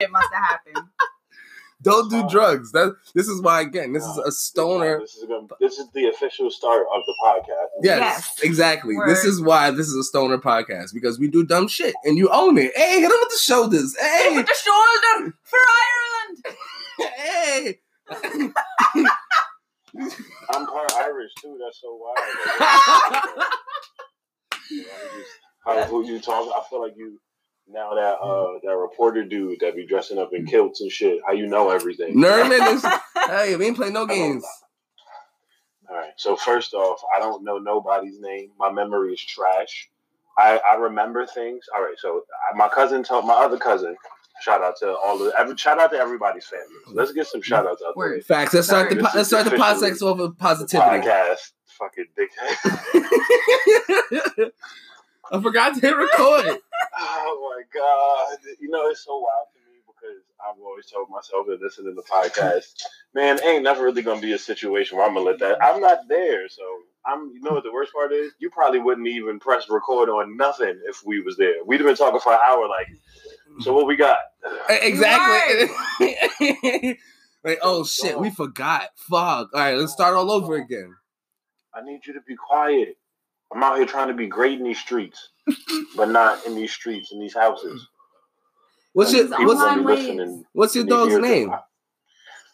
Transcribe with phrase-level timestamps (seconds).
[0.00, 0.86] It must have happened.
[1.80, 2.72] Don't do drugs.
[2.72, 3.92] That this is why again.
[3.92, 5.00] This is a stoner.
[5.00, 7.68] This is, gonna, this is the official start of the podcast.
[7.82, 8.40] Yes, Yes.
[8.42, 8.96] exactly.
[8.96, 9.08] Word.
[9.08, 12.28] This is why this is a stoner podcast because we do dumb shit and you
[12.30, 12.72] own it.
[12.76, 13.96] Hey, hit him with the shoulders.
[13.98, 15.58] Hey, With the shoulder for
[17.00, 17.78] Ireland.
[19.00, 19.08] hey.
[19.98, 21.58] I'm part Irish too.
[21.62, 23.38] That's so wild.
[24.70, 25.30] You know, just-
[25.66, 26.48] How who you talk?
[26.56, 27.20] I feel like you
[27.68, 31.20] now that uh that reporter dude that be dressing up in kilts and shit.
[31.26, 32.16] How you know everything?
[32.16, 32.84] Nerman is.
[33.26, 34.44] Hey, we ain't play no games.
[35.88, 36.12] All right.
[36.16, 38.50] So first off, I don't know nobody's name.
[38.58, 39.88] My memory is trash.
[40.38, 41.64] I, I remember things.
[41.74, 41.94] All right.
[41.98, 43.96] So I, my cousin told my other cousin.
[44.42, 46.66] Shout out to all the every shout out to everybody's family.
[46.86, 46.98] Mm-hmm.
[46.98, 47.96] Let's get some shout outs out there.
[47.96, 48.24] Word.
[48.24, 48.52] Facts.
[48.54, 51.06] Let's start the This let's start the officially podcast off with positivity.
[51.06, 51.52] Podcast.
[51.78, 52.60] Fucking dickhead.
[55.32, 56.58] I forgot to hit record.
[56.98, 58.38] Oh my god!
[58.60, 62.02] You know it's so wild to me because I've always told myself that listening to
[62.02, 62.82] podcasts,
[63.14, 65.62] man, ain't never really gonna be a situation where I'm gonna let that.
[65.62, 66.62] I'm not there, so
[67.06, 67.30] I'm.
[67.32, 68.32] You know what the worst part is?
[68.38, 71.64] You probably wouldn't even press record on nothing if we was there.
[71.64, 72.68] We'd have been talking for an hour.
[72.68, 72.88] Like,
[73.60, 74.18] so what we got?
[74.68, 75.68] Exactly.
[77.44, 78.88] like, oh shit, we forgot.
[78.96, 79.50] Fuck.
[79.52, 80.94] All right, let's start all over again.
[81.74, 82.96] I need you to be quiet.
[83.52, 85.30] I'm out here trying to be great in these streets,
[85.96, 87.86] but not in these streets in these houses.
[88.92, 89.98] What's your what's gonna be online ways.
[89.98, 90.44] listening.
[90.52, 91.54] what's your dog's hear the- name?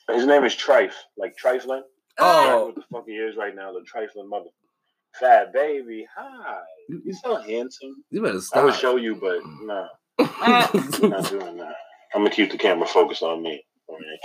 [0.09, 1.85] His name is Trife, like trifling.
[2.19, 2.67] Oh.
[2.67, 4.51] what the fuck he is right now, the trifling mother.
[5.19, 6.59] Fat baby, hi.
[6.89, 8.05] You, You're so handsome.
[8.11, 8.63] you better stop.
[8.63, 9.89] I would show you, but nah, I'm
[10.43, 11.75] not doing that.
[12.15, 13.65] I'm gonna keep the camera focused on me.
[13.89, 14.21] Okay.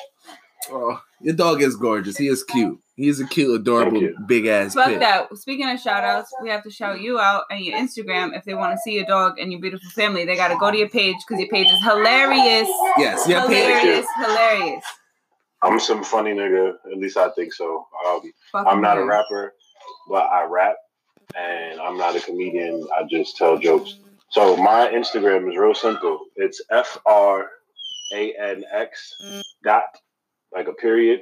[0.72, 2.18] oh, your dog is gorgeous.
[2.18, 2.80] He is cute.
[2.96, 5.00] He's a cute, adorable, big ass Fuck pit.
[5.02, 5.28] that.
[5.38, 8.36] Speaking of shout outs, we have to shout you out and your Instagram.
[8.38, 10.72] If they want to see your dog and your beautiful family, they got to go
[10.72, 12.70] to your page because your page is hilarious.
[12.98, 13.66] Yes, your page.
[13.66, 14.86] hilarious, hilarious.
[15.62, 16.76] I'm some funny nigga.
[16.92, 17.86] At least I think so.
[18.08, 18.22] Um,
[18.54, 19.54] I'm not a rapper,
[20.08, 20.76] but I rap,
[21.36, 22.88] and I'm not a comedian.
[22.98, 24.00] I just tell jokes.
[24.32, 26.26] So my Instagram is real simple.
[26.36, 27.50] It's F R
[28.14, 29.16] A N X
[29.64, 29.84] dot
[30.54, 31.22] like a period,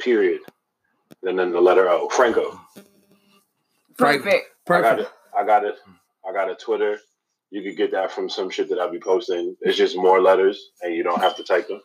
[0.00, 0.40] period,
[1.22, 2.08] and then the letter O.
[2.08, 2.60] Franco.
[3.96, 4.26] Perfect.
[4.68, 5.00] I got Perfect.
[5.00, 5.08] it.
[5.38, 5.76] I got it.
[6.28, 6.98] I got a Twitter.
[7.50, 9.56] You could get that from some shit that I'll be posting.
[9.60, 11.80] It's just more letters, and you don't have to type them.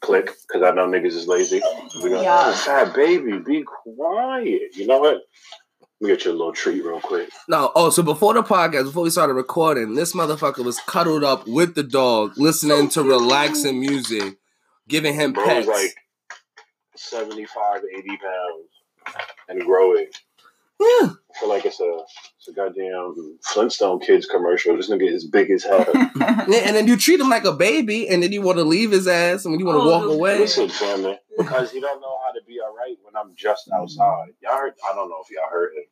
[0.00, 1.60] Click, because I know niggas is lazy.
[2.02, 2.44] We go, Yeah.
[2.46, 4.76] "Oh, fat baby, be quiet.
[4.76, 5.22] You know what?
[6.00, 7.28] Let me get you a little treat real quick.
[7.48, 11.46] No, oh, so before the podcast, before we started recording, this motherfucker was cuddled up
[11.48, 14.38] with the dog, listening to relaxing music,
[14.86, 15.66] giving him Bro's pets.
[15.66, 15.94] like
[16.96, 20.06] 75, 80 pounds and growing.
[20.80, 21.08] yeah.
[21.34, 21.98] I feel like it's a,
[22.38, 24.76] it's a goddamn Flintstone Kids commercial.
[24.76, 25.84] This nigga is big as hell.
[26.50, 28.90] Yeah, and then you treat him like a baby, and then you want to leave
[28.90, 30.38] his ass, and when you want to Oh, walk away.
[30.38, 34.28] Listen, family, because he don't know how to be all right when I'm just outside.
[34.42, 34.72] Y'all heard?
[34.90, 35.87] I don't know if y'all heard him, but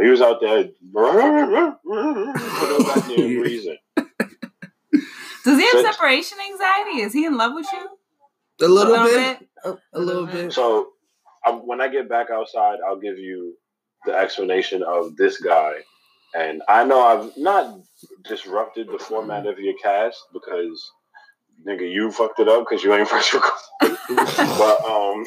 [0.00, 3.76] he was out there for no goddamn reason.
[3.96, 7.00] Does he have But- separation anxiety?
[7.02, 7.88] Is he in love with you?
[8.64, 9.48] A little, A little bit, bit?
[9.64, 10.52] A, a little bit.
[10.52, 10.92] So
[11.44, 13.56] I, when I get back outside, I'll give you
[14.06, 15.72] the explanation of this guy.
[16.34, 17.78] And I know I've not
[18.24, 20.90] disrupted the format of your cast because
[21.66, 23.58] nigga, you fucked it up because you ain't first recorded.
[24.08, 25.24] but um,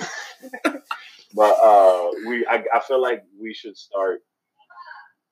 [1.38, 4.22] but uh, we I, I feel like we should start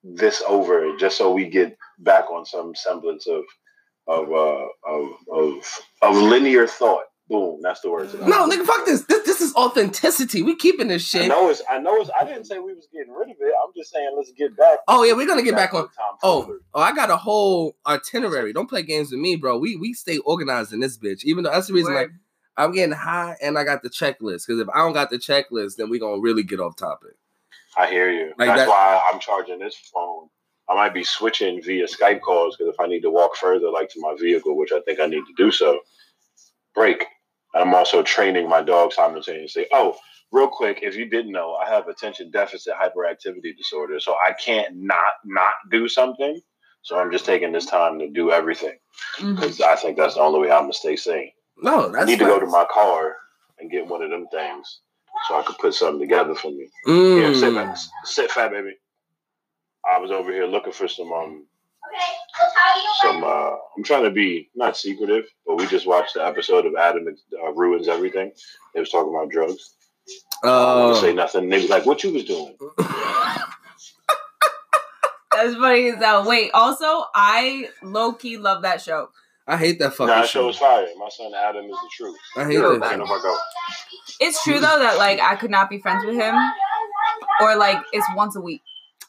[0.04, 3.44] this over just so we get back on some semblance of
[4.08, 7.06] of uh of of, of linear thought.
[7.28, 8.12] Boom, that's the word.
[8.12, 8.28] today.
[8.28, 9.02] No, nigga, fuck this.
[9.06, 10.44] This this is authenticity.
[10.44, 11.24] We keeping this shit.
[11.24, 11.64] I know it's.
[11.68, 12.12] I know it's.
[12.20, 13.54] I didn't say we was getting rid of it.
[13.64, 14.78] I'm just saying let's get back.
[14.88, 15.86] Oh yeah, we're gonna get back on.
[15.86, 15.90] to
[16.22, 18.54] Oh, oh, I got a whole itinerary.
[18.54, 19.58] Don't play games with me, bro.
[19.58, 21.24] We we stay organized in this bitch.
[21.24, 22.20] Even though that's the reason, like Word.
[22.58, 24.48] I'm getting high and I got the checklist.
[24.48, 27.16] Because if I don't got the checklist, then we're gonna really get off topic.
[27.78, 28.34] I hear you.
[28.38, 30.30] Like That's that- why I'm charging this phone.
[30.68, 33.90] I might be switching via Skype calls because if I need to walk further, like
[33.90, 35.80] to my vehicle, which I think I need to do so,
[36.74, 37.06] break.
[37.54, 39.68] I'm also training my dog simultaneously.
[39.72, 39.96] Oh,
[40.32, 44.76] real quick, if you didn't know, I have attention deficit hyperactivity disorder, so I can't
[44.76, 46.42] not not do something.
[46.82, 48.78] So I'm just taking this time to do everything
[49.18, 49.36] mm-hmm.
[49.36, 51.32] because I think that's the only way I'm gonna stay sane.
[51.58, 53.16] No, I that's need to go to my car
[53.60, 54.80] and get one of them things
[55.28, 56.68] so I could put something together for me.
[56.88, 57.22] Mm.
[57.22, 58.76] Yeah, sit, fat, sit, fat baby.
[59.90, 61.46] I was over here looking for some um
[63.02, 63.24] some.
[63.24, 67.08] uh I'm trying to be not secretive, but we just watched the episode of Adam
[67.08, 68.32] uh, ruins everything.
[68.74, 69.76] They was talking about drugs.
[70.44, 71.50] I want Uh, to say nothing.
[71.50, 72.58] They was like, "What you was doing?"
[75.32, 76.26] That's funny as hell.
[76.28, 79.10] Wait, also, I low key love that show.
[79.48, 80.42] I hate that fucking Nah, that show.
[80.44, 80.88] show is fire.
[80.98, 82.18] My son Adam is the truth.
[82.36, 82.98] I hate Yo, that Can't show.
[83.06, 83.38] nobody go.
[84.20, 86.36] It's true though that like I could not be friends with him,
[87.42, 88.62] or like it's once a week.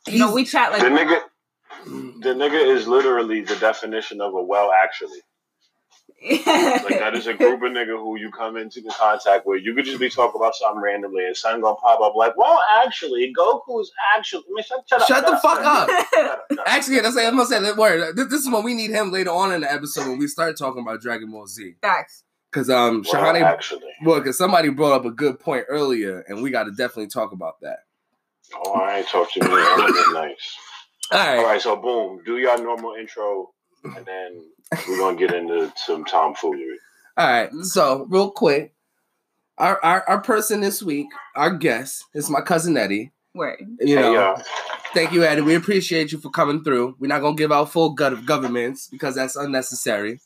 [0.08, 1.20] You know, we chat like The like nigga,
[2.22, 5.20] the nigga is literally the definition of a well actually.
[6.28, 9.62] Like that is a group of nigga who you come into the contact with.
[9.62, 12.60] You could just be talking about something randomly, and son gonna pop up like, "Well,
[12.84, 15.88] actually, Goku's actually." I mean, shut, shut, up, Shut the fuck up.
[15.88, 16.46] Up.
[16.66, 18.16] Actually, that's I'm gonna say that word.
[18.16, 20.56] This, this is when we need him later on in the episode when we start
[20.58, 21.74] talking about Dragon Ball Z.
[21.80, 22.24] Facts.
[22.50, 26.42] Because um, Well, Shahani, actually, well, because somebody brought up a good point earlier, and
[26.42, 27.80] we got to definitely talk about that.
[28.54, 29.48] oh, I ain't talk to me.
[29.50, 30.56] I'm being nice.
[31.12, 33.50] All All right, right, so boom, do your normal intro,
[33.96, 34.44] and then
[34.88, 36.78] we're gonna get into some tomfoolery.
[37.16, 37.52] all right.
[37.62, 38.74] So real quick,
[39.58, 43.12] our, our our person this week, our guest, is my cousin Eddie.
[43.34, 43.58] Word.
[43.80, 44.42] You know, y'all.
[44.94, 45.42] thank you, Eddie.
[45.42, 46.96] We appreciate you for coming through.
[46.98, 50.20] We're not gonna give out full gut of governments because that's unnecessary.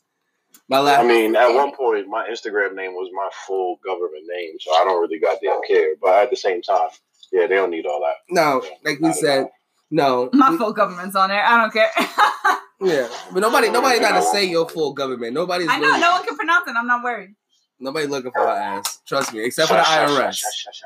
[0.69, 4.53] My last I mean, at one point, my Instagram name was my full government name,
[4.61, 5.95] so I don't really goddamn care.
[6.01, 6.87] But at the same time,
[7.33, 8.15] yeah, they don't need all that.
[8.29, 9.47] no, like we said,
[9.89, 11.43] no, My we- full government's on there.
[11.43, 11.89] I don't care.
[12.81, 15.33] yeah, but nobody, nobody got to say your full government.
[15.33, 16.75] Nobody's I know really- no one can pronounce it.
[16.77, 17.35] I'm not worried.
[17.79, 18.99] Nobody looking for her ass.
[19.07, 20.77] Trust me, except for the Shush, shush,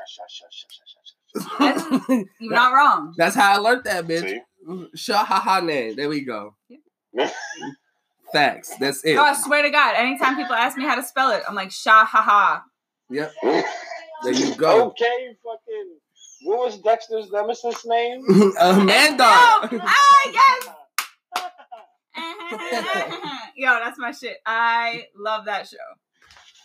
[1.60, 2.24] IRS.
[2.40, 3.14] You're not wrong.
[3.18, 4.30] That's how I learned that, bitch.
[4.30, 4.40] See?
[4.94, 5.94] Shah ha ha name.
[5.94, 6.54] There we go.
[7.12, 7.30] Yeah.
[8.32, 8.74] Facts.
[8.78, 9.16] That's it.
[9.16, 11.70] Oh, I swear to God, anytime people ask me how to spell it, I'm like
[11.70, 12.62] sha ha ha.
[13.10, 13.32] Yep.
[14.22, 14.84] There you go.
[14.86, 15.96] Okay, fucking.
[16.44, 18.24] What was Dexter's nemesis name?
[18.60, 19.24] Amanda.
[19.24, 20.68] Oh, ah, yes.
[23.56, 24.38] Yo, that's my shit.
[24.46, 25.76] I love that show.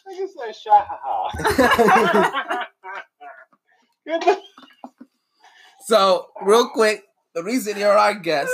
[0.08, 0.36] I just.
[4.06, 4.42] Get the-
[5.86, 7.04] so, real quick,
[7.34, 8.52] the reason you're our guest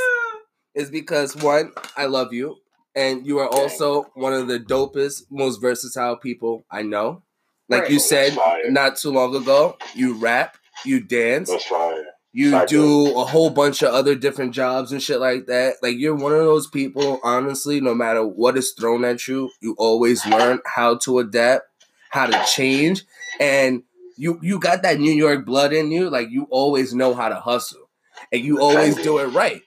[0.76, 2.58] is because one, I love you,
[2.96, 7.24] and you are also one of the dopest, most versatile people I know.
[7.70, 8.38] Like you said
[8.70, 11.97] not too long ago, you rap, you dance, That's fire.
[12.38, 15.78] You do a whole bunch of other different jobs and shit like that.
[15.82, 19.74] Like you're one of those people, honestly, no matter what is thrown at you, you
[19.80, 21.64] always learn how to adapt,
[22.12, 23.06] how to change,
[23.40, 23.82] and
[24.18, 26.12] you you got that New York blood in you.
[26.12, 27.90] Like you always know how to hustle,
[28.32, 29.64] and you always do it right.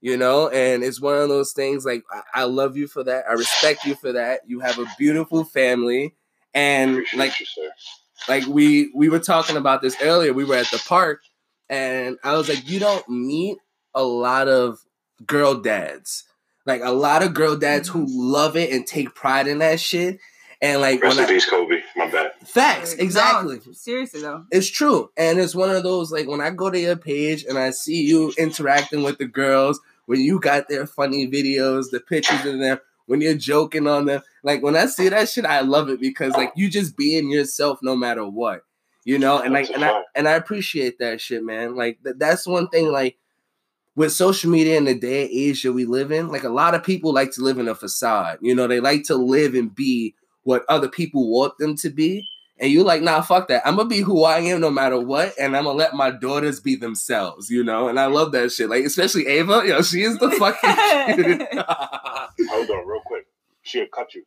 [0.00, 1.84] You know, and it's one of those things.
[1.84, 3.26] Like I, I love you for that.
[3.28, 4.40] I respect you for that.
[4.46, 6.14] You have a beautiful family,
[6.54, 7.70] and Appreciate like you,
[8.28, 11.20] like we we were talking about this earlier we were at the park
[11.68, 13.58] and i was like you don't meet
[13.94, 14.78] a lot of
[15.26, 16.24] girl dads
[16.66, 18.10] like a lot of girl dads who mm.
[18.10, 20.18] love it and take pride in that shit
[20.62, 21.82] and like Rest when in I, peace, Kobe.
[21.96, 22.32] My bad.
[22.44, 24.44] facts No, exactly seriously though.
[24.50, 27.58] it's true and it's one of those like when i go to your page and
[27.58, 32.44] i see you interacting with the girls when you got their funny videos the pictures
[32.44, 35.88] in them when you're joking on them like when i see that shit i love
[35.88, 38.62] it because like you just being yourself no matter what
[39.04, 42.46] you know and like and I, and I appreciate that shit man like th- that's
[42.46, 43.16] one thing like
[43.96, 46.74] with social media in the day and age that we live in like a lot
[46.74, 49.74] of people like to live in a facade you know they like to live and
[49.74, 52.26] be what other people want them to be
[52.58, 53.66] and you're like, nah, fuck that.
[53.66, 56.60] I'm gonna be who I am no matter what, and I'm gonna let my daughters
[56.60, 57.88] be themselves, you know.
[57.88, 58.70] And I love that shit.
[58.70, 60.70] Like, especially Ava, yo, she is the fucking.
[62.48, 63.26] Hold on, real quick.
[63.62, 64.24] She'll cut you.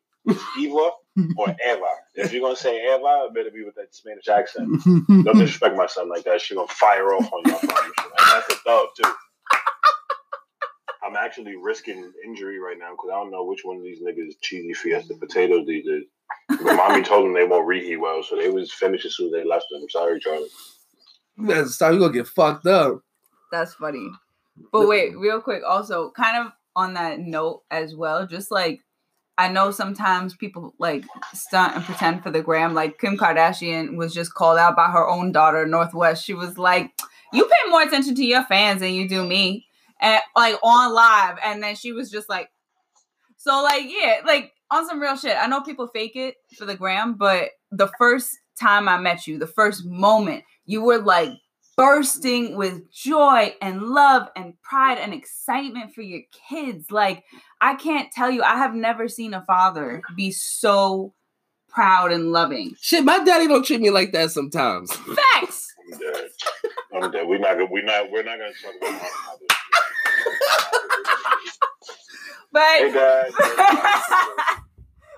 [0.59, 0.91] Eva
[1.37, 1.91] or Eva.
[2.15, 4.83] If you're gonna say Eva, it better be with that Spanish accent.
[5.07, 6.41] Don't disrespect my son like that.
[6.41, 7.55] She gonna fire off on you.
[7.55, 8.03] I promise you.
[8.03, 9.11] And that's a dub too.
[11.07, 14.33] I'm actually risking injury right now because I don't know which one of these niggas
[14.41, 16.03] cheesy fiesta potatoes these days.
[16.49, 19.31] But mommy told them they won't reheat well, so they was finished as soon as
[19.31, 19.87] they left them.
[19.89, 20.49] Sorry, Charlie.
[21.37, 21.93] you better stop.
[21.93, 23.01] You gonna get fucked up.
[23.51, 24.09] That's funny.
[24.71, 28.81] But wait, real quick, also kind of on that note as well, just like
[29.37, 32.73] I know sometimes people like stunt and pretend for the gram.
[32.73, 36.25] Like Kim Kardashian was just called out by her own daughter, North West.
[36.25, 36.91] She was like,
[37.31, 39.67] You pay more attention to your fans than you do me.
[40.01, 41.37] And like on live.
[41.43, 42.49] And then she was just like,
[43.37, 45.37] So like, yeah, like on some real shit.
[45.37, 49.37] I know people fake it for the gram, but the first time I met you,
[49.37, 51.29] the first moment, you were like
[51.77, 56.91] bursting with joy and love and pride and excitement for your kids.
[56.91, 57.23] Like,
[57.61, 61.13] I can't tell you, I have never seen a father be so
[61.69, 62.73] proud and loving.
[62.81, 64.91] Shit, my daddy don't treat me like that sometimes.
[64.93, 65.73] Facts.
[65.93, 66.29] I'm dead.
[66.93, 67.27] I'm dead.
[67.27, 67.67] We're not gonna.
[67.71, 68.11] We're not.
[68.11, 69.45] We're not gonna talk about my father.
[72.55, 73.31] Hey, But Dad.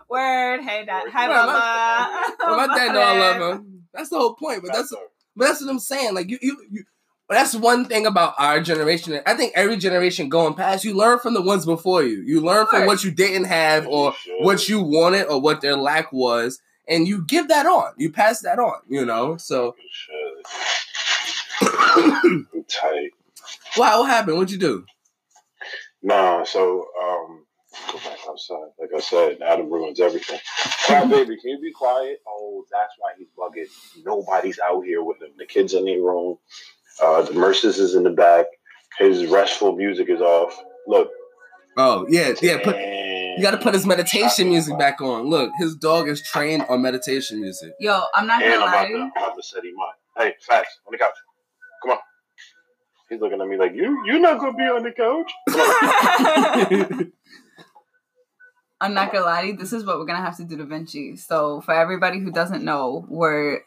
[0.09, 2.35] word, hey dad, hi Well, mama.
[2.39, 3.83] Well, my dad know I love him.
[3.93, 4.61] That's the whole point.
[4.61, 5.01] But that's That's
[5.39, 6.13] but that's what I'm saying.
[6.13, 6.83] Like you, you, you
[7.29, 9.19] that's one thing about our generation.
[9.25, 12.21] I think every generation going past, you learn from the ones before you.
[12.23, 16.11] You learn from what you didn't have or what you wanted or what their lack
[16.11, 17.93] was, and you give that on.
[17.97, 19.37] You pass that on, you know?
[19.37, 19.75] So,
[21.61, 23.11] tight.
[23.77, 24.37] wow, what happened?
[24.37, 24.85] What'd you do?
[26.01, 27.38] Nah, so um,
[27.87, 28.69] go back outside.
[28.79, 30.39] Like I said, Adam ruins everything.
[30.85, 32.21] Quiet, baby, can you be quiet?
[32.27, 33.67] Oh, that's why he's bugging.
[34.05, 35.29] Nobody's out here with him.
[35.37, 36.37] The kids in their room.
[37.01, 38.45] Uh, the Merces is in the back.
[38.97, 40.57] His restful music is off.
[40.87, 41.09] Look.
[41.77, 42.57] Oh, yeah, yeah.
[42.61, 45.27] Put, you got to put his meditation music back on.
[45.29, 47.71] Look, his dog is trained on meditation music.
[47.79, 48.99] Yo, I'm not And gonna I'm lie about, to to.
[48.99, 49.99] I'm about to set him up.
[50.17, 51.13] Hey, fast on the couch.
[51.83, 51.97] Come on.
[53.09, 54.03] He's looking at me like you.
[54.05, 55.31] You're not gonna be on the couch.
[58.81, 59.57] I'm not gonna lie to you.
[59.57, 61.15] This is what we're gonna have to do to Vinci.
[61.17, 63.61] So for everybody who doesn't know, we're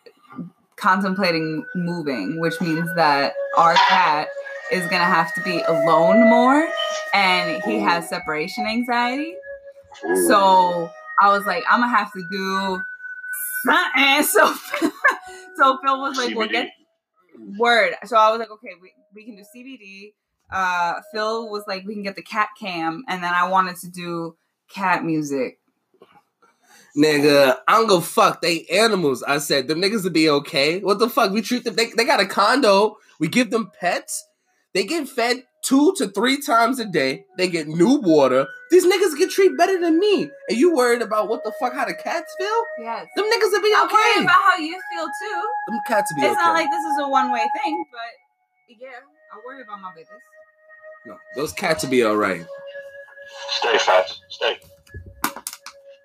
[0.76, 4.28] contemplating moving, which means that our cat
[4.70, 6.66] is gonna have to be alone more,
[7.12, 9.34] and he has separation anxiety.
[10.26, 10.90] So
[11.20, 12.82] I was like, I'm gonna have to do
[13.64, 14.22] something.
[14.22, 14.54] So
[15.56, 16.70] so Phil was like, well, get
[17.58, 17.94] Word.
[18.04, 20.12] So I was like, okay, we, we can do CBD.
[20.50, 23.90] Uh, Phil was like, we can get the cat cam, and then I wanted to
[23.90, 24.36] do
[24.72, 25.58] cat music.
[26.96, 28.42] Nigga, I'm gonna fuck.
[28.42, 29.22] They animals.
[29.22, 30.80] I said them niggas would be okay.
[30.80, 31.32] What the fuck?
[31.32, 31.74] We treat them.
[31.74, 32.96] They, they got a condo.
[33.18, 34.26] We give them pets.
[34.74, 37.24] They get fed two to three times a day.
[37.38, 38.46] They get new water.
[38.70, 40.28] These niggas get treated better than me.
[40.50, 41.72] And you worried about what the fuck?
[41.74, 42.62] How the cats feel?
[42.80, 43.06] Yes.
[43.16, 43.78] Them niggas would be okay.
[43.78, 45.42] I'm worried about how you feel too.
[45.68, 46.42] Them cats would be It's okay.
[46.44, 48.88] not like this is a one way thing, but yeah,
[49.32, 50.20] I worry about my business.
[51.06, 52.44] no, those cats would be all right.
[53.50, 54.20] Stay fast.
[54.30, 54.58] Stay.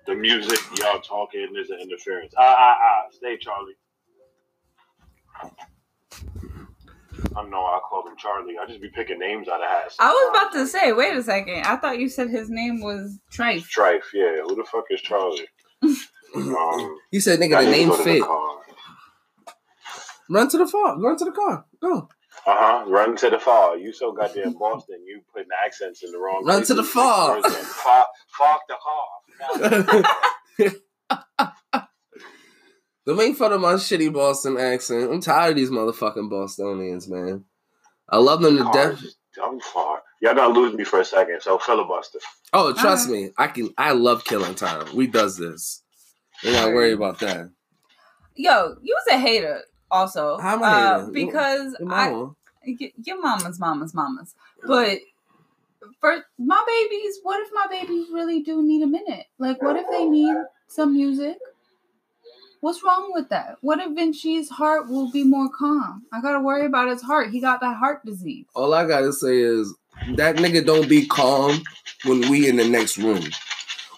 [0.06, 2.32] The music, y'all talking, is an interference.
[2.36, 3.02] Ah, ah, ah.
[3.10, 3.74] Stay, Charlie.
[7.36, 8.56] I know I called him Charlie.
[8.58, 9.96] I just be picking names out of hats.
[9.98, 11.64] I was about to say, wait a second.
[11.64, 13.62] I thought you said his name was Trife.
[13.62, 14.36] Strife, yeah.
[14.42, 15.46] Who the fuck is Charlie?
[16.36, 18.22] Um, You said nigga I the name go to the fit.
[20.28, 21.00] Run to the car.
[21.00, 21.64] Run to the car.
[21.80, 22.08] Go.
[22.46, 22.84] Uh huh.
[22.88, 23.76] Run to the far.
[23.76, 25.04] You so goddamn Boston.
[25.06, 26.44] You putting accents in the wrong.
[26.44, 26.92] Run to the places.
[26.92, 27.42] far.
[27.42, 28.06] Fuck,
[28.38, 28.76] fuck the
[31.10, 31.84] car.
[33.06, 35.10] Don't make fun of my shitty Boston accent.
[35.10, 37.44] I'm tired of these motherfucking Bostonians, man.
[38.08, 39.02] I love them to Car death.
[39.02, 40.02] is Dumb far.
[40.20, 41.40] Y'all gonna lose me for a second.
[41.40, 42.18] So filibuster.
[42.52, 43.24] Oh, trust Alright.
[43.24, 43.72] me, I can.
[43.78, 44.94] I love killing time.
[44.94, 45.82] We does this.
[46.42, 47.50] You're not worried about that.
[48.34, 50.38] Yo, you was a hater also.
[50.38, 51.06] How am I uh.
[51.10, 52.34] Because Your I, mama.
[52.66, 54.34] y- your mama's mama's mama's.
[54.66, 54.98] But
[56.00, 59.26] for my babies, what if my babies really do need a minute?
[59.38, 60.34] Like, what if they need
[60.68, 61.36] some music?
[62.60, 63.56] What's wrong with that?
[63.60, 66.02] What if Vinci's heart will be more calm?
[66.12, 67.30] I gotta worry about his heart.
[67.30, 68.46] He got that heart disease.
[68.54, 69.72] All I gotta say is
[70.16, 71.62] that nigga don't be calm
[72.04, 73.22] when we in the next room.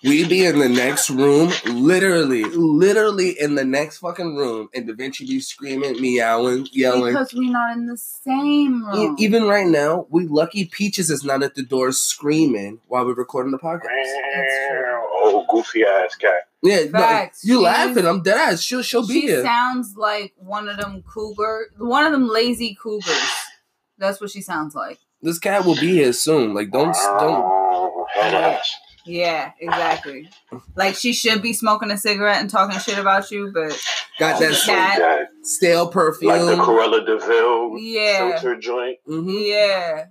[0.02, 4.94] We be in the next room, literally, literally in the next fucking room, and Da
[4.94, 7.12] Vinci be screaming, meowing, yelling.
[7.12, 9.16] Because we're not in the same E- room.
[9.18, 13.52] even right now, we lucky Peaches is not at the door screaming while we're recording
[13.52, 13.88] the podcast.
[15.22, 16.32] Oh, goofy ass cat.
[16.62, 18.06] Yeah, no, you She's- laughing?
[18.06, 18.62] I'm dead ass.
[18.62, 19.42] She'll she'll be she here.
[19.42, 23.30] sounds like one of them cougar, one of them lazy cougars.
[23.98, 24.98] That's what she sounds like.
[25.22, 26.54] this cat will be here soon.
[26.54, 27.44] Like don't don't.
[27.44, 28.06] Oh,
[29.06, 29.16] Head ass.
[29.16, 30.28] Yeah, exactly.
[30.76, 33.70] Like she should be smoking a cigarette and talking shit about you, but
[34.18, 34.98] Got that So Cat.
[34.98, 35.26] dead.
[35.42, 36.60] stale Like the perfume.
[36.60, 38.98] Corella Deville yeah, filter joint.
[39.06, 40.04] hmm yeah.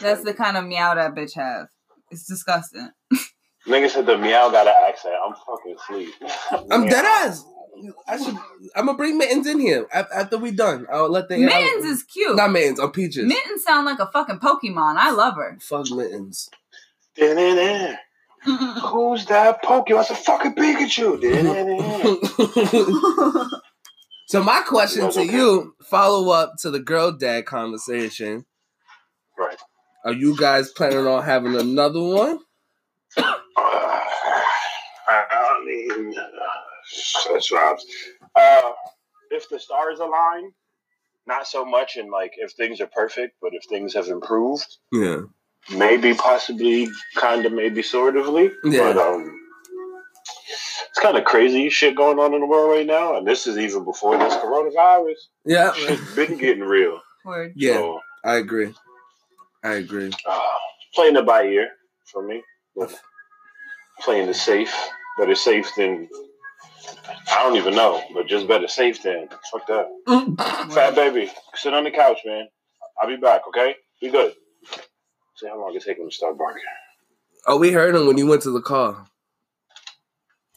[0.00, 1.68] That's the kind of meow that bitch has.
[2.10, 2.90] It's disgusting.
[3.66, 5.14] Nigga said the meow got an accent.
[5.24, 6.14] I'm fucking asleep.
[6.70, 7.44] I'm dead ass.
[8.06, 8.36] I should.
[8.76, 10.86] I'm gonna bring mittens in here after we done.
[10.92, 12.36] I'll let the Mittens is cute.
[12.36, 12.78] not mittens.
[12.80, 13.26] I'm peaches.
[13.26, 14.96] Mittens sound like a fucking Pokemon.
[14.96, 15.56] I love her.
[15.60, 16.50] Fuck mittens.
[17.16, 17.96] Who's
[19.26, 20.00] that Pokemon?
[20.00, 21.20] It's a fucking Pikachu.
[24.26, 28.46] So my question to you, follow up to the girl dad conversation.
[29.36, 29.58] right.
[30.06, 32.38] Are you guys planning on having another one?
[33.18, 33.22] Uh,
[35.06, 36.14] I mean,
[37.30, 37.84] that's Rob's.
[38.34, 38.72] Uh,
[39.30, 40.52] if the stars align,
[41.26, 45.24] not so much in like if things are perfect, but if things have improved, Yeah.
[45.70, 48.50] Maybe, possibly, kind of, maybe, sort ofly.
[48.64, 48.92] Yeah.
[48.92, 49.38] But um,
[50.90, 53.58] it's kind of crazy shit going on in the world right now, and this is
[53.58, 55.14] even before this coronavirus.
[55.44, 55.72] Yeah.
[55.72, 57.00] Shit's been getting real.
[57.24, 57.52] Word.
[57.56, 57.74] Yeah.
[57.74, 58.74] So, I agree.
[59.64, 60.10] I agree.
[60.26, 60.40] uh,
[60.94, 61.70] playing it by ear
[62.10, 62.42] for me.
[62.74, 62.94] But
[64.00, 64.74] playing it safe,
[65.18, 66.08] better safe than
[67.30, 70.68] I don't even know, but just better safe than fuck that.
[70.72, 72.48] Fat baby, sit on the couch, man.
[73.00, 73.42] I'll be back.
[73.48, 74.32] Okay, be good.
[75.42, 76.62] See how long it take him to start barking.
[77.48, 79.08] Oh, we heard him when he went to the car.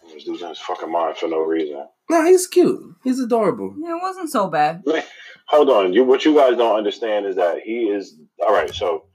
[0.07, 1.87] He was losing his fucking mind for no reason.
[2.07, 2.79] No, he's cute.
[3.03, 3.73] He's adorable.
[3.79, 4.83] Yeah, it wasn't so bad.
[5.47, 6.03] Hold on, you.
[6.03, 8.15] What you guys don't understand is that he is
[8.45, 8.71] all right.
[8.73, 9.05] So,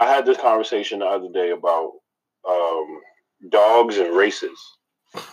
[0.00, 1.90] I had this conversation the other day about
[2.48, 3.00] um,
[3.50, 4.58] dogs and races.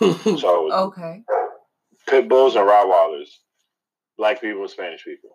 [0.00, 1.22] So, Okay.
[2.08, 3.28] pit bulls and Rottweilers,
[4.18, 5.30] black people and Spanish people,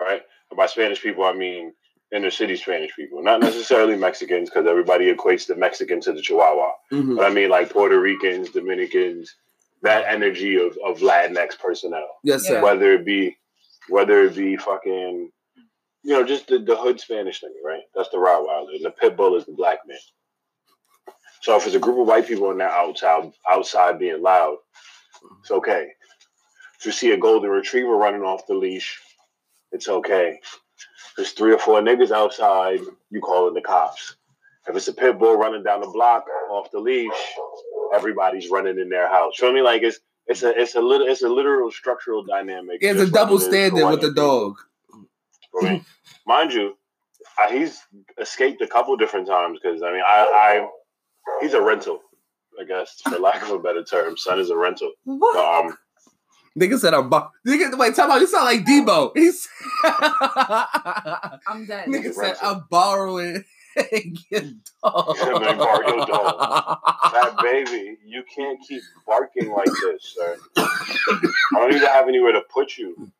[0.00, 0.20] right?
[0.50, 1.72] And by Spanish people, I mean
[2.12, 6.72] inner city Spanish people, not necessarily Mexicans, because everybody equates the Mexican to the Chihuahua.
[6.90, 7.16] Mhm.
[7.16, 9.34] But I mean like Puerto Ricans, Dominicans,
[9.82, 12.62] that energy of, of Latinx personnel, Yes, sir.
[12.62, 13.36] Whether it be
[13.88, 15.30] whether it be fucking,
[16.02, 17.82] you know, just the, the hood Spanish thing, right?
[17.94, 19.96] That's the Rottweiler, and the pit bull is the black man.
[21.42, 24.56] So if it's a group of white people and they're outside outside being loud,
[25.40, 25.88] it's okay.
[26.78, 29.00] If you see a golden retriever running off the leash,
[29.72, 30.40] it's okay.
[31.18, 32.78] If there's three or four niggas outside,
[33.10, 34.14] you calling the cops.
[34.68, 37.10] If it's a pit bull running down the block off the leash,
[37.92, 39.36] everybody's running in their house.
[39.36, 39.60] Feel me?
[39.60, 39.98] Like it's
[40.28, 42.78] it's a it's a little it's a literal structural dynamic.
[42.80, 44.58] It's a double like it is standard with the dog.
[45.50, 45.80] For.
[46.24, 46.76] Mind you,
[47.36, 47.80] I, he's
[48.20, 50.20] escaped a couple different times because I mean I,
[50.62, 50.68] I
[51.40, 52.00] he's a rental,
[52.60, 54.16] I guess for lack of a better term.
[54.16, 54.92] Son is a rental.
[55.02, 55.64] What?
[55.66, 55.76] Um,
[56.58, 57.08] Nigga said I'm.
[57.08, 59.12] Bo- Nigga, wait, tell me, you sound like Debo.
[59.16, 59.48] He's.
[61.46, 61.88] I'm dead.
[61.88, 63.44] Nigga said I'm borrowing
[64.30, 64.42] your
[64.82, 65.16] dog.
[65.18, 70.36] Let me borrow your that baby, you can't keep barking like this, sir.
[70.56, 73.10] I don't even have anywhere to put you.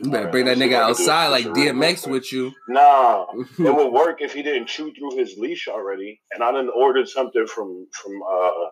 [0.00, 2.52] You better bring that nigga outside like DMX with you.
[2.68, 6.20] Nah, it would work if he didn't chew through his leash already.
[6.32, 8.66] And I done ordered something from from uh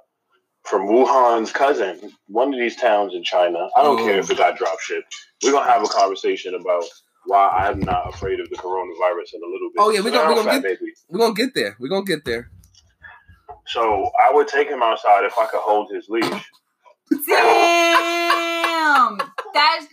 [0.64, 3.68] from Wuhan's cousin, one of these towns in China.
[3.76, 4.04] I don't Oh.
[4.04, 4.34] care if oh.
[4.34, 5.14] it got drop shipped.
[5.42, 6.84] We're gonna have a conversation about
[7.26, 9.78] why I'm not afraid of the coronavirus in a little bit.
[9.78, 10.92] Oh, yeah, we Sit gonna- we down, gonna fat baby.
[11.08, 11.76] We're gonna get there.
[11.80, 12.50] We're gonna get there.
[13.66, 16.24] So I would take him outside if I could hold his leash.
[17.26, 19.18] Damn.
[19.52, 19.86] That's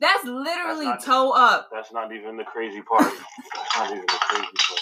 [0.00, 1.68] that's literally That's toe up.
[1.72, 3.02] That's not even the crazy part.
[3.02, 4.80] That's not even the crazy part.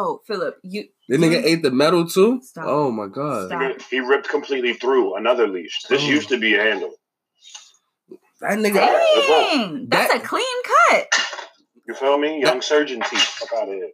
[0.00, 2.40] Oh, Philip, you The nigga ate the metal too.
[2.42, 2.64] Stop.
[2.68, 3.82] Oh my god, Stop.
[3.90, 5.76] He ripped completely through another leash.
[5.88, 6.06] This Oh.
[6.06, 6.92] used to be a handle.
[8.40, 8.74] that nigga.
[8.74, 11.06] Dang, that's That- a clean cut.
[11.88, 12.40] You feel me?
[12.40, 13.20] Young surgeon teeth.
[13.20, 13.90] Fuck out of here.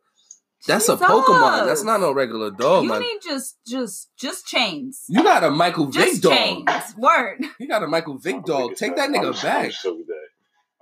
[0.67, 1.67] That's a Pokemon.
[1.67, 3.01] That's not no regular dog, you man.
[3.01, 5.05] need just just just chains.
[5.09, 6.33] You got a Michael Vick Just dog.
[6.33, 6.95] chains.
[6.99, 7.45] Word.
[7.61, 8.75] You got a Michael Vick dog.
[8.77, 9.73] Take of that I'm- nigga I'm back.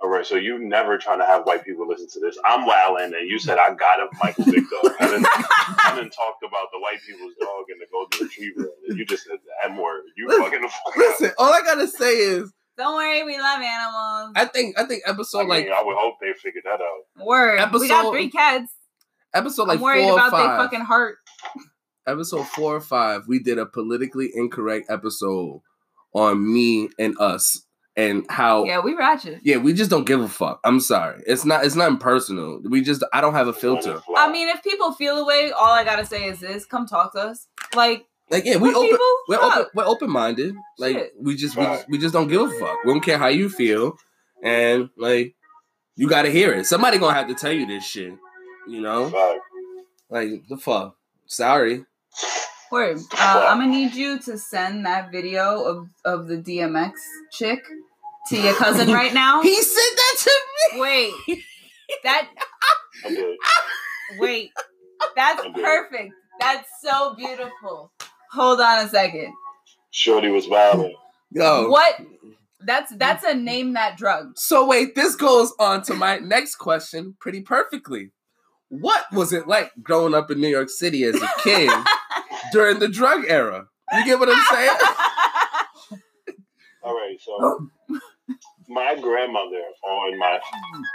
[0.03, 0.07] So.
[0.07, 2.37] All right, so you never trying to have white people listen to this.
[2.45, 4.93] I'm wilding, and you said I got a Michael Vick dog.
[4.99, 8.69] I didn't, I didn't talk about the white people's dog and the golden retriever.
[8.87, 10.03] You just said the M word.
[10.17, 10.95] You Listen, fucking the fuck up.
[10.97, 14.33] Listen, all I gotta say is, Don't worry, we love animals.
[14.35, 17.25] I think, I think episode I mean, like I would hope they figured that out.
[17.25, 17.59] Word.
[17.73, 18.73] we got three cats.
[19.33, 20.59] episode like I'm worried four or about their five.
[20.59, 21.15] fucking heart.
[22.07, 25.61] episode four or five, we did a politically incorrect episode
[26.13, 29.41] on me and us and how Yeah, we ratchet.
[29.43, 30.59] yeah, we just don't give a fuck.
[30.63, 31.21] I'm sorry.
[31.27, 32.59] It's not it's not personal.
[32.63, 34.01] We just I don't have a filter.
[34.15, 37.19] I mean, if people feel away, all I gotta say is this: come talk to
[37.19, 37.47] us.
[37.75, 39.05] Like, Like yeah, we open people?
[39.27, 39.57] we're Fuck.
[39.57, 40.55] open we're open minded.
[40.79, 41.13] Like Shit.
[41.19, 42.83] we just we just we just don't give a fuck.
[42.83, 43.97] We don't care how you feel.
[44.43, 45.35] And like
[45.95, 46.65] you gotta hear it.
[46.65, 48.13] Somebody gonna have to tell you this shit.
[48.67, 49.09] You know?
[49.09, 49.37] Fuck.
[50.09, 50.95] Like the fuck.
[51.27, 51.85] Sorry.
[52.71, 52.97] word.
[53.17, 56.93] Uh, I'm gonna need you to send that video of of the DMX
[57.31, 57.63] chick
[58.29, 59.41] to your cousin right now.
[59.41, 60.41] He said that to
[60.73, 60.81] me.
[60.81, 61.43] Wait,
[62.03, 62.27] that
[64.17, 64.51] wait,
[65.15, 66.13] that's perfect.
[66.39, 67.91] That's so beautiful.
[68.31, 69.33] Hold on a second.
[69.91, 70.95] Shorty was wilding.
[71.31, 71.69] Yo.
[71.69, 72.01] What?
[72.65, 74.37] That's that's a name that drug.
[74.37, 78.11] So wait, this goes on to my next question pretty perfectly.
[78.69, 81.69] What was it like growing up in New York City as a kid
[82.51, 83.67] during the drug era?
[83.91, 84.77] You get what I'm saying?
[86.83, 87.69] All right, so
[88.67, 90.39] my grandmother oh, and my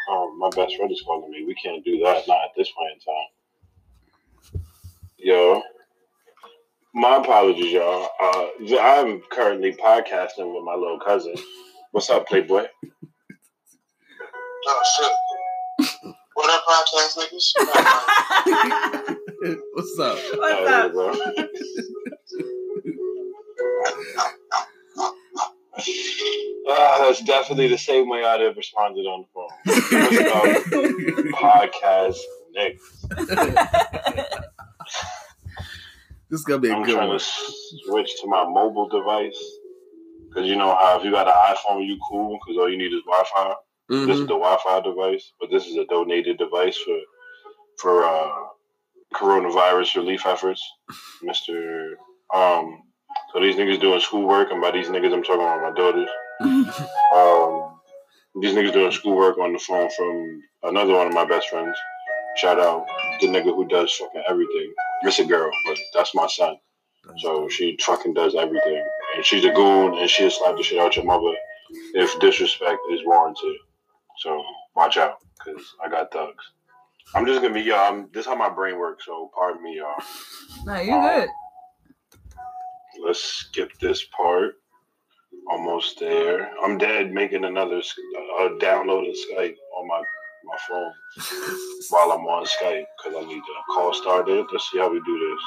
[0.09, 1.45] oh, my best friend is calling me.
[1.47, 4.63] We can't do that, not at this point in time.
[5.19, 5.63] Yo,
[6.95, 8.09] my apologies, y'all.
[8.21, 8.47] Uh,
[8.81, 11.35] I'm currently podcasting with my little cousin.
[11.93, 12.67] What's up, Playboy?
[14.67, 15.13] Oh shit.
[16.35, 17.55] What up, podcast niggas?
[19.73, 20.19] What's up?
[20.35, 21.21] What's
[24.17, 24.31] up?
[26.71, 31.33] Ah, that's definitely the same way I'd have responded on the phone.
[31.33, 32.19] Podcast
[32.57, 34.35] niggas?
[36.31, 37.19] This is gonna be a I'm good trying one.
[37.19, 37.25] to
[37.87, 39.43] switch to my mobile device
[40.29, 42.93] because you know how if you got an iPhone, you cool because all you need
[42.93, 43.55] is Wi-Fi.
[43.88, 44.29] This is Mhm.
[44.29, 46.99] the Wi-Fi device, but this is a donated device for
[47.79, 48.31] for uh,
[49.14, 50.62] coronavirus relief efforts,
[51.23, 51.97] Mister.
[52.35, 52.83] Um,
[53.33, 56.09] so these niggas doing schoolwork, and by these niggas, I'm talking about my daughters.
[57.14, 57.81] Um,
[58.41, 61.77] these niggas doing schoolwork on the phone from another one of my best friends.
[62.37, 62.87] Shout out
[63.21, 64.73] the nigga who does fucking everything.
[65.03, 66.57] It's a girl, but that's my son.
[67.17, 68.85] So she fucking does everything.
[69.17, 71.35] And she's a goon and she'll slap the shit out your mother
[71.95, 73.57] if disrespect is warranted.
[74.19, 74.43] So
[74.77, 76.45] watch out, because I got thugs.
[77.14, 77.93] I'm just gonna be y'all.
[77.93, 79.97] I'm, this is how my brain works, so pardon me, y'all.
[80.67, 81.29] No, you're good.
[83.05, 84.55] Let's skip this part.
[85.51, 86.51] Almost there.
[86.63, 87.95] I'm dead making another s-
[88.41, 90.03] uh, downloading Skype on my
[90.45, 90.93] my phone
[91.91, 94.47] while I'm on Skype because I need to call started.
[94.53, 95.43] Let's see how we do this.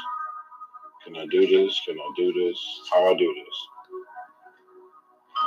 [1.05, 1.81] Can I do this?
[1.85, 2.57] Can I do this?
[2.91, 3.55] How I do this?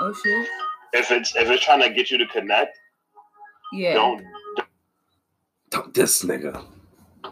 [0.00, 0.48] Oh shit.
[0.92, 2.78] If it's if it's trying to get you to connect,
[3.72, 3.94] Yeah.
[3.94, 4.24] don't.
[5.70, 6.64] Don't this nigga.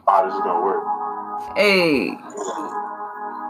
[0.07, 1.57] How this is gonna work?
[1.57, 2.11] Hey.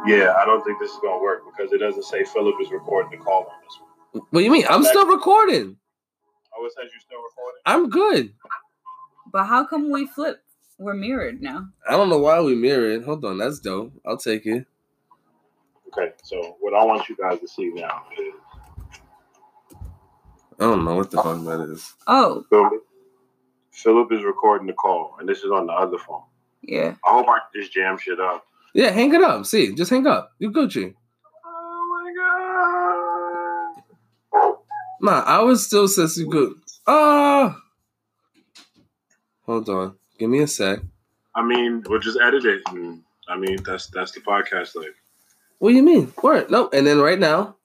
[0.06, 3.18] Yeah, I don't think this is gonna work because it doesn't say Philip is recording
[3.18, 4.22] the call on this one.
[4.30, 4.64] What do you mean?
[4.68, 5.76] I'm still recording.
[6.56, 7.60] Oh, it says you're still recording.
[7.66, 8.32] I'm good.
[9.32, 10.42] But how come we flip?
[10.78, 11.68] We're mirrored now.
[11.88, 13.04] I don't know why we mirrored.
[13.04, 13.92] Hold on, that's dope.
[14.04, 14.66] I'll take it.
[15.88, 18.34] Okay, so what I want you guys to see now is
[20.58, 21.94] I don't know what the fuck that is.
[22.06, 22.84] Oh, Philip.
[23.72, 26.22] Philip is recording the call, and this is on the other phone.
[26.62, 26.94] yeah.
[27.04, 28.44] I hope I can just jam shit up.
[28.74, 29.44] Yeah, hang it up.
[29.46, 30.32] See, just hang up.
[30.38, 30.94] You Gucci.
[31.44, 32.12] Oh my
[34.40, 34.54] god!
[35.00, 36.52] Nah, I was still says you good.
[36.86, 37.58] Ah.
[39.46, 39.96] Hold on.
[40.18, 40.80] Give me a sec.
[41.34, 44.88] I mean, we'll just edit it, and I mean that's that's the podcast life.
[45.58, 46.12] What do you mean?
[46.22, 46.50] Word.
[46.50, 46.68] No.
[46.72, 47.56] And then right now,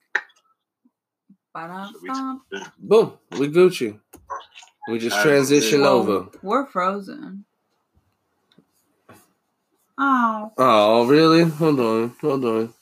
[1.54, 2.41] Ba-dum-bum.
[2.78, 4.00] boom, we Gucci.
[4.89, 6.28] We just transition over.
[6.43, 7.46] We're frozen.
[9.97, 10.51] Oh.
[10.57, 11.43] Oh, really?
[11.43, 12.15] Hold on.
[12.21, 12.73] Hold on.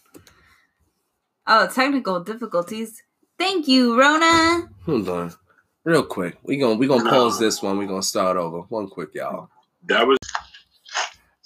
[1.47, 3.03] Oh, technical difficulties.
[3.37, 4.69] Thank you, Rona.
[4.85, 5.33] Hold on.
[5.83, 6.37] Real quick.
[6.43, 7.77] We gonna we gonna pause this one.
[7.77, 8.61] We gonna start over.
[8.61, 9.49] One quick, y'all.
[9.83, 10.17] That was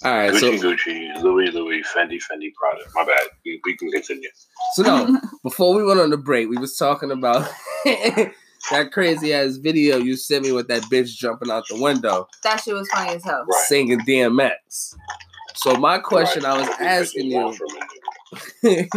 [0.02, 0.34] All right.
[0.34, 2.82] So Gucci, Gucci, Louis, Louis, Fendi, Fendi, Prada.
[2.94, 3.20] My bad.
[3.44, 4.30] We, we can continue.
[4.74, 5.20] so no.
[5.42, 7.46] Before we went on the break, we was talking about
[7.84, 12.60] that crazy ass video you sent me with that bitch jumping out the window that
[12.60, 13.44] shit was funny as hell.
[13.46, 13.64] Right.
[13.66, 14.94] singing DMX.
[15.54, 18.90] So my question I was asking you, can just go for a minute.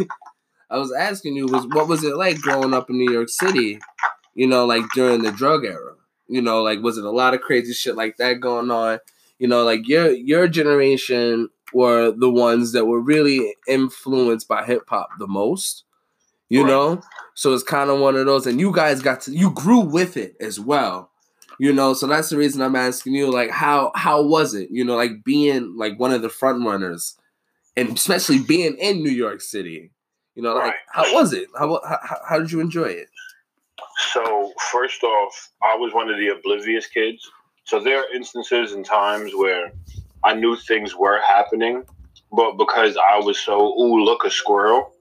[0.69, 3.79] I was asking you was what was it like growing up in New York City?
[4.35, 5.93] You know, like during the drug era.
[6.27, 8.99] You know, like was it a lot of crazy shit like that going on?
[9.39, 14.83] You know, like your your generation were the ones that were really influenced by hip
[14.87, 15.83] hop the most.
[16.49, 16.69] You Right.
[16.69, 17.01] know,
[17.35, 20.17] so it's kind of one of those, and you guys got to you grew with
[20.17, 21.11] it as well.
[21.63, 24.67] You know, so that's the reason I'm asking you, like, how how was it?
[24.69, 27.17] You know, like being like one of the front runners,
[27.77, 29.89] and especially being in New York City.
[30.35, 30.75] You know, like Right.
[30.91, 31.47] how was it?
[31.57, 33.07] How, how how did you enjoy it?
[34.11, 37.31] So first off, I was one of the oblivious kids.
[37.63, 39.71] So there are instances and times where
[40.21, 41.85] I knew things were happening,
[42.33, 44.91] but because I was so ooh look a squirrel,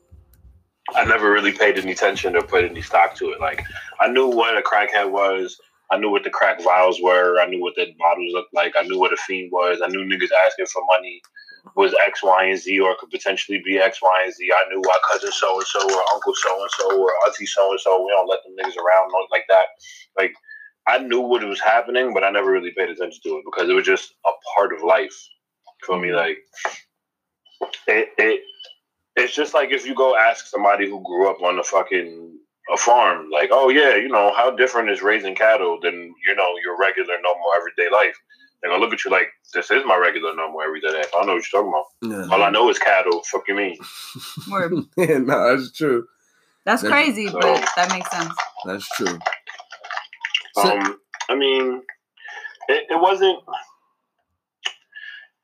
[0.94, 3.40] I never really paid any attention or put any stock to it.
[3.40, 3.64] Like
[3.98, 5.60] I knew what a crackhead was.
[5.92, 7.38] I knew what the crack vials were.
[7.38, 8.72] I knew what the bottles looked like.
[8.76, 9.80] I knew what a fiend was.
[9.84, 11.20] I knew niggas asking for money
[11.76, 14.50] was X, Y, and Z, or could potentially be X, Y, and Z.
[14.52, 17.70] I knew why cousin so and so, or uncle so and so, or auntie so
[17.70, 18.02] and so.
[18.02, 19.66] We don't let them niggas around like that.
[20.16, 20.32] Like
[20.86, 23.74] I knew what was happening, but I never really paid attention to it because it
[23.74, 25.14] was just a part of life.
[25.84, 26.38] For me, like
[27.88, 28.42] it, it,
[29.16, 32.38] it's just like if you go ask somebody who grew up on the fucking
[32.72, 36.52] a farm, like, oh yeah, you know, how different is raising cattle than you know
[36.64, 38.16] your regular normal everyday life?
[38.62, 41.08] They're gonna look at you like this is my regular normal everyday life.
[41.14, 42.28] I don't know what you're talking about.
[42.28, 43.22] Yeah, All I know is cattle.
[43.30, 43.76] Fuck you mean?
[44.50, 44.72] Word.
[44.96, 46.06] no, that's true.
[46.64, 48.32] That's That's- crazy, so- but that makes sense.
[48.64, 49.18] That's true.
[50.54, 51.82] So- Um, I mean,
[52.68, 53.38] it, it wasn't.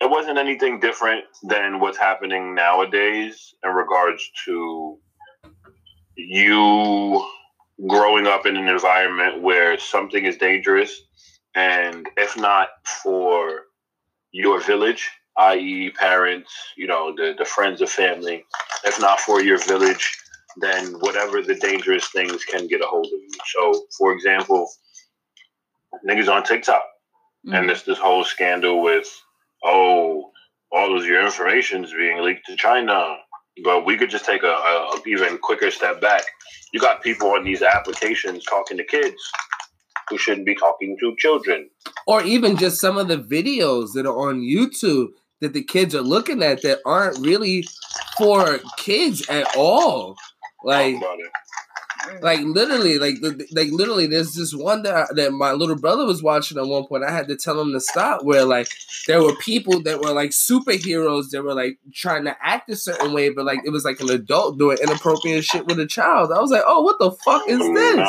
[0.00, 4.98] It wasn't anything different than what's happening nowadays in regards to
[6.18, 7.26] you
[7.88, 11.02] growing up in an environment where something is dangerous,
[11.54, 12.68] and if not
[13.04, 13.62] for
[14.32, 18.44] your village, i.e., parents, you know, the the friends of family,
[18.84, 20.18] if not for your village,
[20.58, 23.30] then whatever the dangerous things can get a hold of you.
[23.54, 24.70] So, for example,
[26.08, 26.84] niggas on TikTok,
[27.46, 27.58] Mhm.
[27.58, 29.08] and there's this whole scandal with,
[29.64, 30.32] oh,
[30.72, 33.18] all of your information is being leaked to China.
[33.64, 36.22] But we could just take a, a, a even quicker step back.
[36.72, 39.16] You got people on these applications talking to kids
[40.08, 41.68] who shouldn't be talking to children.
[42.06, 45.08] or even just some of the videos that are on YouTube
[45.40, 47.64] that the kids are looking at that aren't really
[48.16, 50.16] for kids at all.
[50.64, 51.30] Like, Talk about it.
[52.20, 53.16] Like literally, like
[53.52, 57.04] like literally, there's this one that that my little brother was watching at one point.
[57.04, 58.24] I had to tell him to stop.
[58.24, 58.68] Where like
[59.06, 63.12] there were people that were like superheroes that were like trying to act a certain
[63.12, 66.32] way, but like it was like an adult doing inappropriate shit with a child.
[66.32, 68.08] I was like, oh, what the fuck is this?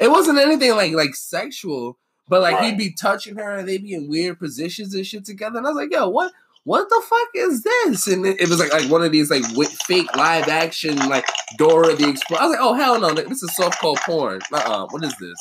[0.00, 2.64] It wasn't anything like like sexual, but like Right.
[2.70, 5.58] he'd be touching her and they'd be in weird positions and shit together.
[5.58, 6.32] And I was like, yo, what
[6.64, 8.06] what the fuck is this?
[8.06, 11.26] And it, it was like like one of these like wi- fake live action like
[11.58, 12.40] Dora the Explorer.
[12.42, 14.40] I was like, oh hell no, this is softcore porn.
[14.52, 15.36] Uh uh what is this?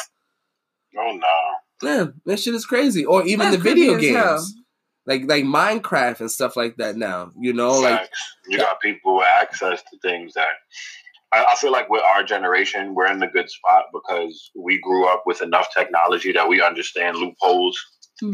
[0.98, 1.28] Oh no.
[1.90, 3.04] Yeah, that shit is crazy.
[3.06, 4.36] Or even That's the video creepy as hell.
[4.38, 4.54] games.
[5.06, 7.32] Like like Minecraft and stuff like that now.
[7.40, 8.10] You know, like
[8.48, 10.48] you got people with access to things that
[11.34, 15.06] I, I feel like with our generation, we're in a good spot because we grew
[15.08, 17.78] up with enough technology that we understand loopholes
[18.22, 18.32] Hmm.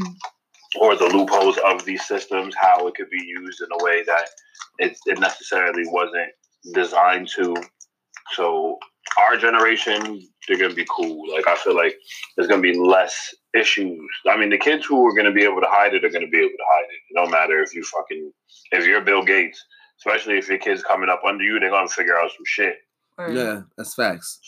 [0.77, 4.29] Or the loopholes of these systems, how it could be used in a way that
[4.77, 6.31] it, it necessarily wasn't
[6.73, 7.55] designed to.
[8.33, 8.77] So
[9.17, 11.31] our generation, they're gonna be cool.
[11.33, 11.95] Like I feel like
[12.35, 13.99] there's gonna be less issues.
[14.27, 16.37] I mean, the kids who are gonna be able to hide it are gonna be
[16.37, 16.99] able to hide it.
[17.11, 18.31] No matter if you fucking
[18.71, 19.63] if you're Bill Gates,
[19.99, 22.75] especially if your kids coming up under you, they're gonna figure out some shit.
[23.17, 24.39] Yeah, that's facts.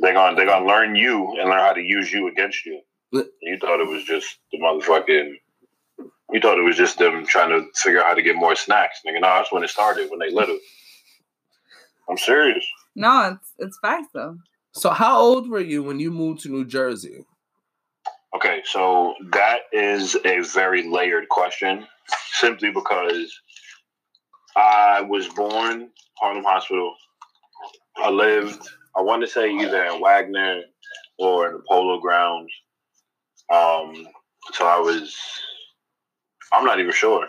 [0.00, 2.80] They're gonna they're gonna learn you and learn how to use you against you.
[3.12, 3.22] Yeah.
[3.42, 5.34] You thought it was just the motherfucking.
[6.32, 9.00] You thought it was just them trying to figure out how to get more snacks.
[9.06, 10.58] Nigga, no, that's when it started when they little.
[12.08, 12.66] I'm serious.
[12.94, 14.38] No, it's it's facts though.
[14.72, 17.24] So how old were you when you moved to New Jersey?
[18.34, 21.86] Okay, so that is a very layered question,
[22.32, 23.32] simply because
[24.54, 25.88] I was born
[26.18, 26.94] Harlem Hospital.
[27.96, 28.60] I lived,
[28.94, 30.62] I want to say either in Wagner
[31.18, 32.52] or in the Polo Grounds.
[33.52, 34.08] Um,
[34.52, 35.16] so I was,
[36.52, 37.28] I'm not even sure.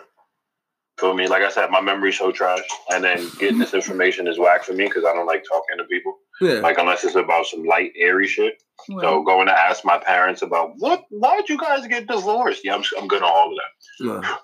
[0.99, 1.27] Feel me?
[1.27, 4.73] Like I said, my memory's so trash, and then getting this information is whack for
[4.73, 6.17] me because I don't like talking to people.
[6.41, 6.53] Yeah.
[6.53, 8.61] Like unless it's about some light, airy shit.
[8.89, 11.03] So going to ask my parents about what?
[11.09, 12.61] Why'd you guys get divorced?
[12.63, 14.21] Yeah, I'm, I'm good on all of that.
[14.23, 14.35] Yeah.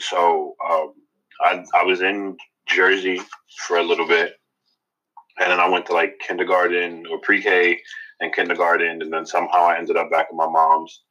[0.00, 0.94] So um,
[1.40, 3.20] I I was in Jersey
[3.58, 4.34] for a little bit,
[5.40, 7.80] and then I went to like kindergarten or pre-K
[8.20, 11.02] and kindergarten, and then somehow I ended up back at my mom's.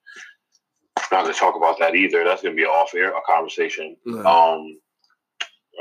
[1.11, 2.23] Not to talk about that either.
[2.23, 3.95] That's gonna be off air a conversation.
[4.05, 4.21] Yeah.
[4.21, 4.79] Um,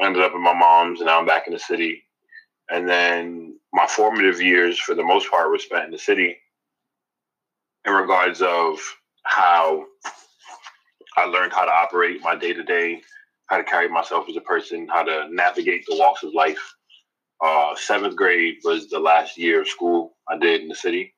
[0.00, 2.04] I ended up in my mom's, and now I'm back in the city.
[2.70, 6.36] And then my formative years, for the most part, were spent in the city.
[7.84, 8.78] In regards of
[9.24, 9.84] how
[11.16, 13.02] I learned how to operate my day to day,
[13.46, 16.74] how to carry myself as a person, how to navigate the walks of life.
[17.42, 21.12] Uh, seventh grade was the last year of school I did in the city,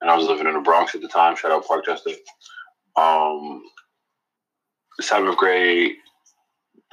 [0.00, 1.34] and I was living in the Bronx at the time.
[1.34, 2.14] Shout out Parkchester.
[2.96, 3.64] Um,
[5.00, 5.96] seventh grade,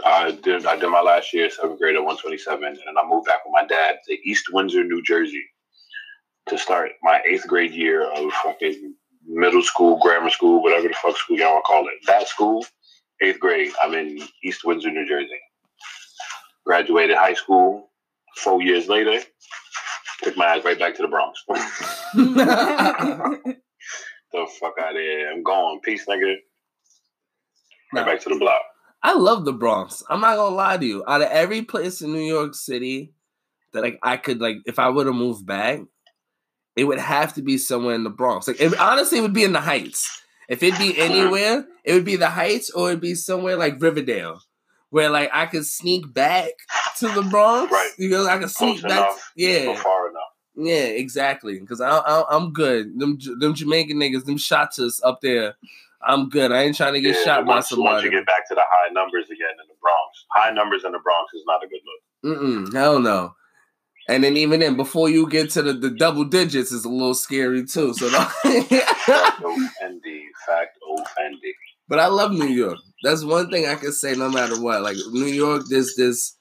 [0.04, 3.28] I did I did my last year seventh grade at 127, and then I moved
[3.28, 5.44] back with my dad to East Windsor, New Jersey,
[6.48, 8.96] to start my eighth grade year of fucking
[9.28, 11.94] middle school, grammar school, whatever the fuck school y'all call it.
[12.08, 12.66] That school,
[13.22, 13.74] eighth grade.
[13.80, 15.40] I'm in East Windsor, New Jersey.
[16.66, 17.91] Graduated high school.
[18.38, 19.20] Four years later,
[20.24, 21.44] took my ass right back to the Bronx.
[24.34, 25.32] the fuck out of here.
[25.32, 25.80] I'm gone.
[25.82, 26.36] Peace, nigga.
[27.94, 28.62] Right back to the block.
[29.04, 30.04] I love the Bronx.
[30.10, 31.04] I'm not gonna lie to you.
[31.08, 33.14] Out of every place in New York City
[33.74, 35.82] that like I could like, if I would have moved back,
[36.76, 38.48] it would have to be somewhere in the Bronx.
[38.48, 40.22] Like, it, honestly, it would be in the Heights.
[40.48, 44.42] If it'd be anywhere, it would be the Heights or it'd be somewhere like Riverdale,
[44.90, 46.52] where like I could sneak back
[47.00, 47.72] to the Bronx.
[47.72, 47.92] Right.
[47.98, 48.92] You know, I Close back.
[48.92, 49.32] enough.
[49.36, 50.22] Yeah, far enough.
[50.56, 51.60] yeah, exactly.
[51.60, 53.00] Because I, I, I'm good.
[53.00, 55.56] Them, them Jamaican niggas, them shotters up there.
[56.04, 56.52] I'm good.
[56.52, 58.06] I ain't trying to get Yeah, shot by once, once somebody.
[58.06, 61.00] you get back to the high numbers again in the Bronx, high numbers in the
[61.00, 62.40] Bronx is not a good look.
[62.40, 63.36] Mm-mm, hell no.
[64.10, 67.14] And then even then, before you get to the, the double digits, is a little
[67.14, 67.94] scary too.
[67.94, 68.42] So, Fact
[69.42, 70.78] Fendi, fact
[71.18, 71.52] Fendi.
[71.88, 72.78] but I love New York.
[73.04, 74.82] That's one thing I can say, no matter what.
[74.82, 76.36] Like New York, there's this,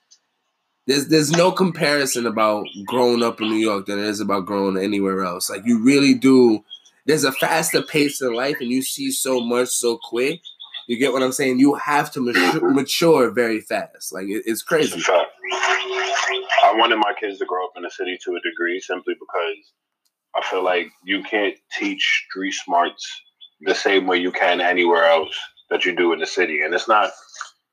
[0.86, 4.76] there's there's no comparison about growing up in New York than there is about growing
[4.76, 5.50] anywhere else.
[5.50, 6.64] Like you really do.
[7.06, 10.40] There's a faster pace in life, and you see so much so quick.
[10.86, 11.60] You get what I'm saying?
[11.60, 12.74] You have to mature, mm-hmm.
[12.74, 14.12] mature very fast.
[14.12, 15.00] Like it, it's crazy.
[16.62, 19.72] I wanted my kids to grow up in the city to a degree simply because
[20.34, 23.22] I feel like you can't teach street smarts
[23.60, 25.36] the same way you can anywhere else
[25.70, 26.62] that you do in the city.
[26.62, 27.10] And it's not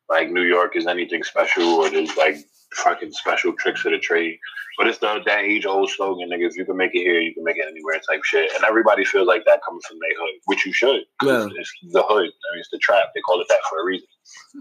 [0.10, 2.38] like New York is anything special or there's like
[2.74, 4.38] fucking special tricks of the trade.
[4.78, 6.48] But it's the that age old slogan, nigga.
[6.48, 8.52] If you can make it here, you can make it anywhere type shit.
[8.54, 11.02] And everybody feels like that coming from their hood, which you should.
[11.24, 11.48] Yeah.
[11.56, 12.28] It's the hood.
[12.28, 13.06] I mean, it's the trap.
[13.16, 14.08] They call it that for a reason.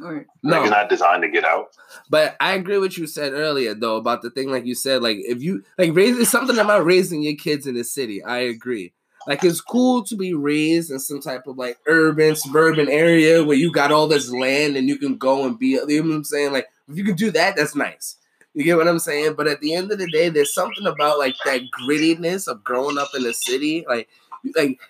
[0.03, 1.67] Or- No, Niggas not designed to get out.
[2.09, 5.17] But I agree with you said earlier though about the thing like you said like
[5.21, 8.23] if you like raise it's something about raising your kids in the city.
[8.25, 8.95] I agree.
[9.27, 13.57] Like it's cool to be raised in some type of like urban suburban area where
[13.57, 15.71] you got all this land and you can go and be.
[15.89, 16.53] You know what I'm saying?
[16.53, 18.17] Like if you can do that, that's nice.
[18.55, 19.35] You get what I'm saying?
[19.35, 22.97] But at the end of the day, there's something about like that grittiness of growing
[22.97, 23.85] up in the city.
[23.87, 24.09] Like
[24.55, 24.81] like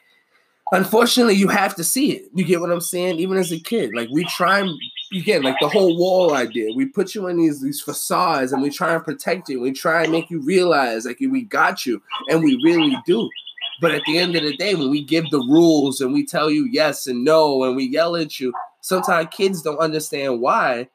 [0.73, 2.27] unfortunately you have to see it.
[2.33, 3.19] You get what I'm saying?
[3.19, 4.71] Even as a kid, like we try and
[5.13, 6.75] again, like the whole wall idea.
[6.75, 9.61] We put you in these these facades and we try and protect you.
[9.61, 13.29] We try and make you realize like we got you, and we really do.
[13.81, 16.51] But at the end of the day, when we give the rules and we tell
[16.51, 20.89] you yes and no, and we yell at you, sometimes kids don't understand why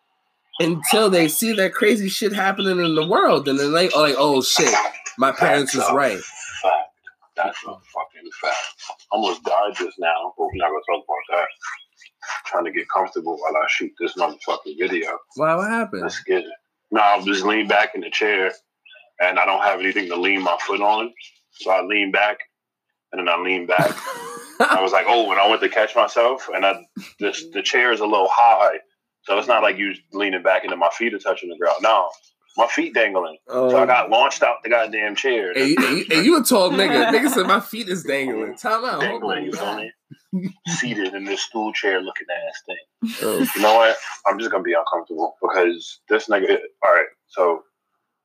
[0.59, 4.15] until they see that crazy shit happening in the world, and then they are like,
[4.17, 4.73] "Oh shit,
[5.17, 6.19] my parents was right."
[6.61, 6.91] Fact.
[7.35, 8.57] That's a fucking fact.
[9.11, 11.47] Almost died just now, but we're not gonna talk about that.
[12.45, 15.17] Trying to get comfortable while I shoot this motherfucking video.
[15.35, 15.55] Why?
[15.55, 16.03] What happened?
[16.03, 16.53] Let's get it.
[16.91, 18.51] No, I just lean back in the chair
[19.21, 21.13] and I don't have anything to lean my foot on.
[21.53, 22.39] So I lean back
[23.11, 23.91] and then I lean back.
[24.59, 26.85] I was like, oh, when I went to catch myself and I
[27.19, 28.79] this the chair is a little high.
[29.23, 31.77] So it's not like you leaning back into my feet are touching the ground.
[31.81, 32.09] No.
[32.57, 33.37] My feet dangling.
[33.47, 33.85] So I Oh.
[33.85, 35.53] got launched out the goddamn chair.
[35.53, 37.05] Hey, you- hey, you- hey, you a tall nigga.
[37.11, 38.57] Nigga said my feet is dangling.
[38.57, 38.99] Time out.
[38.99, 39.91] Dangling, you feel me?
[40.67, 43.17] Seated in this stool chair looking ass thing.
[43.23, 43.95] Oh, You know what?
[44.27, 46.57] I'm just gonna be uncomfortable because this nigga.
[46.83, 47.63] All right, so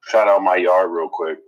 [0.09, 1.39] shout out my yard real quick.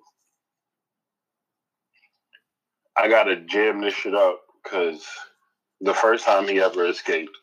[2.96, 5.04] I gotta jam this shit up because
[5.80, 7.37] the first time he ever escaped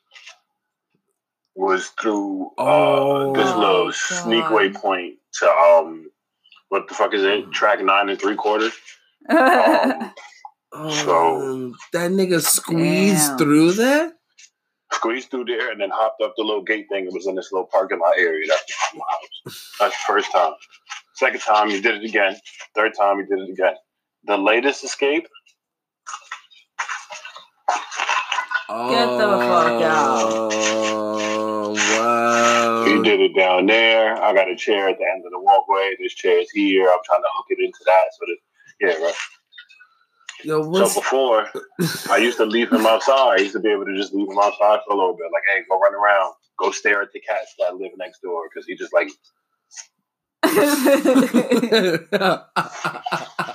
[1.55, 3.95] was through uh, this Oh, little God.
[3.95, 6.09] sneak point to um,
[6.69, 7.51] what the fuck is it?
[7.51, 8.73] Track nine and three quarters.
[9.29, 10.11] Um,
[10.77, 13.37] Oh, that nigga squeezed Damn.
[13.37, 14.11] through that.
[14.91, 17.05] squeezed through there and then hopped up the little gate thing.
[17.05, 18.45] It was in this little parking lot area.
[18.47, 18.63] That's
[18.93, 19.75] my house.
[19.79, 20.51] That's the first time.
[21.13, 22.35] Second time, he did it again.
[22.75, 23.75] Third time, he did it again.
[24.25, 25.27] The latest escape,
[28.67, 30.51] Get the fuck out.
[33.05, 33.11] Wow!
[33.11, 34.15] he did it down there.
[34.21, 35.95] I got a chair at the end of the walkway.
[35.99, 36.87] This chair is here.
[36.89, 38.03] I'm trying to hook it into that.
[38.17, 38.37] So that,
[38.81, 39.15] yeah, right.
[40.43, 41.49] Yo, So before,
[42.09, 43.39] I used to leave him outside.
[43.39, 45.27] I used to be able to just leave him outside for a little bit.
[45.33, 46.33] Like, hey, go run around.
[46.59, 48.43] Go stare at the cats that live next door.
[48.49, 49.09] Because he just like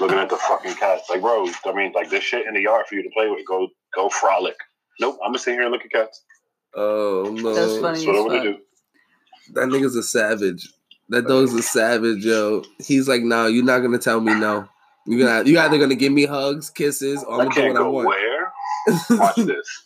[0.01, 1.09] looking at the fucking cats.
[1.09, 3.47] Like, bro, I mean, like this shit in the yard for you to play with.
[3.47, 4.57] Go, go frolic.
[4.99, 6.23] Nope, I'm gonna sit here and look at cats.
[6.75, 7.55] oh no!
[7.55, 8.05] That's funny.
[8.05, 8.59] That's what I'm gonna do.
[9.55, 10.69] That nigga's a savage.
[11.09, 12.63] That dog's a savage, yo.
[12.79, 14.69] He's like, nah, you're not gonna tell me no.
[15.07, 17.75] You're gonna, you either gonna give me hugs, kisses, or I I'm gonna do can't
[17.75, 18.07] what I go want.
[18.07, 18.53] where.
[19.19, 19.85] Watch this.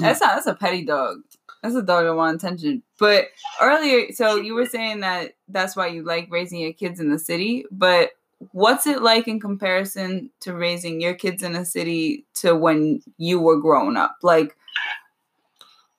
[0.00, 1.18] That's not, that's a petty dog.
[1.62, 2.82] That's a dog that want attention.
[2.98, 3.26] But
[3.60, 7.18] earlier, so you were saying that that's why you like raising your kids in the
[7.18, 7.66] city.
[7.70, 8.12] But
[8.52, 13.38] what's it like in comparison to raising your kids in the city to when you
[13.38, 14.16] were growing up?
[14.22, 14.56] Like,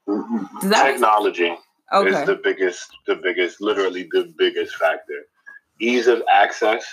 [0.07, 0.99] Does that make
[1.91, 5.25] Technology is the biggest, the biggest, literally the biggest factor.
[5.79, 6.85] Ease of access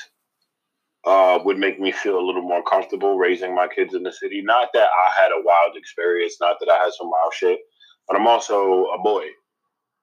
[1.06, 4.42] uh, would make me feel a little more comfortable raising my kids in the city.
[4.42, 7.58] Not that I had a wild experience, not that I had some wild shit,
[8.06, 9.26] but I'm also a boy.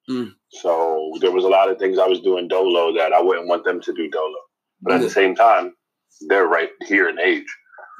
[0.10, 0.34] Mm.
[0.50, 3.66] So there was a lot of things I was doing dolo that I wouldn't want
[3.66, 4.36] them to do dolo.
[4.82, 5.74] But at the same time,
[6.28, 7.46] they're right here in age.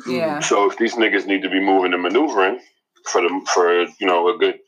[0.08, 2.60] yeah, So if these niggas need to be moving and maneuvering
[3.06, 4.60] for them for you know a good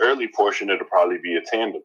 [0.00, 1.82] early portion, it'll probably be a tandem.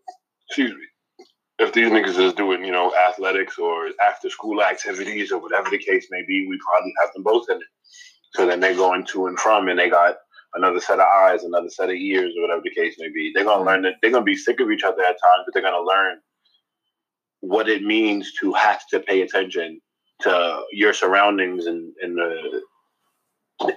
[0.48, 1.26] Excuse me.
[1.58, 5.78] If these niggas is doing you know athletics or after school activities or whatever the
[5.78, 7.68] case may be, we probably have them both in it.
[8.34, 10.18] So then they're going to and from, and they got
[10.54, 13.32] another set of eyes, another set of ears, or whatever the case may be.
[13.34, 15.64] They're gonna learn that they're gonna be sick of each other at times, but they're
[15.64, 16.20] gonna learn
[17.42, 19.80] what it means to have to pay attention
[20.22, 22.62] to your surroundings and, and the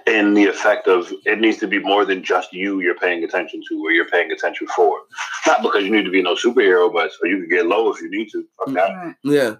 [0.05, 3.61] and the effect of it needs to be more than just you you're paying attention
[3.69, 4.99] to or you're paying attention for.
[5.47, 8.01] Not because you need to be no superhero, but so you can get low if
[8.01, 8.45] you need to.
[8.57, 8.75] Fuck mm-hmm.
[8.75, 8.89] that.
[8.89, 9.15] Right.
[9.23, 9.55] Yeah.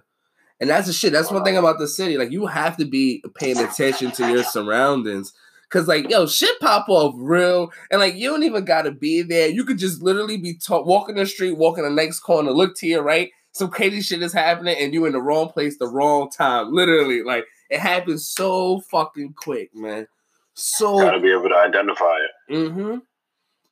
[0.60, 1.12] And that's the shit.
[1.12, 2.18] That's one thing about the city.
[2.18, 5.32] Like you have to be paying attention to your surroundings.
[5.70, 9.48] Cause like yo, shit pop off real, and like you don't even gotta be there.
[9.48, 12.88] You could just literally be ta- walking the street, walking the next corner, look to
[12.88, 16.28] your right, some crazy shit is happening, and you in the wrong place, the wrong
[16.28, 16.72] time.
[16.72, 20.06] Literally, like it happens so fucking quick, man.
[20.54, 22.16] So Gotta be able to identify
[22.48, 22.52] it.
[22.52, 22.98] Mm-hmm.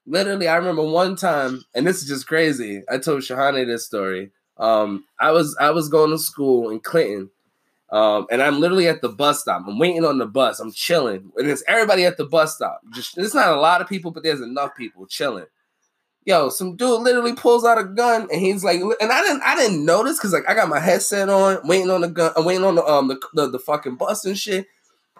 [0.07, 2.83] literally, I remember one time, and this is just crazy.
[2.89, 4.31] I told Shahane this story.
[4.57, 7.31] Um, I was I was going to school in Clinton,
[7.91, 9.65] um, and I'm literally at the bus stop.
[9.67, 10.61] I'm waiting on the bus.
[10.61, 12.81] I'm chilling, and there's everybody at the bus stop.
[12.95, 15.47] Just it's not a lot of people, but there's enough people chilling.
[16.29, 19.57] Yo, some dude literally pulls out a gun, and he's like, and I didn't I
[19.57, 22.65] didn't notice because like I got my headset on, waiting on the gun, I'm waiting
[22.65, 24.67] on the um the, the the fucking bus and shit.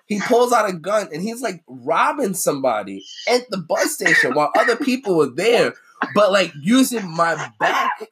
[0.05, 4.53] He pulls out a gun and he's like robbing somebody at the bus station while
[4.55, 5.73] other people were there,
[6.15, 8.07] but like using my back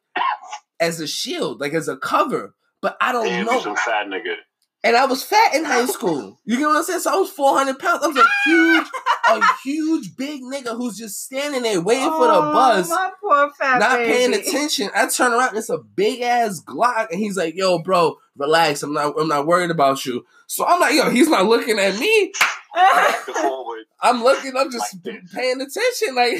[0.81, 2.55] as a shield, like as a cover.
[2.81, 3.61] But I don't Damn, know.
[3.61, 4.37] some fat nigga.
[4.85, 6.39] And I was fat in high school.
[6.45, 7.01] You get what I'm saying?
[7.01, 8.05] So I was 400 pounds.
[8.05, 8.87] I was a huge,
[9.31, 13.51] a huge, big nigga who's just standing there waiting for the Oh, bus, My poor
[13.59, 14.91] fat not paying attention.
[14.95, 18.85] I turn around and it's a big ass Glock, and he's like, "Yo, bro, relax.
[18.85, 21.99] I'm not, I'm not worried about you." So I'm like, "Yo, he's not looking at
[21.99, 22.33] me.
[22.73, 23.85] Back to forward.
[24.01, 24.57] I'm looking.
[24.57, 26.15] I'm just Like paying attention.
[26.15, 26.39] Like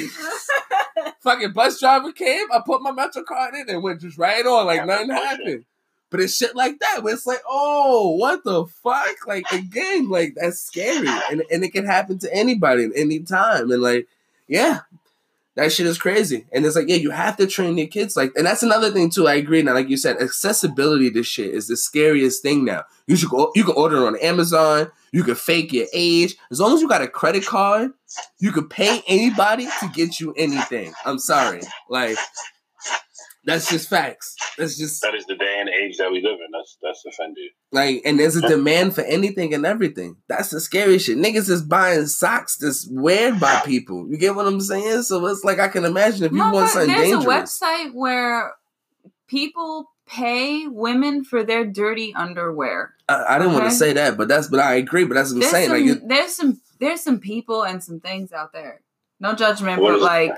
[1.21, 2.45] fucking bus driver came.
[2.53, 5.25] I put my metro card in and went just right on, like Yeah, nothing bullshit.
[5.25, 5.65] happened.
[6.09, 9.27] But it's shit like that where it's like, oh, what the fuck?
[9.27, 13.69] Like again, like that's scary, and and it can happen to anybody at any time.
[13.71, 14.07] And like,
[14.47, 14.81] yeah,
[15.55, 16.45] that shit is crazy.
[16.53, 19.09] And it's like, yeah, you have to train your kids like, and that's another thing
[19.09, 19.27] too.
[19.27, 19.61] I agree.
[19.61, 22.83] Now, like you said, accessibility to shit is the scariest thing now.
[23.05, 23.51] You should go.
[23.53, 24.89] You can order on Amazon.
[25.11, 27.91] You can fake your age as long as you got a credit card.
[28.39, 30.93] You can pay anybody to get you anything.
[31.05, 32.17] I'm sorry, like.
[33.47, 34.35] That's just facts.
[34.57, 36.51] That's just That is the day and age that we live in.
[36.51, 37.49] That's that's offended.
[37.71, 40.17] like, and there's a demand for anything and everything.
[40.27, 41.17] That's the scary shit.
[41.17, 44.05] Niggas is buying socks that's weared by people.
[44.09, 45.03] You get what I'm saying?
[45.03, 47.61] So it's like I can imagine if you want Motherfucker, something there's dangerous.
[47.61, 48.53] a website where
[49.27, 52.93] people pay women for their dirty underwear.
[53.09, 55.05] I, I didn't want to say that, but that's but I agree.
[55.05, 55.69] But that's what I'm saying.
[55.69, 58.81] some, Like, it, there's some there's some people and some things out there.
[59.19, 60.31] No judgment, What but like.
[60.31, 60.37] it?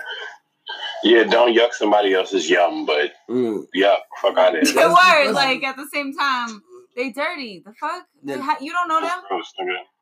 [1.04, 4.76] Like Yeah, don't yuck somebody else's yum, but mm, yuck, fuck out of the here.
[4.90, 6.62] That's- word, like at the same time,
[6.96, 7.62] they dirty.
[7.66, 8.06] The fuck?
[8.24, 8.38] Yeah.
[8.38, 9.42] How- You don't know them?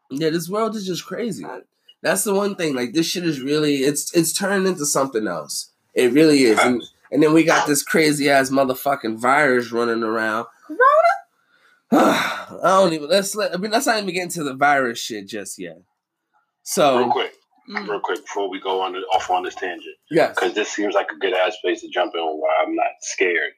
[0.10, 1.46] Yeah, this world is just crazy.
[2.02, 2.76] That's the one thing.
[2.76, 5.72] Like this shit is really it's it's turned into something else.
[5.94, 6.60] It really is.
[6.60, 6.82] And,
[7.12, 10.46] and then we got this crazy ass motherfucking virus running around.
[10.68, 10.82] Corona?
[11.92, 15.28] I don't even let's let I mean let's not even get into the virus shit
[15.28, 15.76] just yet.
[15.76, 15.84] Real
[16.64, 17.34] So quick,
[17.70, 17.88] Mm.
[17.88, 20.34] real quick, before we go on the, off on this tangent, yes.
[20.36, 23.52] because this seems like a good ass place to jump in where I'm not scared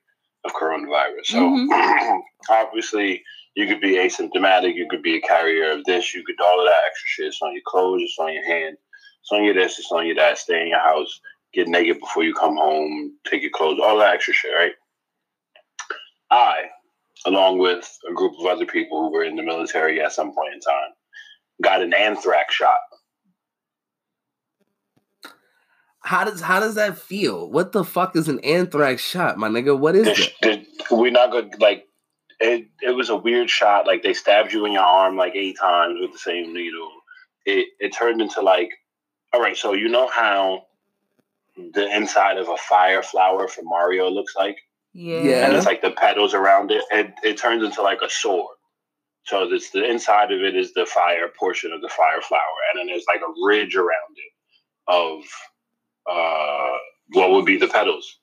[0.45, 1.25] of coronavirus.
[1.25, 2.19] So Mhm.
[2.49, 3.23] obviously,
[3.55, 6.59] you could be asymptomatic, you could be a carrier of this, you could do all
[6.59, 7.27] of that extra shit.
[7.27, 8.77] It's on your clothes, it's on your hand,
[9.21, 10.37] it's on your this, it's on your that.
[10.39, 11.19] Stay in your house,
[11.53, 14.73] get naked before you come home, take your clothes, all that extra shit, right?
[16.31, 16.63] I,
[17.25, 20.53] along with a group of other people who were in the military at some point
[20.53, 20.91] in time,
[21.61, 22.77] got an anthrax shot.
[26.01, 27.49] How does how does that feel?
[27.49, 29.77] What the fuck is an anthrax shot, my nigga?
[29.77, 30.65] What is The- that?
[30.89, 31.59] the- we're not good.
[31.59, 31.87] Like
[32.39, 33.85] it, it was a weird shot.
[33.85, 36.89] Like they stabbed you in your arm like eight times with the same needle.
[37.45, 38.69] It it turned into like,
[39.33, 39.57] all right.
[39.57, 40.67] So you know how
[41.73, 44.57] the inside of a fire flower for Mario looks like,
[44.93, 45.21] Yeah.
[45.21, 45.45] Yeah.
[45.47, 46.83] and it's like the petals around it.
[46.91, 48.55] It it turns into like a sword.
[49.25, 52.79] So this the inside of it is the fire portion of the fire flower, and
[52.79, 54.33] then there's like a ridge around it
[54.87, 55.23] of
[56.09, 56.77] uh
[57.13, 58.19] what would be the petals.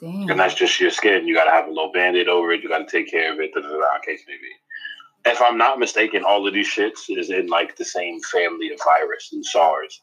[0.00, 0.30] Damn.
[0.30, 1.26] and that's just your skin.
[1.26, 2.62] You got to have a little band-aid over it.
[2.62, 3.52] You got to take care of it.
[3.52, 5.34] Da, da, da, case maybe.
[5.34, 8.78] If I'm not mistaken, all of these shits is in like the same family of
[8.84, 10.00] virus and SARS.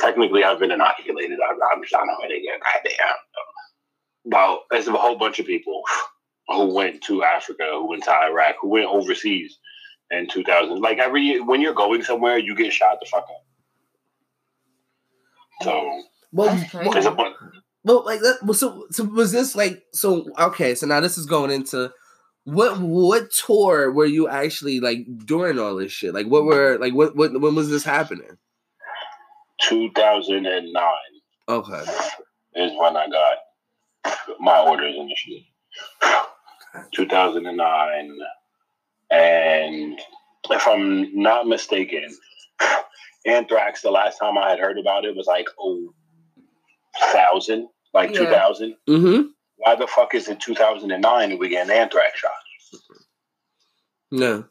[0.00, 1.38] Technically, I've been inoculated.
[1.48, 3.16] I'm, I'm just I don't know they get goddamn.
[4.24, 5.82] Well, there's a whole bunch of people
[6.48, 9.58] who went to Africa, who went to Iraq, who went overseas
[10.10, 10.80] in 2000.
[10.80, 13.46] Like every year, when you're going somewhere, you get shot the fuck up.
[15.62, 16.02] So
[16.32, 16.90] Well, That's crazy.
[16.90, 17.04] there's
[17.84, 18.38] well, like that.
[18.42, 20.26] well, So, so was this like so?
[20.38, 21.92] Okay, so now this is going into
[22.44, 26.14] what what tour were you actually like during all this shit?
[26.14, 28.38] Like, what were like what what when was this happening?
[29.60, 30.82] 2009
[31.48, 31.82] Okay,
[32.54, 33.38] is when I got
[34.40, 35.48] my orders in the initially.
[36.94, 38.18] 2009.
[39.10, 40.00] And
[40.50, 42.08] if I'm not mistaken,
[43.26, 45.92] anthrax, the last time I had heard about it was like, oh,
[47.12, 48.20] thousand, like Yeah.
[48.20, 48.76] 2000.
[48.88, 49.22] mm-hmm.
[49.56, 52.32] Why the fuck is it 2009 and we get an anthrax shot?
[54.10, 54.44] No,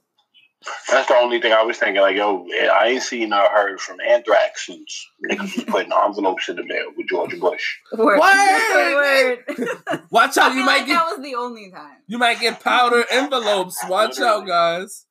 [0.90, 2.02] That's the only thing I was thinking.
[2.02, 6.56] Like, yo, I ain't seen or heard from anthrax since niggas was putting envelopes in
[6.56, 7.78] the mail with George Bush.
[7.96, 8.20] Word.
[8.20, 9.38] Word.
[9.58, 10.02] Word.
[10.12, 10.52] watch I out!
[10.52, 11.98] feel You might like get that was the only time.
[12.08, 13.78] you might get powder envelopes.
[13.88, 15.06] Watch out, guys.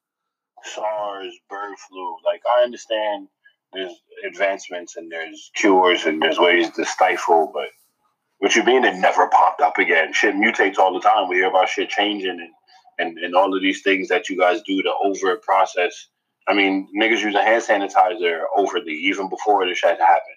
[0.65, 2.17] SARS, bird flu.
[2.25, 3.29] Like I understand
[3.73, 3.93] there's
[4.27, 7.69] advancements and there's cures and there's ways to stifle, but
[8.39, 10.13] what you mean it never popped up again?
[10.13, 11.29] Shit mutates all the time.
[11.29, 12.51] We hear about shit changing and
[12.99, 16.09] and, and all of these things that you guys do to over process.
[16.47, 20.37] I mean, niggas using hand sanitizer overly even before this shit happened.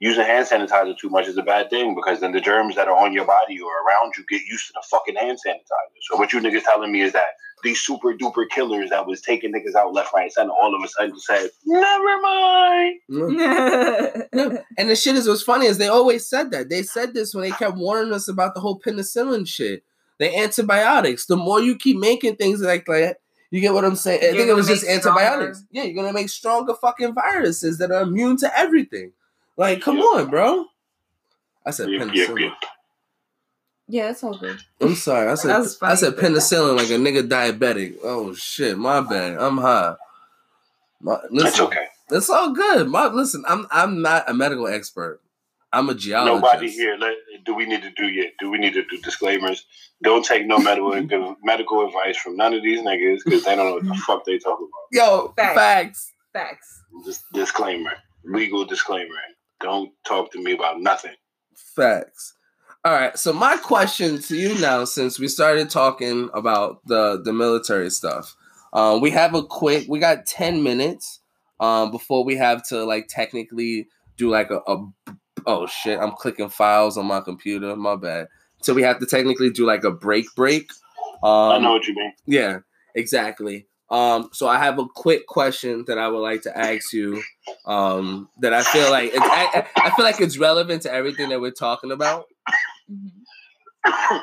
[0.00, 2.96] Using hand sanitizer too much is a bad thing because then the germs that are
[2.96, 5.98] on your body or around you get used to the fucking hand sanitizer.
[6.08, 7.26] So what you niggas telling me is that
[7.62, 10.82] these super duper killers that was taking niggas out left, right, and center all of
[10.82, 13.00] a sudden just said, never mind.
[13.10, 14.28] Mm.
[14.32, 14.62] No.
[14.76, 16.68] And the shit is what's funny is they always said that.
[16.68, 19.82] They said this when they kept warning us about the whole penicillin shit.
[20.18, 21.26] The antibiotics.
[21.26, 23.18] The more you keep making things like that,
[23.50, 24.20] you get what I'm saying?
[24.22, 25.64] I You're think it was just stronger- antibiotics.
[25.70, 29.12] Yeah, you're gonna make stronger fucking viruses that are immune to everything.
[29.56, 30.02] Like, come Yeah.
[30.04, 30.66] on, bro.
[31.64, 32.40] I said Yep, yep, penicillin.
[32.40, 32.52] yep.
[33.88, 34.58] Yeah, it's all good.
[34.80, 35.30] I'm sorry.
[35.30, 37.96] I said That I said penicillin like a nigga diabetic.
[38.02, 39.38] Oh shit, my bad.
[39.38, 39.96] I'm high.
[41.00, 41.86] My, listen, It's okay.
[42.10, 42.88] It's all good.
[42.88, 45.20] My listen, I'm I'm not a medical expert.
[45.72, 46.42] I'm a geologist.
[46.42, 46.96] Nobody here.
[46.98, 47.14] Let,
[47.44, 48.32] do we need to do yet?
[48.38, 49.66] Do we need to do disclaimers?
[50.02, 53.74] Don't take no medical medical advice from none of these niggas because they don't know
[53.74, 54.70] what the fuck they talk about.
[54.92, 55.54] Yo, Facts.
[55.54, 56.12] facts.
[56.32, 56.82] Facts.
[57.04, 57.92] Just disclaimer,
[58.24, 59.16] legal disclaimer.
[59.60, 61.14] Don't talk to me about nothing.
[61.54, 62.34] Facts.
[62.84, 63.18] All right.
[63.18, 68.36] So my question to you now, since we started talking about the the military stuff,
[68.72, 69.86] um, we have a quick.
[69.88, 71.20] We got ten minutes
[71.58, 74.86] um, before we have to like technically do like a, a.
[75.46, 75.98] Oh shit!
[75.98, 77.74] I'm clicking files on my computer.
[77.74, 78.28] My bad.
[78.62, 80.70] So we have to technically do like a break break.
[81.22, 82.12] Um, I know what you mean.
[82.26, 82.60] Yeah,
[82.94, 83.66] exactly.
[83.90, 87.22] Um, so I have a quick question that I would like to ask you.
[87.64, 91.50] Um, that I feel like I I feel like it's relevant to everything that we're
[91.50, 92.26] talking about.
[92.90, 94.22] Mhm.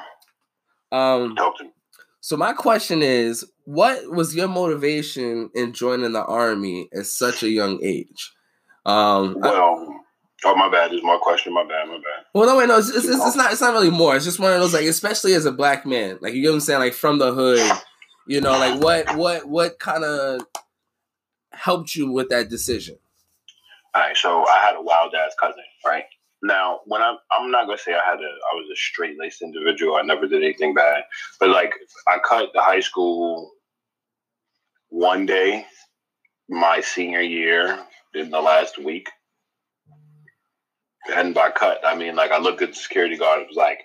[0.91, 1.71] Um, Talk to me.
[2.21, 7.49] so my question is, what was your motivation in joining the army at such a
[7.49, 8.31] young age?
[8.85, 9.99] Um, I- Well,
[10.45, 10.91] oh my bad.
[10.91, 11.53] There's more question.
[11.53, 11.87] My bad.
[11.87, 12.25] My bad.
[12.33, 13.51] well, no, wait, no, it's, it's, it's, it's not.
[13.51, 14.15] It's not really more.
[14.15, 16.55] It's just one of those, like, especially as a black man, like you get what
[16.55, 17.71] I'm saying, like from the hood,
[18.27, 20.41] you know, like what, what, what kind of
[21.51, 22.97] helped you with that decision?
[23.95, 26.03] All right, so I had a wild ass cousin, right?
[26.45, 29.41] Now, when I'm, I'm not gonna say I had a, I was a straight laced
[29.41, 29.95] individual.
[29.95, 31.03] I never did anything bad,
[31.39, 31.73] but like
[32.07, 33.51] I cut the high school
[34.89, 35.65] one day,
[36.47, 37.79] my senior year
[38.13, 39.09] in the last week,
[41.15, 43.41] and by cut I mean like I looked at the security guard.
[43.41, 43.79] It was like,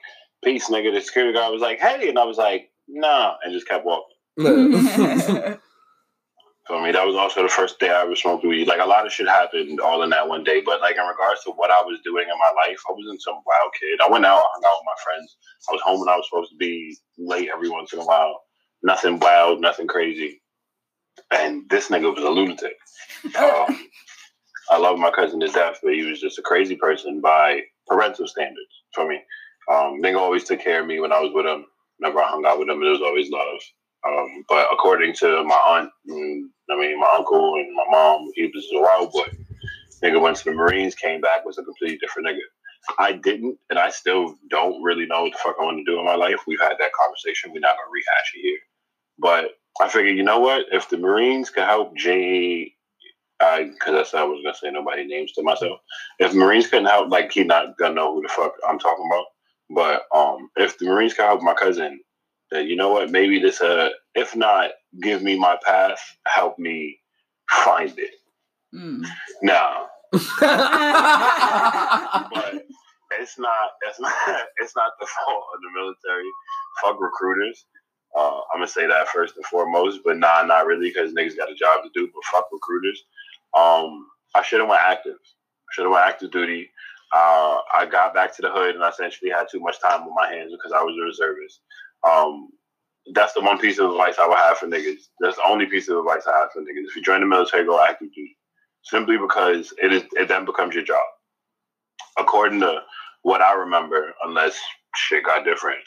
[0.44, 3.68] "Peace, nigga." The security guard was like, "Hey," and I was like, "Nah," and just
[3.68, 4.16] kept walking.
[6.70, 8.68] I mean, that was also the first day I ever smoked weed.
[8.68, 10.60] Like a lot of shit happened all in that one day.
[10.64, 13.40] But like in regards to what I was doing in my life, I wasn't some
[13.46, 14.00] wild kid.
[14.00, 15.36] I went out, hung out with my friends.
[15.68, 18.42] I was home when I was supposed to be late every once in a while.
[18.82, 20.40] Nothing wild, nothing crazy.
[21.30, 22.76] And this nigga was a lunatic.
[23.38, 23.88] Um,
[24.70, 28.26] I love my cousin to death, but he was just a crazy person by parental
[28.26, 29.20] standards for me.
[29.70, 31.66] Um, nigga always took care of me when I was with him.
[31.98, 33.60] Whenever I hung out with him, there was always love.
[34.07, 38.66] Um, but according to my aunt, I mean my uncle and my mom, he was
[38.74, 39.26] a wild boy.
[40.03, 42.38] Nigga went to the Marines, came back, was a completely different nigga.
[42.98, 45.98] I didn't, and I still don't really know what the fuck I want to do
[45.98, 46.40] in my life.
[46.46, 47.53] We've had that conversation.
[47.53, 48.59] We're not gonna rehash it here.
[49.18, 50.66] But I figured, you know what?
[50.72, 52.72] If the Marines could help J,
[53.38, 55.80] because I said I was gonna say nobody names to myself.
[56.18, 59.26] If Marines couldn't help, like he not gonna know who the fuck I'm talking about.
[59.72, 62.01] But um, if the Marines could help my cousin,
[62.51, 63.11] then you know what?
[63.11, 64.70] Maybe this uh, if not,
[65.03, 66.98] give me my path, help me
[67.64, 68.11] find it.
[68.74, 69.05] Mm.
[69.42, 70.20] Now, but
[73.18, 74.12] it's not it's not
[74.59, 76.28] it's not the fault of the military.
[76.82, 77.66] Fuck recruiters.
[78.16, 81.51] Uh, I'm gonna say that first and foremost, but nah, not really, because niggas got
[81.51, 82.09] a job to do.
[82.12, 83.05] But fuck recruiters.
[83.57, 85.16] Um, I should have went active.
[85.72, 86.70] Should have went active duty.
[87.12, 90.14] Uh, I got back to the hood and I essentially had too much time on
[90.14, 91.61] my hands because I was a reservist.
[92.09, 92.48] Um,
[93.14, 95.01] that's the one piece of advice I would have for niggas.
[95.20, 96.88] That's the only piece of advice I have for niggas.
[96.88, 98.36] If you join the military, go active duty.
[98.82, 101.05] Simply because it is it then becomes your job.
[102.18, 102.80] According to
[103.22, 104.59] what I remember, unless
[104.96, 105.80] shit got different,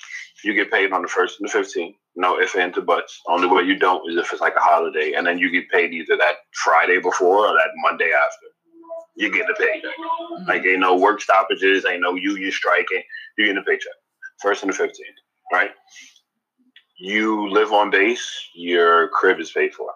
[0.43, 1.95] you get paid on the first and the fifteenth.
[2.16, 3.20] No ifs, ands, or buts.
[3.28, 5.93] Only way you don't is if it's like a holiday, and then you get paid
[5.93, 8.47] either that Friday before or that Monday after.
[9.16, 10.47] You get the paycheck.
[10.47, 13.03] Like ain't no work stoppages, ain't no union striking.
[13.38, 13.93] You get the paycheck.
[14.41, 15.18] First and the fifteenth,
[15.54, 15.72] right?
[16.97, 19.91] You live on base, your crib is paid for.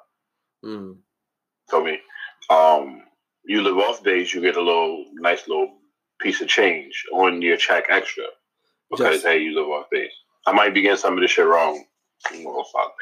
[0.63, 0.97] Mm.
[1.69, 1.99] Feel me?
[2.49, 3.01] Um,
[3.45, 5.73] you live off base, you get a little nice little
[6.21, 8.25] piece of change on your check extra.
[8.89, 10.13] Because Just- hey, you live off base.
[10.45, 11.83] I might be getting some of this shit wrong.
[12.33, 12.93] Oh fuck.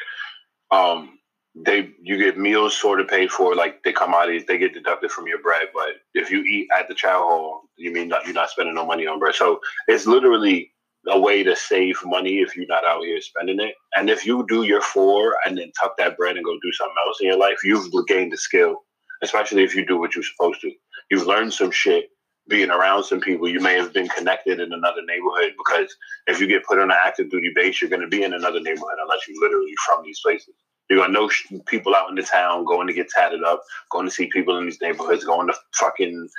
[0.71, 1.19] Um
[1.55, 4.73] they you get meals sort of paid for, like they come out, of they get
[4.73, 5.67] deducted from your bread.
[5.73, 8.85] But if you eat at the chow hall, you mean not, you're not spending no
[8.85, 9.35] money on bread.
[9.35, 10.71] So it's literally
[11.07, 13.75] a way to save money if you're not out here spending it.
[13.95, 16.95] And if you do your four and then tuck that bread and go do something
[17.05, 18.77] else in your life, you've gained a skill.
[19.21, 20.71] Especially if you do what you're supposed to.
[21.09, 22.09] You've learned some shit
[22.47, 23.49] being around some people.
[23.49, 25.95] You may have been connected in another neighborhood because
[26.27, 28.59] if you get put on an active duty base, you're going to be in another
[28.59, 30.53] neighborhood unless you're literally from these places.
[30.89, 34.05] You're gonna know sh- people out in the town going to get tatted up, going
[34.05, 36.29] to see people in these neighborhoods, going to fucking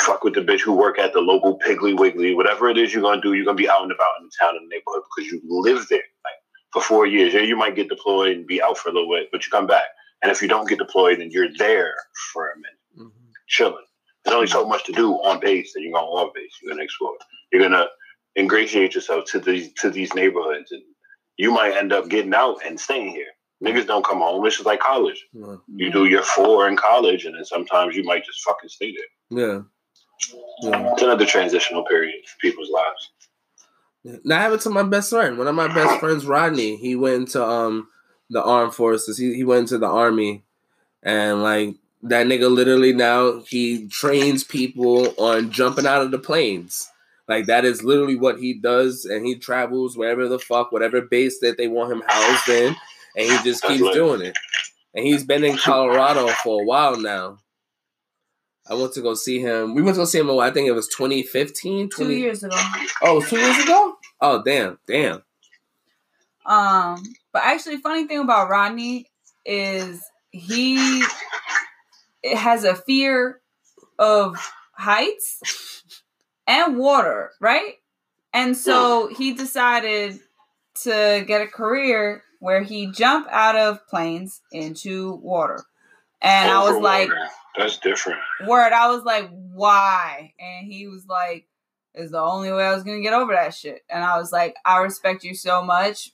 [0.00, 3.02] fuck with the bitch who work at the local Piggly Wiggly, whatever it is you're
[3.02, 5.30] gonna do, you're gonna be out and about in the town and the neighborhood because
[5.30, 6.34] you live there like
[6.72, 7.32] for four years.
[7.34, 9.66] Yeah, you might get deployed and be out for a little bit, but you come
[9.66, 9.84] back.
[10.22, 11.94] And if you don't get deployed, then you're there
[12.32, 13.12] for a minute, Mhm.
[13.46, 13.84] chilling.
[14.24, 16.56] There's only so much to do on base that you're gonna off base.
[16.62, 17.16] You're gonna explore.
[17.52, 17.88] You're gonna
[18.36, 20.82] ingratiate yourself to these to these neighborhoods, and
[21.36, 23.26] you might end up getting out and staying here.
[23.62, 24.44] Niggas don't come home.
[24.46, 25.24] It's just like college.
[25.32, 25.56] Yeah.
[25.68, 29.38] You do your four in college, and then sometimes you might just fucking stay there.
[29.48, 29.62] Yeah.
[30.62, 30.92] Yeah.
[30.92, 33.10] It's another transitional period for people's lives.
[34.02, 34.16] Yeah.
[34.24, 35.38] That happened to my best friend.
[35.38, 37.88] One of my best friends, Rodney, he went into um
[38.30, 39.18] the armed forces.
[39.18, 40.42] He he went into the army,
[41.02, 46.88] and like that nigga literally now he trains people on jumping out of the planes.
[47.28, 51.40] Like that is literally what he does, and he travels wherever the fuck, whatever base
[51.40, 52.76] that they want him housed in,
[53.16, 54.36] and he just keeps doing it.
[54.94, 57.38] And he's been in Colorado for a while now.
[58.66, 59.74] I went to go see him.
[59.74, 60.30] We went to go see him.
[60.30, 62.56] in, I think it was 2015, Two years ago.
[63.02, 63.96] Oh, it was two years ago.
[64.20, 65.22] Oh, damn, damn.
[66.46, 67.02] Um,
[67.32, 69.10] but actually, funny thing about Rodney
[69.44, 71.02] is he
[72.24, 73.40] has a fear
[73.98, 74.36] of
[74.72, 75.82] heights
[76.46, 77.74] and water, right?
[78.32, 80.18] And so he decided
[80.82, 85.64] to get a career where he jump out of planes into water.
[86.20, 87.28] And I was like, Overwater.
[87.56, 88.20] That's different.
[88.46, 90.32] word, I was like, why?
[90.38, 91.46] And he was like,
[91.94, 93.82] is the only way I was gonna get over that shit.
[93.88, 96.10] And I was like, I respect you so much.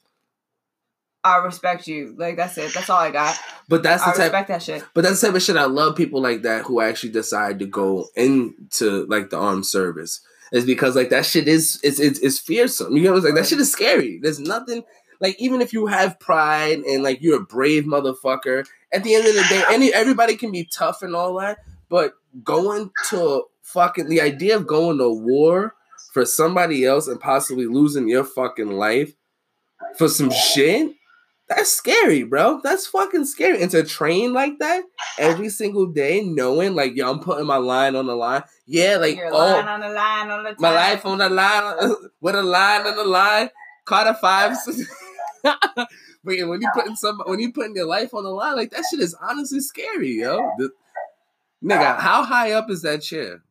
[1.22, 2.14] I respect you.
[2.16, 2.72] Like that's it.
[2.74, 3.38] That's all I got.
[3.68, 4.20] But that's the I type.
[4.24, 4.84] respect that shit.
[4.94, 7.66] But that's the type of shit I love people like that who actually decide to
[7.66, 10.20] go into like the armed service.
[10.52, 12.96] Is because like that shit is it's it's, it's fearsome.
[12.96, 13.34] You know what I'm saying?
[13.36, 14.18] That shit is scary.
[14.20, 14.82] There's nothing
[15.20, 19.26] like even if you have pride and like you're a brave motherfucker, at the end
[19.26, 21.58] of the day, any everybody can be tough and all that,
[21.88, 25.74] but going to fucking the idea of going to war
[26.12, 29.14] for somebody else and possibly losing your fucking life
[29.96, 30.92] for some shit,
[31.48, 32.60] that's scary, bro.
[32.62, 33.60] That's fucking scary.
[33.60, 34.84] And to train like that
[35.18, 38.44] every single day, knowing like, yo, I'm putting my line on the line.
[38.66, 42.36] Yeah, like, Your oh, on the line on the my life on the line with
[42.36, 43.50] a line on the line.
[43.84, 44.56] Caught a five.
[45.44, 45.88] but
[46.26, 48.84] yeah, when you putting some, when you putting your life on the line, like that
[48.90, 50.36] shit is honestly scary, yo.
[50.58, 50.70] The-
[51.64, 53.42] nigga, how high up is that chair?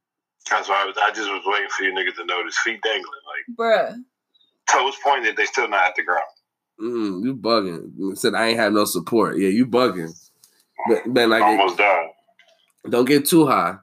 [0.50, 0.96] That's why I was.
[1.02, 3.96] I just was waiting for you niggas to notice feet dangling, like Bruh.
[4.70, 5.36] toes pointed.
[5.36, 6.24] They still not at the ground.
[6.82, 8.18] Mm, you bugging.
[8.18, 9.38] Said I ain't have no support.
[9.38, 10.12] Yeah, you bugging.
[10.88, 12.08] But man, like Almost done.
[12.90, 13.78] Don't get too high.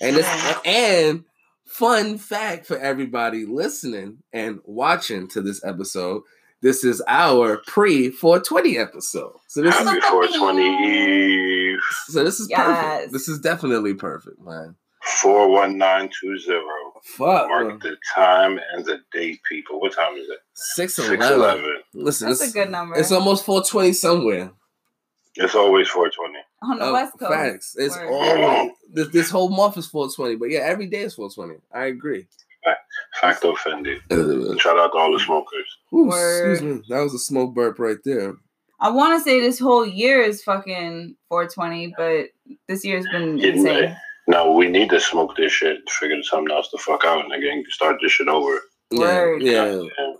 [0.00, 1.24] And this and
[1.66, 6.22] fun fact for everybody listening and watching to this episode.
[6.60, 9.32] This is our pre 420 episode.
[9.46, 11.78] So this is Happy 420 Eve.
[12.08, 12.60] so this is Yes.
[12.66, 13.12] perfect.
[13.12, 14.74] This is definitely perfect, man.
[15.22, 17.00] 41920.
[17.04, 17.48] Fuck.
[17.48, 19.80] Mark the time and the date, people.
[19.80, 20.38] What time is it?
[20.54, 21.20] Six eleven.
[21.20, 21.82] 611.
[21.94, 22.96] Listen, That's it's, a good number.
[22.98, 24.50] it's almost 420 somewhere.
[25.36, 26.38] It's always 420.
[26.62, 27.32] on the Oh, West Coast.
[27.32, 27.76] Facts.
[27.78, 31.60] It's always this, this whole month is 420, but yeah, every day is 420.
[31.72, 32.26] I agree.
[33.20, 34.00] Facto offended.
[34.10, 35.66] Shout out to all the smokers.
[35.92, 36.82] excuse me.
[36.88, 38.34] That was a smoke burp right there.
[38.80, 42.26] I want to say this whole year is fucking 420, but
[42.68, 43.96] this year's been Yeah, insane.
[44.28, 47.64] No, we need to smoke this shit, figure something else to fuck out, and again,
[47.70, 48.60] start this shit over.
[48.90, 49.42] Yeah, Word.
[49.42, 49.72] yeah.
[49.98, 50.12] Yeah.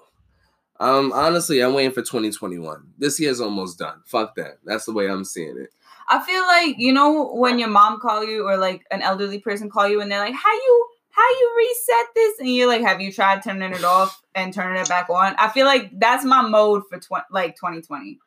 [0.81, 2.83] Um, honestly, I'm waiting for 2021.
[2.99, 4.01] This year's almost done.
[4.07, 4.59] Fuck that.
[4.65, 5.71] That's the way I'm seeing it.
[6.09, 9.69] I feel like you know when your mom call you or like an elderly person
[9.69, 10.87] call you and they're like, "How you
[11.19, 14.81] how you reset this?" and you're like, "Have you tried turning it off and turning
[14.81, 18.19] it back on?" I feel like that's my mode for tw- like 2020.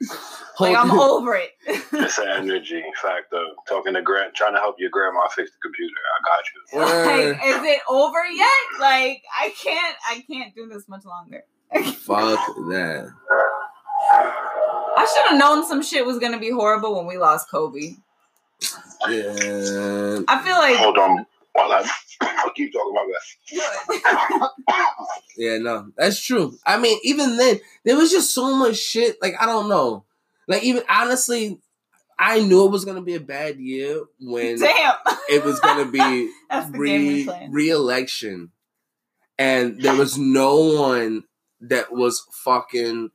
[0.58, 1.50] Like I'm over it.
[1.92, 3.44] It's an energy factor.
[3.68, 5.94] Talking to grand, trying to help your grandma fix the computer.
[6.16, 7.32] I got you.
[7.36, 8.80] Like, is it over yet?
[8.80, 11.44] Like I can't I can't do this much longer.
[11.92, 12.38] Fuck
[12.70, 13.12] that.
[14.96, 17.96] I should have known some shit was gonna be horrible when we lost Kobe.
[19.08, 20.20] Yeah.
[20.28, 21.82] I feel like Hold on while I
[22.20, 23.06] I'll keep talking about
[23.50, 24.50] that.
[25.36, 26.56] Yeah, no, that's true.
[26.66, 29.16] I mean, even then, there was just so much shit.
[29.20, 30.04] Like, I don't know.
[30.48, 31.60] Like even honestly,
[32.18, 34.94] I knew it was gonna be a bad year when Damn.
[35.28, 37.52] it was gonna be That's the game we re playing.
[37.52, 38.50] re-election,
[39.38, 41.24] and there was no one
[41.60, 43.10] that was fucking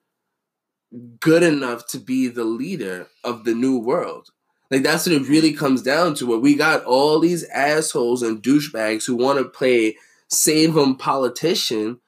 [1.22, 4.30] good enough to be the leader of the new world.
[4.72, 6.26] Like that's what it really comes down to.
[6.26, 9.98] Where we got all these assholes and douchebags who want to play
[10.30, 12.00] save them politician,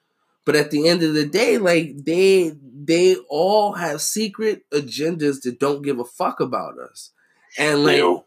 [0.45, 2.53] but at the end of the day, like they
[2.85, 7.11] they all have secret agendas that don't give a fuck about us,
[7.57, 8.23] and like Ew.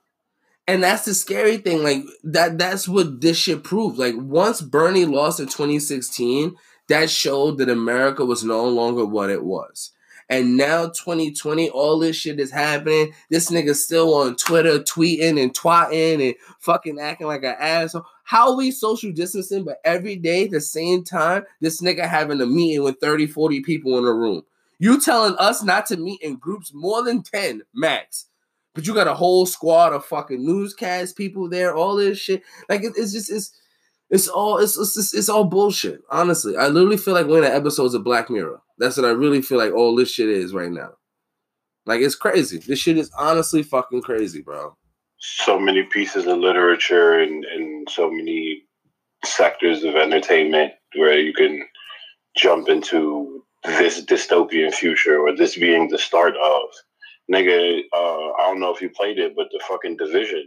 [0.68, 1.82] and that's the scary thing.
[1.82, 3.98] Like that that's what this shit proved.
[3.98, 6.54] Like once Bernie lost in 2016,
[6.88, 9.92] that showed that America was no longer what it was.
[10.28, 13.12] And now 2020, all this shit is happening.
[13.30, 18.04] This nigga still on Twitter tweeting and twatting and fucking acting like an asshole.
[18.24, 22.82] How we social distancing, but every day, the same time, this nigga having a meeting
[22.82, 24.42] with 30, 40 people in a room.
[24.80, 28.26] You telling us not to meet in groups more than 10 max.
[28.74, 32.42] But you got a whole squad of fucking newscast people there, all this shit.
[32.68, 33.52] Like it- it's just it's
[34.10, 36.02] it's all it's it's, it's, it's all bullshit.
[36.10, 38.60] Honestly, I literally feel like we're in an episodes of Black Mirror.
[38.78, 40.90] That's what I really feel like all this shit is right now.
[41.86, 42.58] Like it's crazy.
[42.58, 44.76] This shit is honestly fucking crazy, bro.
[45.18, 48.62] so many pieces of literature and, and so many
[49.24, 51.62] sectors of entertainment where you can
[52.36, 56.62] jump into this dystopian future or this being the start of.
[57.32, 60.44] Nigga, uh, I don't know if you played it, but the fucking division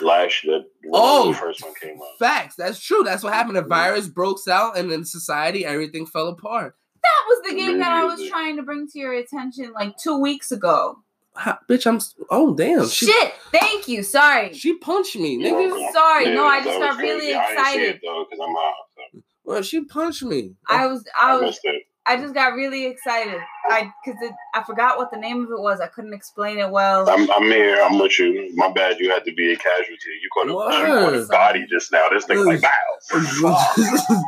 [0.00, 2.18] last the Oh, the first one came out.
[2.18, 2.54] Facts.
[2.56, 3.02] That's true.
[3.04, 3.56] That's what happened.
[3.56, 6.76] The virus broke out, and then society, everything fell apart.
[7.08, 10.18] That was the game that I was trying to bring to your attention like two
[10.18, 10.98] weeks ago.
[11.34, 12.00] Ha- bitch, I'm.
[12.30, 12.88] Oh damn.
[12.88, 13.32] She Shit.
[13.52, 14.02] Thank you.
[14.02, 14.52] Sorry.
[14.52, 15.52] she punched me, nigga.
[15.52, 15.92] welcome.
[15.92, 17.34] Sorry, no, I just got really crazy.
[17.34, 17.88] I excited.
[17.88, 18.74] it though because I'm out.
[18.96, 20.54] So Well, she punched me.
[20.68, 21.60] I was I I was.
[22.06, 23.38] I just got really excited.
[23.68, 24.18] I because
[24.54, 25.78] I forgot what the name of it was.
[25.78, 27.08] I couldn't explain it well.
[27.08, 27.82] I'm, I'm here.
[27.84, 28.50] I'm with you.
[28.54, 28.98] My bad.
[28.98, 30.08] You had to be a casualty.
[30.22, 32.08] You caught a, you caught a body just now.
[32.08, 32.70] This nigga like bow.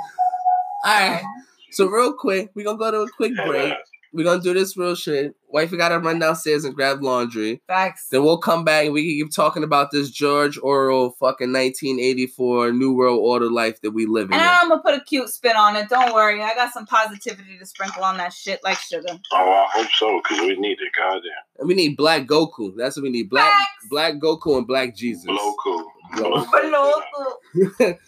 [0.84, 1.24] All right.
[1.72, 3.74] So real quick, we're gonna go to a quick break.
[4.12, 5.36] We're gonna do this real shit.
[5.48, 7.62] Wifey gotta run downstairs and grab laundry.
[7.68, 8.08] Facts.
[8.10, 12.72] Then we'll come back and we can keep talking about this George Orwell fucking 1984
[12.72, 14.34] New World Order life that we live in.
[14.34, 15.88] And I'm gonna put a cute spin on it.
[15.88, 19.16] Don't worry, I got some positivity to sprinkle on that shit like sugar.
[19.32, 20.92] Oh, I hope so because we need it.
[20.96, 21.30] Goddamn.
[21.58, 22.72] And we need Black Goku.
[22.76, 23.30] That's what we need.
[23.30, 23.86] Black Facts.
[23.90, 25.24] Black Goku and Black Jesus.
[25.24, 25.86] Blow cool.
[26.16, 26.44] Blow.
[26.44, 27.98] Blow cool.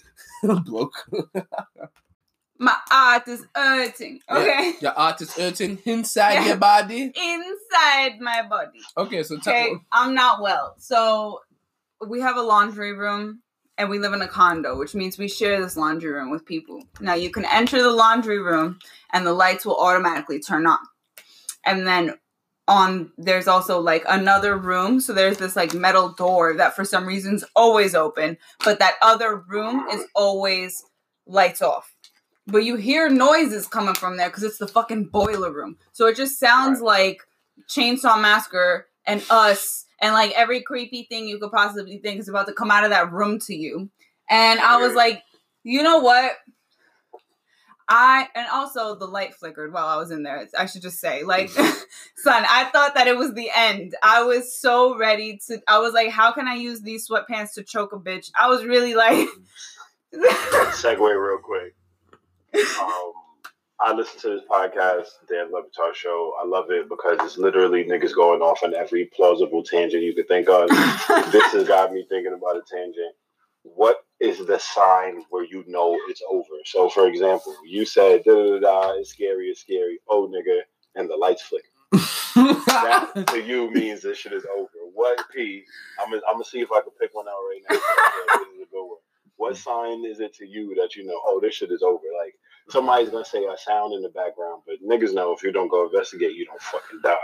[0.43, 1.29] Bloku.
[2.63, 4.21] My art is hurting.
[4.31, 4.75] Okay.
[4.81, 6.47] Your art is hurting inside Yeah.
[6.47, 7.13] your body.
[7.13, 8.79] Inside my body.
[8.97, 10.77] Okay, so tell Okay, I'm not well.
[10.79, 11.41] So
[12.07, 13.43] we have a laundry room
[13.79, 16.85] and we live in a condo, which means we share this laundry room with people.
[17.01, 18.79] Now you can enter the laundry room
[19.13, 20.79] and the lights will automatically turn on.
[21.67, 22.15] And then
[22.69, 27.07] on there's also like another room, so there's this like metal door that for some
[27.07, 30.85] reason's always open, but that other room is always
[31.27, 31.92] lights off.
[32.47, 35.77] But you hear noises coming from there because it's the fucking boiler room.
[35.93, 37.21] So it just sounds like
[37.69, 42.49] Chainsaw Massacre and us and like every creepy thing you could possibly think is about
[42.49, 43.91] to come out of that room to you.
[44.29, 45.23] And I was like,
[45.63, 46.33] you know what?
[47.89, 50.49] I and also the light flickered while I was in there.
[50.59, 51.79] I should just say, like, mm-hmm.
[52.17, 53.95] son, I thought that it was the end.
[54.03, 55.61] I was so ready to.
[55.69, 58.31] I was like, how can I use these sweatpants to choke a bitch?
[58.39, 59.29] I was really like,
[60.15, 61.75] Segue real quick.
[62.55, 63.13] Um,
[63.81, 66.35] I listen to this podcast, Dan Le Batard Show.
[66.41, 70.29] I love it because it's literally niggas going off on every plausible tangent you could
[70.29, 70.69] think of.
[71.33, 73.15] this has got me thinking about a tangent.
[73.65, 76.61] What is the sign where you know it's over?
[76.65, 79.99] So, for example, you said da da da, da it's scary, it's scary.
[80.09, 80.61] Oh, nigga,
[80.95, 81.67] and the lights flicker.
[82.35, 84.69] That to you means this shit is over.
[84.95, 85.65] What P?
[86.01, 87.77] I'm gonna I'm gonna see if I can pick one out right now.
[88.39, 88.99] This is a good one.
[89.37, 91.21] What sign is it to you that you know?
[91.27, 92.05] Oh, this shit is over.
[92.19, 92.35] Like
[92.71, 95.87] somebody's gonna say a sound in the background, but niggas know if you don't go
[95.87, 97.17] investigate, you don't fucking die.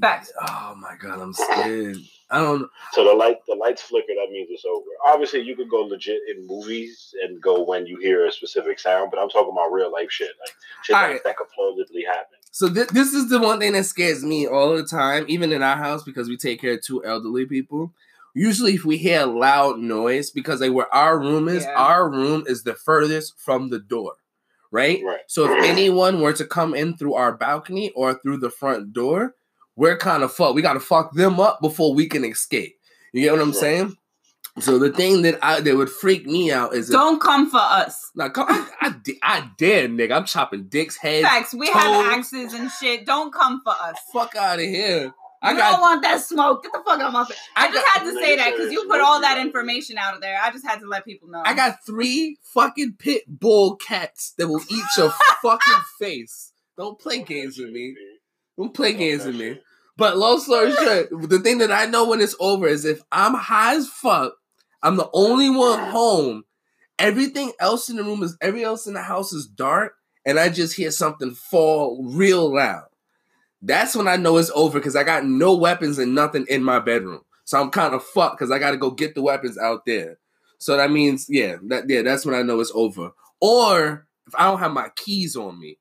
[0.00, 0.32] Facts.
[0.48, 1.98] Oh my god, I'm scared.
[2.30, 2.68] I don't.
[2.92, 4.08] So the light, the lights flicker.
[4.08, 4.84] That means it's over.
[5.06, 9.10] Obviously, you could go legit in movies and go when you hear a specific sound,
[9.10, 11.24] but I'm talking about real life shit, like shit that, right.
[11.24, 12.38] that could plausibly happen.
[12.50, 15.62] So th- this is the one thing that scares me all the time, even in
[15.62, 17.92] our house because we take care of two elderly people.
[18.34, 21.74] Usually, if we hear a loud noise, because like where our room is, Yeah.
[21.74, 24.14] our room is the furthest from the door,
[24.70, 25.00] right?
[25.04, 25.20] Right.
[25.26, 29.34] So if anyone were to come in through our balcony or through the front door,
[29.76, 30.54] we're kind of fucked.
[30.54, 32.76] We got to fuck them up before we can escape.
[33.12, 33.56] You get what I'm Right.
[33.56, 33.96] saying?
[34.60, 38.10] So the thing that I that would freak me out is Don't come for us.
[38.16, 40.12] now come, I, I, I dare nigga.
[40.16, 41.22] I'm chopping dicks head.
[41.22, 41.54] Facts.
[41.54, 43.06] We have axes and shit.
[43.06, 43.96] Don't come for us.
[44.12, 45.12] Fuck out of here.
[45.42, 46.62] I you got- don't want that smoke.
[46.64, 47.38] Get the fuck out of my face.
[47.56, 50.14] I, I just got- had to say that because you put all that information out
[50.14, 50.38] of there.
[50.42, 51.42] I just had to let people know.
[51.44, 55.12] I got three fucking pit bull cats that will eat your
[55.42, 56.52] fucking face.
[56.76, 57.94] Don't play games with me.
[58.56, 59.60] Don't play games with me.
[59.96, 63.34] But long story short, the thing that I know when it's over is if I'm
[63.34, 64.34] high as fuck,
[64.82, 66.44] I'm the only one home.
[66.98, 69.94] Everything else in the room is every else in the house is dark,
[70.26, 72.87] and I just hear something fall real loud.
[73.62, 76.78] That's when I know it's over because I got no weapons and nothing in my
[76.78, 77.22] bedroom.
[77.44, 80.18] So I'm kind of fucked because I got to go get the weapons out there.
[80.58, 83.10] So that means, yeah, that yeah, that's when I know it's over.
[83.40, 85.78] Or if I don't have my keys on me,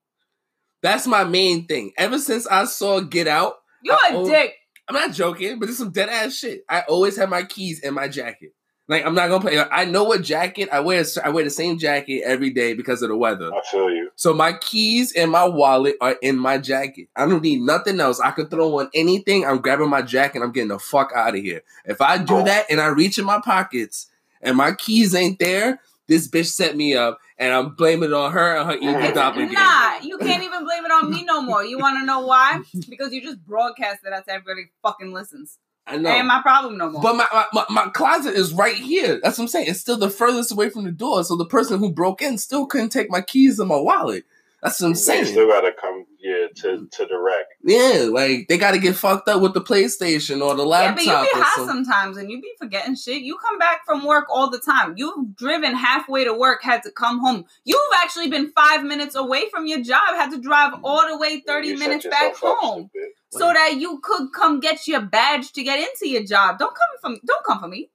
[0.82, 1.92] that's my main thing.
[1.98, 4.26] Ever since I saw Get Out, you're a Oh.
[4.28, 4.54] dick.
[4.88, 6.62] I'm not joking, but it's some dead ass shit.
[6.70, 8.54] I always have my keys in my jacket.
[8.90, 9.60] Like I'm not gonna play.
[9.60, 11.04] I know what jacket I wear.
[11.24, 13.54] I wear the same jacket every day because of the weather.
[13.54, 14.12] I feel you.
[14.16, 17.10] So my keys and my wallet are in my jacket.
[17.16, 18.22] I don't need nothing else.
[18.22, 19.46] I could throw on anything.
[19.46, 20.42] I'm grabbing my jacket.
[20.42, 21.64] I'm getting the fuck out of here.
[21.84, 22.44] If I do oh.
[22.46, 24.08] that and I reach in my pockets
[24.42, 28.32] and my keys ain't there, this bitch set me up, and I'm blaming it on
[28.32, 29.54] her and her evil doppelganger.
[29.54, 31.66] Nah, you can't even blame it on me no more.
[31.66, 32.62] You want to know why?
[32.90, 35.60] Because you just broadcasted that to everybody fucking listens.
[35.88, 36.10] I know.
[36.10, 37.02] Ain't my problem no more.
[37.02, 39.20] But my, my, my, my closet is right here.
[39.24, 39.68] That's what I'm saying.
[39.70, 41.24] It's still the furthest away from the door.
[41.24, 44.26] So the person who broke in still couldn't take my keys and my wallet.
[44.62, 45.26] That's what I'm They saying.
[45.28, 45.97] still gotta come
[46.28, 47.46] yeah to to the wreck.
[47.64, 51.04] yeah, like they got to get fucked up with the PlayStation or the yeah, but
[51.04, 51.24] you laptop.
[51.34, 51.86] be or high something.
[51.86, 53.22] sometimes and you be forgetting shit.
[53.22, 54.94] You come back from work all the time.
[54.98, 57.46] You've driven halfway to work, had to come home.
[57.64, 61.40] You've actually been five minutes away from your job, had to drive all the way
[61.48, 62.90] 30 You minutes back home.
[62.90, 63.10] stupid.
[63.32, 66.58] So that you could come get your badge to get into your job.
[66.60, 67.90] Don't come from don't come for me.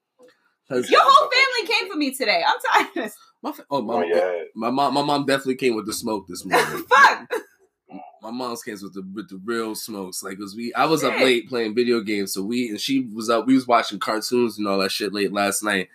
[0.70, 2.42] Your whole family came for me today.
[2.46, 3.10] I'm tired
[3.42, 4.44] my, fa- oh, my, Oh yeah.
[4.54, 6.84] my mom, my mom definitely came with the smoke this morning.
[6.88, 7.28] Fuck.
[8.22, 10.22] My mom's came with the with the real smokes.
[10.22, 13.28] Like, cause we, I was up late playing video games, so we and she was
[13.28, 13.46] up.
[13.46, 15.88] We was watching cartoons and all that shit late last night.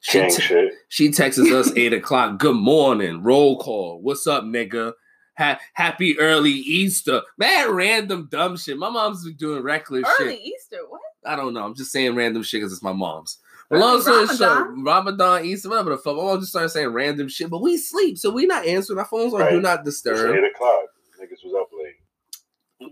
[0.00, 0.72] She King t- shit.
[0.88, 2.38] She texts us eight o'clock.
[2.38, 3.22] Good morning.
[3.22, 4.00] Roll call.
[4.00, 4.92] What's up, nigga?
[5.38, 7.22] Ha- happy early Easter.
[7.36, 8.78] Man, random dumb shit.
[8.78, 10.26] My mom's been doing reckless shit.
[10.26, 10.44] Early shit.
[10.46, 10.78] Easter.
[10.88, 11.00] What?
[11.26, 11.64] I don't know.
[11.64, 13.38] I'm just saying random shit because it's my mom's.
[13.68, 14.84] But Early long story short, Ramadan?
[14.84, 16.16] Ramadan, Easter, whatever the fuck.
[16.16, 18.98] My mom just started saying random shit, but we sleep, so we not answering.
[19.00, 19.62] Our phones on do Right.
[19.62, 20.36] not It's disturb.
[20.36, 20.84] eight o'clock.
[21.20, 21.94] Niggas was up late.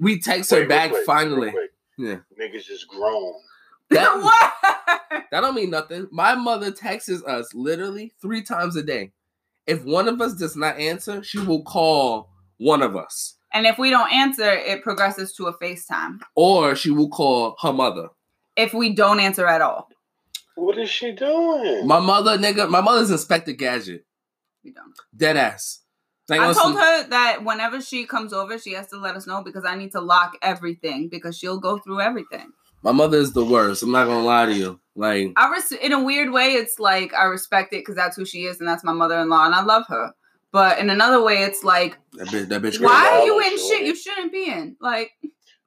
[0.00, 1.52] We text her Wait, real back quick, finally.
[1.98, 2.16] Yeah.
[2.40, 3.34] Niggas just grown.
[3.90, 4.52] That, what?
[5.30, 6.08] that don't mean nothing.
[6.10, 9.12] My mother texts us literally three times a day.
[9.66, 13.36] If one of us does not answer, she will call one of us.
[13.52, 16.18] And if we don't answer, it progresses to a FaceTime.
[16.34, 18.08] or she will call her mother.
[18.56, 19.88] If we don't answer at all,
[20.56, 21.86] What is she doing?
[21.86, 24.04] My mother, nigga, my mother's Inspector Gadget,
[24.64, 24.94] we don't.
[25.16, 25.80] dead ass.
[26.28, 29.26] Like, I told some- her that whenever she comes over, she has to let us
[29.26, 32.52] know because I need to lock everything because she'll go through everything.
[32.82, 33.82] my mother is the worst.
[33.82, 34.78] I'm not gonna lie to you.
[34.94, 38.24] Like, I res- in a weird way, it's like I respect it because that's who
[38.26, 40.12] she is and that's my mother-in-law and I love her.
[40.52, 42.80] But in another way, it's like, that bitch, that bitch.
[42.80, 44.76] why are you in shit you shouldn't be in?
[44.80, 45.12] Like,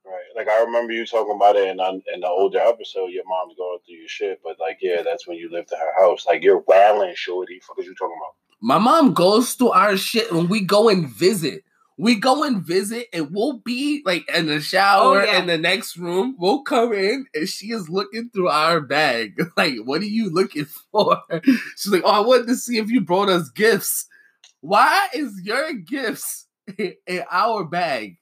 [0.06, 0.24] Right.
[0.38, 3.08] Like I remember you talking about it in on- in the older episode.
[3.08, 5.94] Your mom's going through your shit, but like, yeah, that's when you lived at her
[6.00, 6.26] house.
[6.26, 7.60] Like you're wailing, shorty.
[7.60, 8.36] Fuck is you talking about?
[8.62, 11.64] My mom goes through our shit when we go and visit.
[12.00, 15.40] We go and visit, and we'll be like in the shower Oh, yeah.
[15.40, 16.36] in the next room.
[16.38, 19.36] We'll come in, and she is looking through our bag.
[19.58, 21.22] Like, what are you looking for?
[21.76, 24.06] She's like, Oh, I wanted to see if you brought us gifts.
[24.62, 26.46] Why is your gifts
[26.78, 28.18] in in our bag?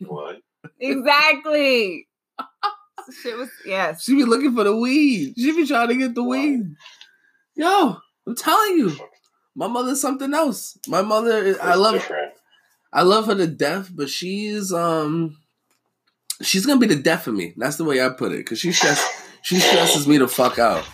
[0.00, 0.40] What?
[0.80, 2.08] exactly.
[3.22, 4.02] shit was yes.
[4.02, 5.34] She be looking for the weed.
[5.38, 6.62] She be trying to get the weed.
[7.54, 7.96] Yo,
[8.26, 8.96] I'm telling you,
[9.56, 10.78] my mother's something else.
[10.86, 12.34] My mother, is, I love, different.
[12.92, 15.38] I love her to death, but she's um,
[16.42, 17.54] she's gonna be the death of me.
[17.56, 20.86] That's the way I put it, because she stress, she stresses me the fuck out.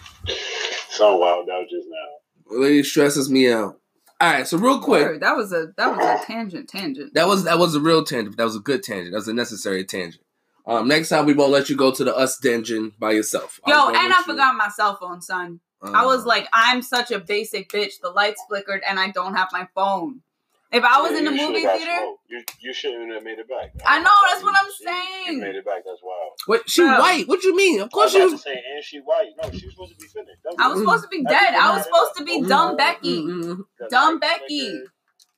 [0.90, 2.58] So wild out just now.
[2.58, 3.80] Lady stresses me out.
[4.20, 6.68] All right, so real quick, Word, that was a that was a tangent.
[6.68, 7.14] Tangent.
[7.14, 8.36] that was that was a real tangent.
[8.36, 9.10] That was a good tangent.
[9.10, 10.22] That was a necessary tangent.
[10.64, 13.58] Um, next time we won't let you go to the us dungeon by yourself.
[13.66, 14.24] Yo, and I you.
[14.24, 15.58] forgot my cell phone, son.
[15.84, 18.00] I was like, I'm such a basic bitch.
[18.00, 20.22] The lights flickered and I don't have my phone.
[20.70, 22.00] If I was Yeah, in the movie theater.
[22.30, 23.72] You you shouldn't have made it back.
[23.84, 25.36] I know, that's what I'm You- saying.
[25.36, 25.82] You made it back.
[25.84, 26.32] That's wild.
[26.48, 26.98] wait, she Bro.
[26.98, 27.28] white?
[27.28, 27.80] What you mean?
[27.80, 28.42] Of I course was she about was.
[28.42, 29.32] to say, and she white.
[29.42, 30.42] No, she was supposed to be finished.
[30.44, 30.84] That I was Mm.
[30.84, 31.54] supposed to be dead.
[31.54, 32.48] I was supposed to be Mm.
[32.48, 33.22] dumb Becky.
[33.26, 34.60] The Dumb Becky.
[34.60, 34.88] flickered.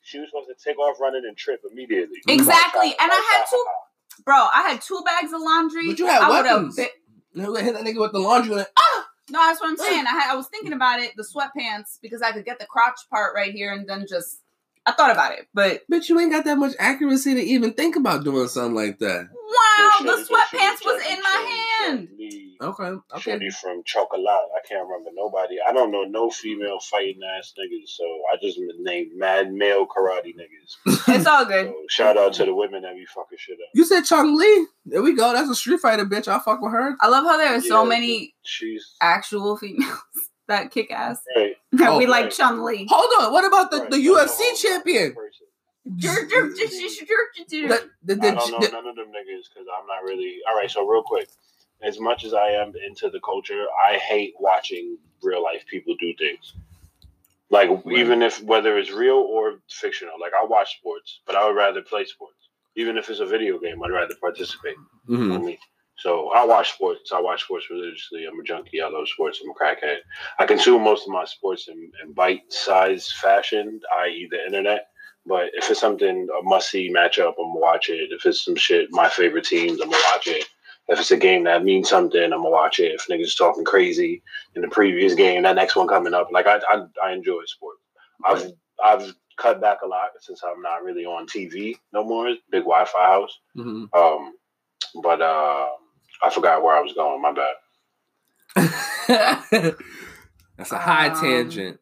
[0.03, 2.19] She was supposed to take off running and trip immediately.
[2.29, 3.65] Exactly, and I had two.
[4.25, 5.89] Bro, I had two bags of laundry.
[5.89, 6.77] But you had I would've weapons.
[6.77, 6.93] bit-
[7.35, 8.55] No, hit that nigga with the laundry.
[8.55, 8.69] Like,
[9.31, 10.05] No, that's what I'm saying.
[10.07, 13.01] I had I was thinking about it, the sweatpants, because I could get the crotch
[13.11, 14.41] part right here and then just
[14.87, 15.49] I thought about it.
[15.55, 18.99] But but you ain't got that much accuracy to even think about doing something like
[18.99, 19.29] that.
[19.33, 22.09] Wow, the sweatpants was in my hand.
[22.31, 23.21] Jet Li, Okay, okay.
[23.21, 24.49] Shorty from Chocolat.
[24.55, 25.57] I can't remember nobody.
[25.67, 30.35] I don't know no female fighting ass niggas, so I just named mad male karate
[30.35, 31.05] niggas.
[31.15, 31.67] It's all good.
[31.67, 33.69] So shout out to the women that be fucking shit up.
[33.75, 34.67] You said Chun Li.
[34.87, 35.33] There we go.
[35.33, 36.29] That's a Street Fighter bitch.
[36.29, 36.97] I fuck with her.
[37.01, 39.99] I love how there are so many She's actual females
[40.49, 41.21] that kick ass.
[41.37, 41.55] right.
[41.73, 42.33] That Oh, we like right.
[42.33, 42.87] Chun Li.
[42.89, 43.33] Hold on.
[43.33, 45.15] What about the, right, the so UFC no, champion?
[45.15, 45.47] person.
[45.87, 46.01] The,
[48.05, 50.39] the, the, I don't know the- none of them niggas because I'm not really.
[50.49, 51.29] All right, so real quick,
[51.83, 56.15] as much as I am into the culture, I hate watching real life people do
[56.15, 56.55] things.
[57.51, 61.57] Like even if whether it's real or fictional, like I watch sports, but I would
[61.57, 62.35] rather play sports.
[62.77, 64.77] Even if it's a video game, I'd rather participate.
[65.09, 65.35] Mhm.
[65.35, 65.59] I mean,
[65.97, 67.13] so I watch sports.
[67.13, 68.25] I watch sports religiously.
[68.25, 68.81] I'm a junkie.
[68.81, 69.41] I love sports.
[69.45, 69.99] I'm a crackhead.
[70.41, 74.89] I consume most of my sports in, in bite-sized fashion, i.e., the internet.
[75.27, 78.11] But if it's something a must-see matchup, I'm gonna watch it.
[78.11, 80.47] If it's some shit, my favorite teams, I'm gonna watch it.
[80.89, 82.93] If it's a game that means something, I'm gonna watch it.
[82.93, 84.23] If niggas talking crazy
[84.55, 87.81] in the previous game, that next one coming up, like I, I, I enjoy sports.
[88.25, 88.53] I've
[88.85, 92.29] I've cut back a lot since I'm not really on TV no more.
[92.51, 93.39] Big Wi-Fi house.
[93.57, 93.89] Mhm.
[93.95, 94.33] Um,
[95.03, 95.67] but uh,
[96.23, 97.21] I forgot where I was going.
[97.23, 97.55] My bad.
[100.57, 101.81] That's a high Um, tangent.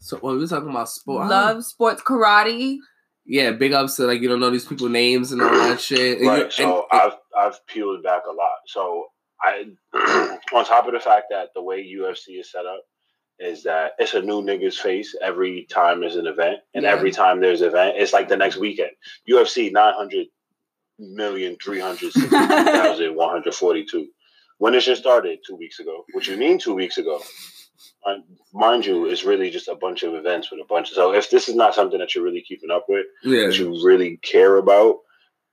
[0.00, 2.78] So when we were talking about sport, I Love sports karate.
[3.26, 6.18] Yeah, big ups to like you don't know these people names and all that shit.
[6.18, 6.52] And Right.
[6.52, 8.56] So and- I've I've peeled back a lot.
[8.66, 9.06] So
[9.42, 9.66] I,
[10.54, 12.80] on top of the fact that the way UFC is set up
[13.38, 16.90] is that it's a new nigga's face every time there's an event, and Yeah.
[16.92, 18.92] every time there's an event, it's like the next weekend.
[19.28, 20.26] UFC nine hundred
[20.98, 24.06] million three hundred sixty thousand one hundred forty two.
[24.58, 26.04] When it just started two weeks ago.
[26.12, 27.20] What you mean two weeks ago?
[28.04, 30.90] Mind- Mind you, it's really just a bunch of events with a bunch.
[30.90, 33.58] Of, so if this is not something that you're really keeping up with, yeah, that
[33.58, 34.96] you really care about,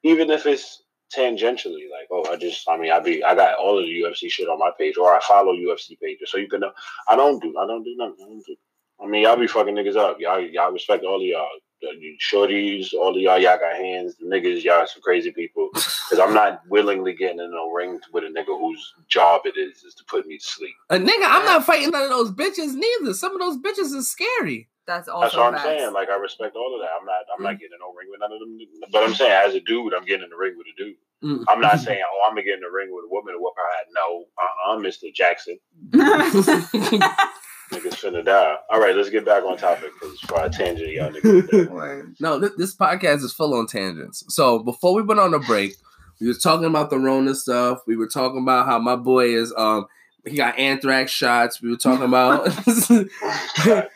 [0.03, 0.83] even if it's
[1.15, 4.29] tangentially, like, oh, I just, I mean, I be, I got all of the UFC
[4.29, 6.71] shit on my page, or I follow UFC pages, so you can know.
[7.07, 8.15] I don't do, I don't do nothing.
[8.23, 8.55] I, don't do,
[9.03, 10.17] I mean, y'all be fucking niggas up.
[10.19, 11.49] Y'all, y'all respect all of y'all.
[11.83, 14.15] The Shorties, all of y'all, y'all got hands.
[14.15, 15.69] The niggas, y'all some crazy people.
[16.09, 19.83] Because I'm not willingly getting in a ring with a nigga whose job it is
[19.83, 20.75] is to put me to sleep.
[20.91, 21.23] a nigga.
[21.23, 23.15] I'm not fighting none of those bitches neither.
[23.15, 24.67] Some of those bitches is scary.
[24.85, 25.21] That's all.
[25.21, 25.63] That's what I'm facts.
[25.63, 25.93] saying.
[25.93, 26.89] Like I respect all of that.
[26.99, 27.23] I'm not.
[27.35, 28.59] I'm not getting in no ring with none of them.
[28.91, 30.95] But I'm saying, as a dude, I'm getting in the ring with a dude.
[31.23, 31.45] Mm.
[31.47, 33.53] I'm not saying, oh, I'm gonna get in the ring with a woman and whoop
[33.55, 33.87] her hat.
[33.95, 35.11] No, uh, uh Mr.
[35.13, 35.57] Jackson.
[37.73, 38.55] Niggas finna die.
[38.69, 42.13] All right, let's get back on topic because for a tangent, y'all niggas.
[42.19, 44.23] No, th- this podcast is full on tangents.
[44.29, 45.75] So before we went on a break,
[46.21, 47.79] we was talking about the Rona stuff.
[47.87, 49.87] We were talking about how my boy is um
[50.25, 51.61] he got anthrax shots.
[51.61, 52.47] We were talking about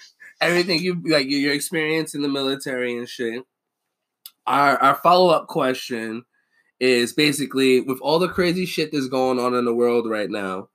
[0.41, 3.43] everything you like your experience in the military and shit.
[4.45, 6.25] Our our follow up question
[6.79, 10.69] is basically with all the crazy shit that's going on in the world right now,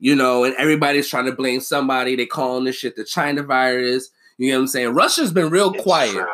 [0.00, 2.16] you know, and everybody's trying to blame somebody.
[2.16, 4.10] They calling this shit the China virus.
[4.38, 4.94] You know what I'm saying?
[4.94, 6.26] Russia's been real It's quiet.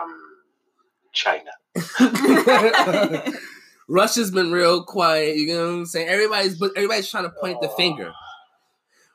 [1.13, 1.51] China.
[3.89, 5.37] Russia's been real quiet.
[5.37, 6.09] You know what I'm saying?
[6.09, 8.13] Everybody's but everybody's trying to point the finger,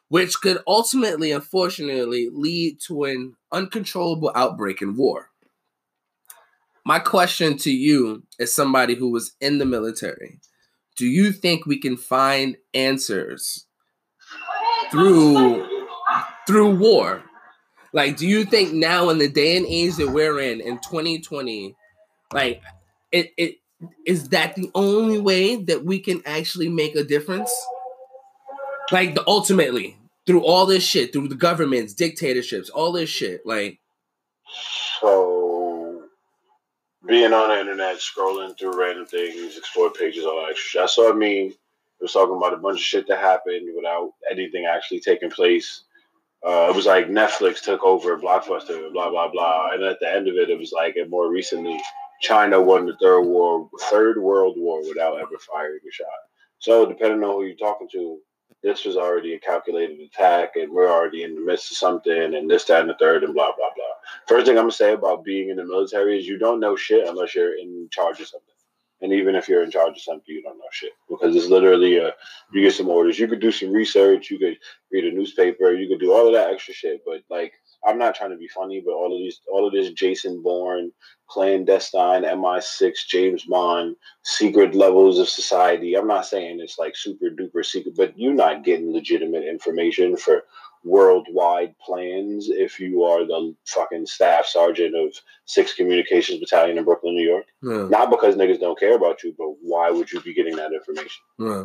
[0.09, 5.29] which could ultimately, unfortunately, lead to an uncontrollable outbreak in war.
[6.85, 10.39] My question to you, as somebody who was in the military,
[10.97, 13.67] do you think we can find answers
[14.91, 15.67] through
[16.47, 17.23] through war?
[17.93, 21.75] Like, do you think now in the day and age that we're in, in 2020,
[22.33, 22.61] like
[23.11, 23.55] it it
[24.05, 27.51] is that the only way that we can actually make a difference?
[28.91, 33.79] Like the ultimately through all this shit, through the governments, dictatorships, all this shit, like
[34.99, 36.03] So,
[37.05, 40.81] being on the internet, scrolling through random things, explore pages, all that shit.
[40.81, 41.53] I saw a meme.
[42.01, 45.83] Was talking about a bunch of shit that happened without anything actually taking place.
[46.43, 50.27] Uh, it was like Netflix took over Blockbuster, blah blah blah, and at the end
[50.27, 51.79] of it, it was like, and more recently,
[52.21, 56.07] China won the third war, third world war without ever firing a shot.
[56.57, 58.17] So, depending on who you're talking to,
[58.63, 62.49] this was already a calculated attack, and we're already in the midst of something, and
[62.49, 63.85] this, that, and the third, and blah blah blah.
[64.27, 67.07] First thing I'm gonna say about being in the military is you don't know shit
[67.07, 68.55] unless you're in charge of something.
[69.01, 71.97] And even if you're in charge of something, you don't know shit because it's literally
[71.97, 72.13] a
[72.53, 73.17] you get some orders.
[73.17, 74.29] You could do some research.
[74.29, 74.57] You could
[74.91, 75.73] read a newspaper.
[75.73, 77.01] You could do all of that extra shit.
[77.05, 77.53] But like,
[77.85, 80.91] I'm not trying to be funny, but all of these, all of this Jason Bourne,
[81.29, 85.95] clandestine, MI6, James Bond, secret levels of society.
[85.95, 90.43] I'm not saying it's like super duper secret, but you're not getting legitimate information for
[90.83, 95.13] worldwide plans if you are the fucking staff sergeant of
[95.45, 97.45] six Communications Battalion in Brooklyn, New York.
[97.61, 97.87] Yeah.
[97.89, 101.21] Not because niggas don't care about you, but why would you be getting that information?
[101.37, 101.63] Yeah.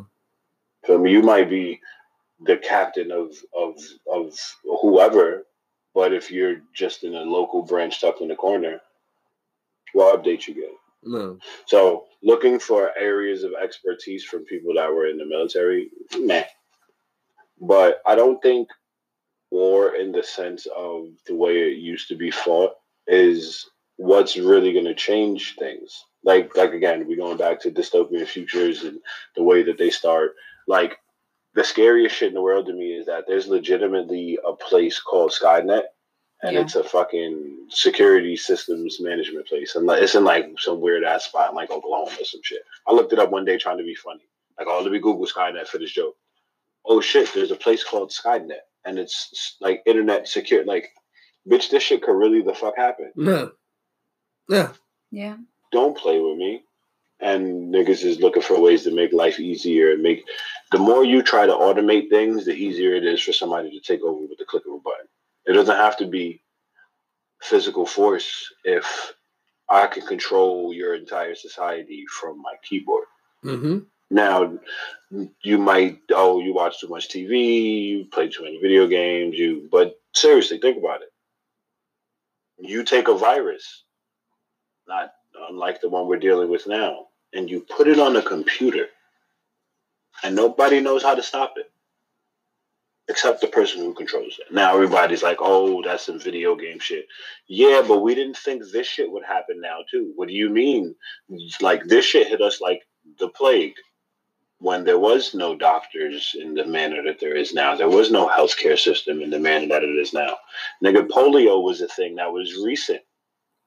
[0.86, 1.12] Feel me?
[1.12, 1.80] You might be
[2.40, 3.76] the captain of of
[4.12, 4.38] of
[4.82, 5.46] whoever,
[5.94, 8.80] but if you're just in a local branch tucked in the corner,
[9.92, 10.70] what update you get?
[11.02, 11.38] No.
[11.66, 16.44] So looking for areas of expertise from people that were in the military, meh.
[17.60, 18.68] But I don't think
[19.51, 22.72] war in the sense of the way it used to be fought
[23.07, 23.66] is
[23.97, 26.05] what's really going to change things.
[26.24, 28.99] Like like again, we're going back to dystopian futures and
[29.36, 30.34] the way that they start.
[30.66, 30.99] Like
[31.55, 35.30] the scariest shit in the world to me is that there's legitimately a place called
[35.30, 35.84] Skynet
[36.42, 36.61] and Yeah.
[36.61, 41.51] it's a fucking security systems management place, and it's in like some weird ass spot
[41.51, 42.61] in like Oklahoma or some shit.
[42.86, 44.20] I looked it up one day trying to be funny,
[44.59, 46.14] like, oh, let me Google Skynet for this joke.
[46.84, 50.64] Oh shit, there's a place called Skynet, and it's like internet secure.
[50.64, 50.91] Like,
[51.49, 53.12] bitch, this shit could really the fuck happen.
[53.16, 53.47] Yeah.
[54.49, 54.72] Yeah.
[55.11, 55.37] Yeah.
[55.72, 56.62] Don't play with me.
[57.18, 60.24] And niggas is looking for ways to make life easier and make.
[60.70, 64.03] The more you try to automate things, the easier it is for somebody to take
[64.03, 65.07] over with the click of a button.
[65.47, 66.43] It doesn't have to be
[67.41, 69.14] physical force if
[69.68, 73.07] I can control your entire society from my keyboard.
[73.45, 73.78] Mm-hmm.
[74.11, 74.59] Now,
[75.42, 79.68] you might oh you watch too much TV, you play too many video games, you
[79.70, 81.09] but seriously think about it.
[82.59, 83.84] You take a virus,
[84.86, 85.12] not
[85.48, 88.86] unlike the one we're dealing with now, and you put it on a computer,
[90.22, 91.70] and nobody knows how to stop it
[93.09, 94.52] except the person who controls it.
[94.52, 97.07] Now everybody's like, "Oh, that's some video game shit."
[97.48, 100.12] Yeah, but we didn't think this shit would happen now too.
[100.16, 100.94] What do you mean?
[101.61, 102.82] Like this shit hit us like
[103.18, 103.74] the plague
[104.59, 107.76] when there was no doctors in the manner that there is now.
[107.76, 110.36] There was no healthcare system in the manner that it is now.
[110.82, 113.02] Nigga, polio was a thing that was recent.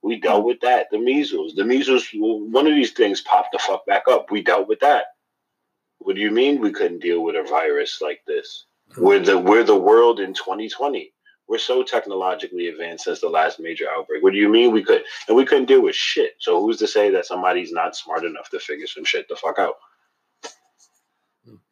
[0.02, 0.88] We dealt with that.
[0.92, 4.32] The measles, the measles, one of these things popped the fuck back up.
[4.32, 5.06] We dealt with that.
[6.00, 8.66] What do you mean we couldn't deal with a virus like this?
[8.98, 11.14] We're the we're the world in 2020.
[11.48, 14.24] We're so technologically advanced since the last major outbreak.
[14.24, 15.04] What do you mean we could?
[15.28, 16.34] And we couldn't deal with shit.
[16.40, 19.60] So who's to say that somebody's not smart enough to figure some shit the fuck
[19.60, 19.76] out?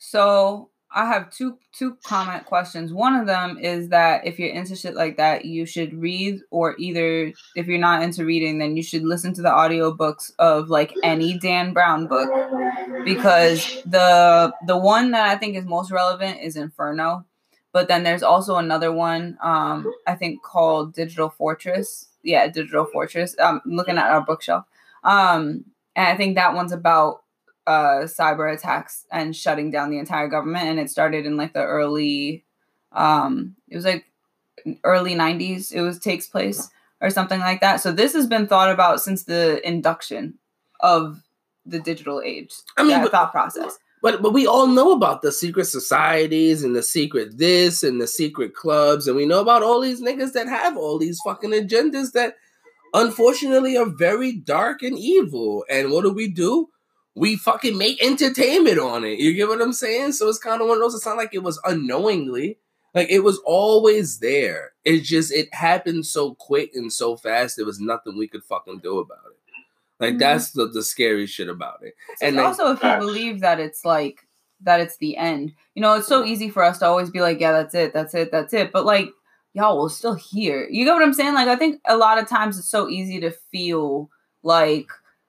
[0.10, 2.94] So I have two two comment questions.
[2.94, 6.76] One of them is that if you're into shit like that, you should read, or
[6.80, 10.94] either if you're not into reading, then you should listen to the audiobooks of like
[11.04, 12.30] any Dan Brown book.
[13.04, 17.26] Because the the one that I think is most relevant is Inferno.
[17.74, 22.08] But then there's also another one, um, I think called Digital Fortress.
[22.24, 23.36] Yeah, Digital Fortress.
[23.44, 24.64] I'm looking at our bookshelf.
[25.04, 25.66] Um,
[25.98, 27.24] and I think that one's about
[27.68, 31.64] uh cyber attacks and shutting down the entire government and it started in like the
[31.64, 32.44] early
[32.94, 34.06] um it was like
[34.84, 36.70] early 90s it was takes place
[37.02, 40.34] or something like that so this has been thought about since the induction
[40.80, 41.22] of
[41.66, 45.22] the digital age I mean, that but- thought process But but we all know about
[45.22, 49.64] the secret societies and the secret this and the secret clubs, and we know about
[49.64, 52.36] all these niggas that have all these fucking agendas that
[52.94, 55.66] unfortunately are very dark and evil.
[55.70, 56.70] And what do we do?
[57.18, 59.20] We fucking make entertainment on it.
[59.20, 60.14] You get what I'm saying?
[60.14, 60.96] So it's kind of one of those.
[60.96, 62.60] It's not like it was unknowingly.
[62.94, 64.72] Like it was always there.
[64.86, 67.56] It just it happened so quick and so fast.
[67.58, 69.38] There was nothing we could fucking do about it.
[70.00, 70.20] Like Mhm.
[70.20, 71.96] that's the, the scary shit about it.
[72.22, 74.28] and also if you believe that it's like
[74.62, 77.40] that it's the end you know it's so easy for us to always be like
[77.40, 79.10] yeah that's it that's it that's it but like
[79.54, 82.28] y'all will still hear you get what i'm saying like i think a lot of
[82.28, 84.10] times it's so easy to feel
[84.42, 84.88] like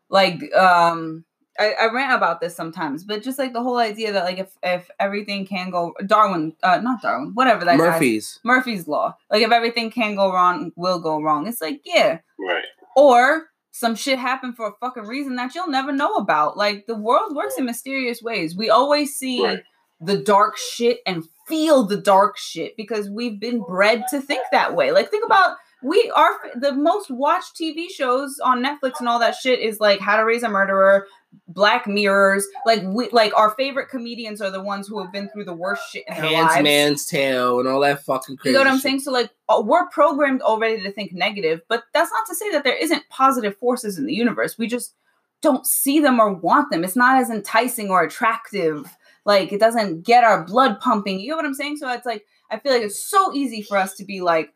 [0.09, 1.25] like um
[1.59, 4.51] I, I rant about this sometimes, but just like the whole idea that like if
[4.63, 8.41] if everything can go Darwin, uh, not Darwin, whatever that guy's- Murphy's.
[8.45, 11.47] Murphy's law, like if everything can go wrong, will go wrong.
[11.47, 12.65] It's like yeah, Right.
[12.97, 16.57] or some shit happened for a fucking reason that you'll never know about.
[16.57, 18.57] Like the world works in mysterious ways.
[18.57, 19.63] We always see Right.
[20.01, 24.75] the dark shit and feel the dark shit because we've been bred to think that
[24.77, 24.91] way.
[24.93, 29.37] Like think about we are the most watched TV shows on Netflix and all that
[29.37, 31.07] shit is like How to Raise a Murderer,
[31.49, 32.47] Black Mirrors.
[32.67, 35.83] Like we like our favorite comedians are the ones who have been through the worst
[35.91, 36.55] shit in their lives.
[36.55, 38.53] Handmaid's Tale and all that fucking You crazy.
[38.55, 39.01] know what I'm saying?
[39.01, 42.65] So like uh, we're programmed already to think negative, but that's not to say that
[42.65, 44.57] there isn't positive forces in the universe.
[44.59, 44.95] We just
[45.41, 46.85] don't see them or want them.
[46.85, 48.97] It's not as enticing or attractive.
[49.25, 51.21] Like it doesn't get our blood pumping.
[51.21, 51.77] You know what I'm saying?
[51.79, 54.53] So it's like I feel like it's so easy for us to be like,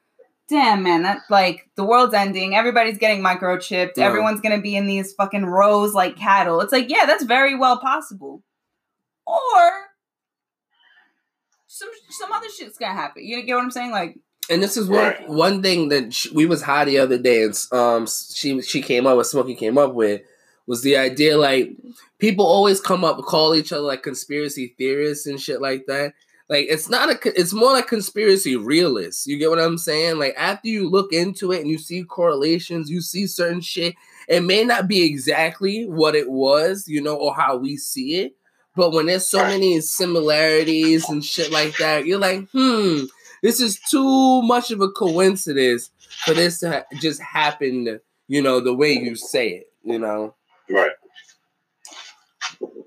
[0.52, 4.06] damn man, that like the world's ending, everybody's getting microchipped, Yeah.
[4.06, 6.60] everyone's gonna be in these fucking rows like cattle.
[6.60, 8.42] It's like, yeah, that's very well possible.
[9.26, 9.70] Or
[11.66, 13.24] some some other shit's gonna happen.
[13.24, 13.90] You get what I'm saying?
[13.90, 14.16] Like,
[14.50, 17.66] And this is one one thing that sh- we was high the other day, and
[17.72, 20.20] um, she she came up with Smokey came up with
[20.66, 21.70] was the idea like
[22.18, 26.12] people always come up call each other like conspiracy theorists and shit like that.
[26.48, 29.26] Like it's not a it's more like conspiracy realists.
[29.26, 30.18] You get what I'm saying?
[30.18, 33.94] Like after you look into it and you see correlations, you see certain shit.
[34.28, 38.34] It may not be exactly what it was, you know, or how we see it.
[38.74, 43.04] But when there's so many similarities and shit like that, you're like, hmm,
[43.42, 45.90] this is too much of a coincidence
[46.24, 50.34] for this to ha- just happen, you know, the way you say it, you know.
[50.70, 50.92] Right.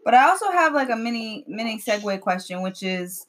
[0.04, 3.26] but I also have like a mini mini segue question, which is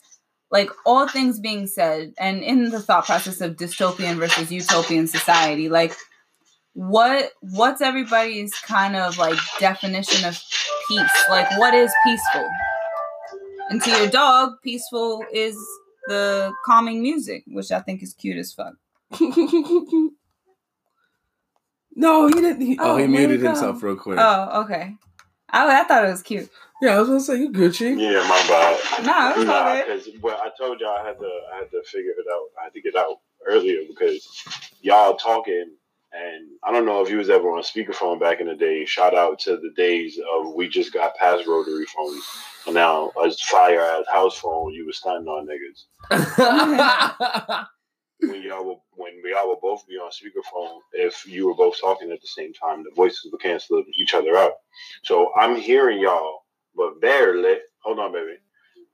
[0.57, 5.69] like all things being said, and in the thought process of dystopian versus utopian society,
[5.69, 5.95] like
[6.73, 10.41] what what's everybody's kind of like definition of
[10.89, 11.19] peace?
[11.29, 12.49] Like what is peaceful?
[13.69, 15.57] And to your dog, peaceful is
[16.07, 18.77] the calming music, which I think is cute as fuck.
[21.95, 22.63] no, he didn't.
[22.63, 24.19] He, oh, Oh, he where'd muted it himself real quick.
[24.19, 24.95] Oh, okay.
[25.51, 26.51] I, I thought it was cute.
[26.83, 27.99] yeah, I was gonna say you Gucci.
[27.99, 29.05] Yeah, my bad.
[29.05, 29.87] Nah, it was all Nah, good.
[30.03, 32.47] because well, I told y'all I had to I had to figure it out.
[32.61, 33.17] I had to get out
[33.47, 34.27] earlier because
[34.83, 35.71] y'all talking,
[36.13, 38.85] and I don't know if you was ever on speakerphone back in the day.
[38.85, 42.25] Shout out to the days of we just got past rotary phones,
[42.67, 44.73] and now a fire ass house phone.
[44.73, 45.85] You was stunting on niggas
[48.21, 50.79] when y'all were when y'all would both be on speakerphone.
[50.93, 54.37] If you were both talking at the same time, the voices would cancel each other
[54.37, 54.53] out.
[55.05, 56.41] So I'm hearing y'all,
[56.75, 57.57] but barely.
[57.83, 58.37] Hold on, baby.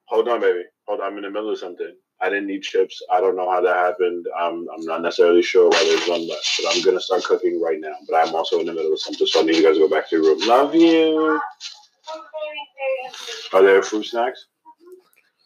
[0.07, 0.65] Hold on, baby.
[0.86, 1.12] Hold on.
[1.12, 1.94] I'm in the middle of something.
[2.20, 3.03] I didn't need chips.
[3.11, 4.27] I don't know how that happened.
[4.39, 7.61] I'm, I'm not necessarily sure why there's one left, but I'm going to start cooking
[7.61, 7.94] right now.
[8.09, 9.89] But I'm also in the middle of something, so I need you guys to go
[9.89, 10.49] back to your room.
[10.49, 11.40] Love you.
[13.53, 14.47] Are there fruit snacks?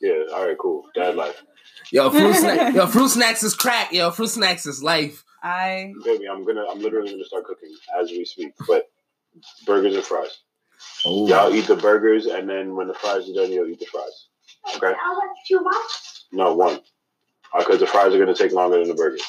[0.03, 0.85] Yeah, all right, cool.
[0.95, 1.43] Dad life.
[1.91, 3.93] Yo, fruit snack, yo, fruit snacks is crack.
[3.93, 5.25] Yo, fruit snacks is life.
[5.43, 8.53] I Baby, I'm gonna I'm literally gonna start cooking as we speak.
[8.67, 8.91] But
[9.65, 10.39] burgers and fries.
[11.05, 13.87] Oh, Y'all eat the burgers and then when the fries are done, you'll eat the
[13.87, 14.27] fries.
[14.77, 14.93] Okay?
[15.49, 16.25] too much.
[16.33, 16.81] No, one.
[17.57, 19.23] Because the fries are gonna take longer than the burgers.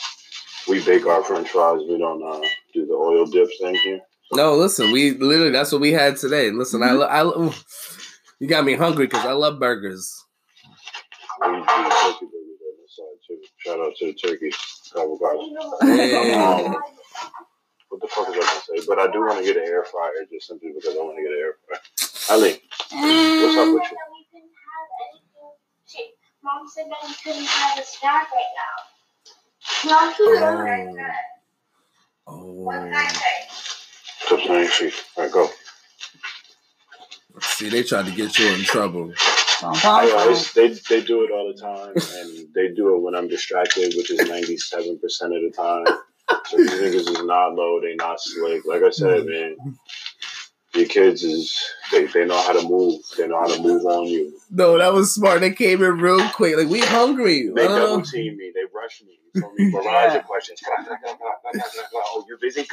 [0.68, 1.82] We bake our French fries.
[1.88, 4.02] We don't uh, do the oil dips thing here.
[4.34, 6.52] No, listen, we literally that's what we had today.
[6.52, 7.54] Listen, I, lo- I, lo-
[8.40, 10.26] you got me hungry because I love burgers.
[11.42, 13.40] We do turkey burgers on the side too.
[13.68, 14.52] Shout out to the turkey.
[14.94, 15.38] Couple guys.
[15.84, 16.72] Yeah.
[17.90, 18.86] What the fuck is I gonna say?
[18.88, 21.24] But I do want to get an air fryer just simply because I want to
[21.24, 22.38] get an air fryer.
[22.38, 22.62] Ali,
[22.92, 23.98] what's up with you?
[26.44, 29.90] Mom said that you couldn't have a snack right now.
[29.90, 30.62] No, you Oh.
[30.64, 31.16] right now.
[32.26, 34.38] What can I Oh, say?
[34.38, 34.92] Tips nine.
[35.18, 35.50] All right, go.
[37.42, 39.14] see, they tried to get you in trouble.
[39.62, 40.30] Bum, I, bum, uh, bum.
[40.32, 43.94] it's- they they do it all the time, and they do it when I'm distracted,
[43.96, 45.86] which is 97 percent of the time.
[46.48, 48.66] So these niggas is not low, they not slick.
[48.66, 49.56] Like I said, man,
[50.74, 51.58] your kids is
[51.92, 53.02] they, they know how to move.
[53.18, 54.38] They know how to move on you.
[54.52, 55.40] No, that was smart.
[55.42, 56.58] They came in real quick.
[56.58, 57.50] Like we hungry.
[57.54, 58.52] They I don't double team me.
[58.54, 59.18] They rush me.
[59.34, 60.62] You told me barrage of questions.
[61.94, 62.66] Oh, you're busy.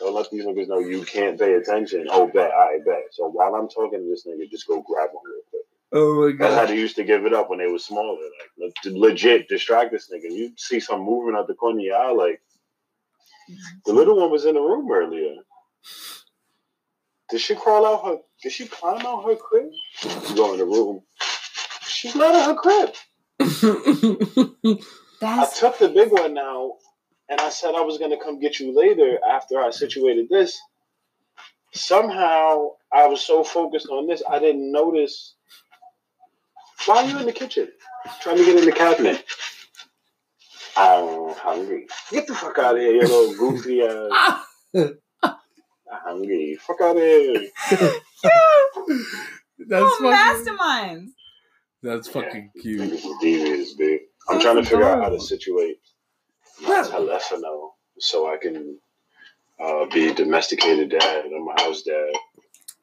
[0.00, 2.08] Don't let these niggas know you can't pay attention.
[2.10, 2.52] Oh, bet.
[2.52, 3.04] I bet.
[3.12, 5.62] So while I'm talking to this nigga, just go grab one real quick.
[5.92, 6.40] Oh my god.
[6.40, 6.70] That's how god.
[6.70, 8.18] they used to give it up when they was smaller.
[8.60, 10.32] Like legit distract this nigga.
[10.32, 12.42] You see some movement out the corner of your eye, like
[13.86, 15.36] the little one was in the room earlier.
[17.30, 18.18] Did she crawl out her?
[18.42, 19.70] Did she climb out her crib?
[20.28, 21.02] You go in the room.
[21.86, 22.94] She's not in her crib.
[25.22, 26.74] I That's took the big one now,
[27.30, 30.60] and I said I was gonna come get you later after I situated this.
[31.72, 35.36] Somehow I was so focused on this, I didn't notice.
[36.86, 37.68] Why are you in the kitchen?
[38.20, 39.24] Trying to get in the cabinet.
[40.76, 41.86] I'm hungry.
[42.10, 44.44] Get the fuck out of here, you little goofy ass.
[45.22, 45.36] I'm
[45.88, 46.58] hungry.
[46.60, 47.48] Fuck out of here.
[49.68, 50.56] that's oh, fucking.
[50.56, 51.08] masterminds.
[51.82, 52.80] That's fucking cute.
[52.80, 54.00] Niggas is devious, dude.
[54.28, 55.79] I'm trying to figure out how to situate
[56.62, 58.78] my telefono so I can
[59.62, 62.12] uh, be domesticated dad and my house dad.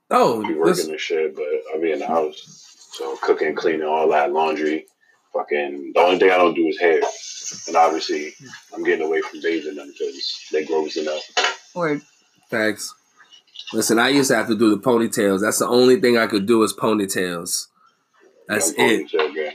[0.09, 2.87] Oh, be this, working and shit, but I'll be in the house.
[2.93, 4.85] So cooking, cleaning, all that, laundry.
[5.33, 7.01] Fucking the only thing I don't do is hair.
[7.67, 8.33] And obviously
[8.73, 11.23] I'm getting away from bathing them because they gross enough.
[11.75, 12.01] Word.
[12.49, 12.93] Thanks.
[13.73, 15.41] Listen, I used to have to do the ponytails.
[15.41, 17.67] That's the only thing I could do is ponytails.
[18.47, 19.11] That's I'm it.
[19.11, 19.51] ponytail.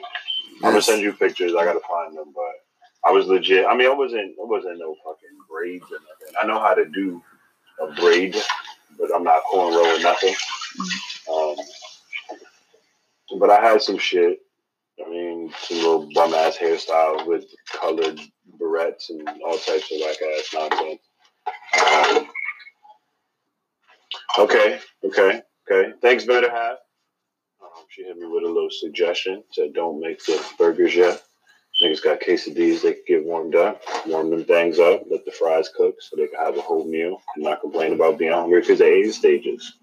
[0.63, 1.55] I'm gonna send you pictures.
[1.55, 2.52] I gotta find them, but
[3.05, 3.67] I was legit.
[3.67, 4.37] I mean, I wasn't.
[4.41, 6.35] I wasn't no fucking braids or nothing.
[6.41, 7.23] I know how to do
[7.81, 8.37] a braid,
[8.99, 10.35] but I'm not cornrow or nothing.
[11.33, 11.57] Um,
[13.39, 14.41] but I had some shit.
[15.05, 18.21] I mean, some little bum ass hairstyles with colored
[18.61, 21.01] barrettes and all types of whack ass nonsense.
[21.81, 22.29] Um,
[24.39, 25.93] okay, okay, okay.
[26.01, 26.79] Thanks, Better Half.
[27.63, 29.43] Um, she hit me with a little suggestion.
[29.53, 31.23] Said, don't make the burgers yet.
[31.83, 35.69] Niggas got quesadillas they can get warmed up, warm them things up, let the fries
[35.77, 38.79] cook so they can have a whole meal and not complain about being hungry because
[38.79, 39.75] they ate stages.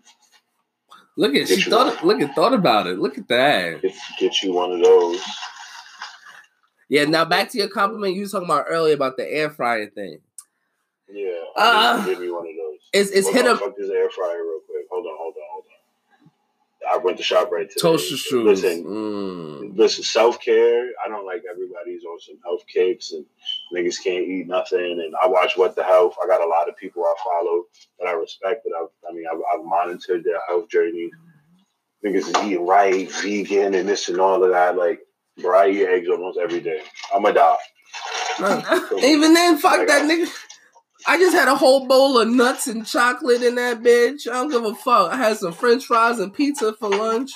[1.17, 2.05] Look at she Get you thought.
[2.05, 2.97] Look at thought about it.
[2.97, 3.81] Look at that.
[3.81, 5.21] Get, get you one of those.
[6.87, 7.03] Yeah.
[7.05, 10.19] Now back to your compliment you was talking about earlier about the air fryer thing.
[11.11, 11.31] Yeah.
[11.57, 12.79] Uh, give me one of those.
[12.93, 14.85] It's it's Hold hit on, a Fuck this air fryer real quick.
[14.89, 16.31] Hold on, hold on, hold on.
[16.91, 17.81] I went to Shoprite today.
[17.81, 18.45] toaster shoes.
[18.63, 19.77] Listen, Mm.
[19.77, 20.87] listen, self care.
[21.03, 23.25] I don't like everybody's on some health kicks and
[23.73, 24.79] niggas can't eat nothing.
[25.03, 26.15] And I watch What the Health.
[26.23, 27.63] I got a lot of people I follow
[27.99, 28.63] that I respect.
[28.63, 31.09] That I've, I mean, I've, I've monitored their health journey.
[32.05, 34.77] Niggas is eating right, vegan, and this and all of that.
[34.77, 35.01] Like,
[35.41, 36.81] bro, I eat eggs almost every day.
[37.13, 37.57] I'm a die.
[39.03, 40.31] Even then, fuck that nigga.
[41.09, 44.27] I just had a whole bowl of nuts and chocolate in that bitch.
[44.27, 45.11] I don't give a fuck.
[45.11, 47.31] I had some French fries and pizza for lunch.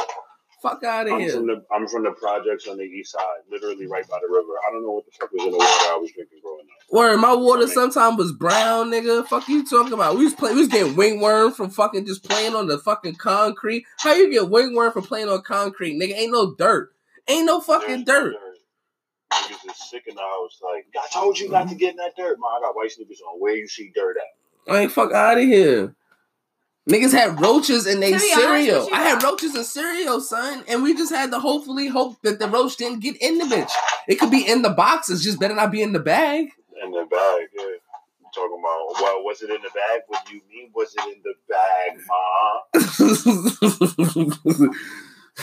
[0.61, 1.31] Fuck out of I'm here.
[1.31, 4.53] from the I'm from the projects on the east side, literally right by the river.
[4.67, 6.93] I don't know what the fuck was in the water I was drinking growing up.
[6.93, 9.25] Word, my water sometimes was brown, nigga.
[9.25, 10.17] Fuck you talking about?
[10.17, 10.55] We was playing.
[10.55, 13.87] We was getting ringworm from fucking just playing on the fucking concrete.
[13.97, 16.13] How you get ringworm from playing on concrete, nigga?
[16.13, 16.93] Ain't no dirt.
[17.27, 18.35] Ain't no fucking no dirt.
[19.41, 22.15] Niggas is sick in I was Like, I told you not to get in that
[22.15, 22.51] dirt, man.
[22.57, 23.39] I got white sneakers on.
[23.39, 24.73] Where you see dirt at?
[24.73, 25.95] I ain't fuck out of here.
[26.89, 28.89] Niggas had roaches in their To be honest cereal.
[28.93, 32.47] I had roaches in cereal, son, and we just had to hopefully hope that the
[32.49, 33.71] roach didn't get in the bitch.
[34.07, 36.49] It could be in the boxes, just better not be in the bag.
[36.83, 37.63] In the bag, yeah.
[37.63, 40.01] I'm talking about, well, was it in the bag?
[40.07, 42.01] What do you mean, was it in the bag,
[44.59, 44.69] ma?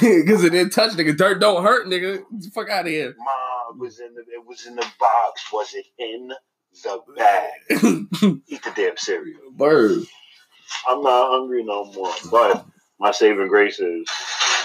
[0.01, 1.17] Because it didn't touch, nigga.
[1.17, 2.23] Dirt don't hurt, nigga.
[2.55, 3.17] Fuck out of here.
[3.19, 5.43] Ma was in the, it was in the box.
[5.53, 6.33] Was it in
[6.83, 7.51] the bag?
[8.49, 9.41] Eat the damn cereal.
[9.53, 10.03] Bird.
[10.89, 12.13] I'm not hungry no more.
[12.31, 12.67] But
[12.99, 14.09] my saving grace is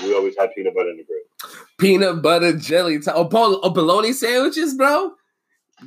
[0.03, 1.21] we always have peanut butter in the grill.
[1.77, 2.99] Peanut butter jelly.
[2.99, 5.11] T- oh, bol- oh, bologna sandwiches, bro?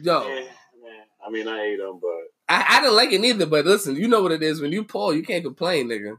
[0.03, 0.27] Yo.
[0.27, 0.91] Yeah, yeah.
[1.27, 4.09] I mean, I ate them, but I, I didn't like it neither, but listen, you
[4.09, 4.61] know what it is.
[4.61, 6.19] When you pull, you can't complain, nigga.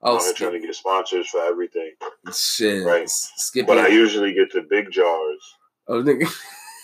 [0.00, 1.92] Oh, I'm trying to get sponsors for everything.
[2.32, 2.86] shit.
[2.86, 3.08] Right.
[3.08, 5.56] Skip But I usually get the big jars.
[5.88, 6.30] Oh, nigga.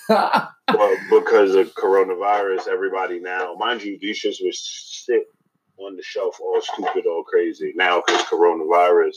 [0.67, 4.59] But because of coronavirus, everybody now, mind you, these shits was
[5.07, 5.25] sit
[5.79, 7.73] on the shelf all stupid, all crazy.
[7.77, 9.15] Now, because coronavirus,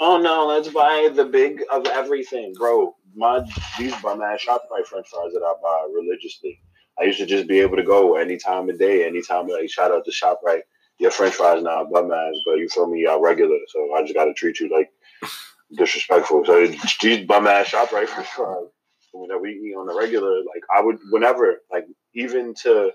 [0.00, 2.94] oh no, let's buy the big of everything, bro.
[3.14, 3.40] My
[3.78, 6.60] these bum ass Shoprite French fries that I buy religiously.
[7.00, 9.46] I used to just be able to go any time of day, anytime.
[9.46, 10.62] Like shout out to Shoprite.
[10.98, 13.04] Your French fries now bum ass, but you feel me?
[13.04, 14.90] Y'all regular, so I just got to treat you like
[15.76, 16.44] disrespectful.
[16.44, 16.66] So
[17.00, 18.66] these bum ass Shoprite French fries
[19.26, 22.92] that we eat on the regular, like I would whenever, like even to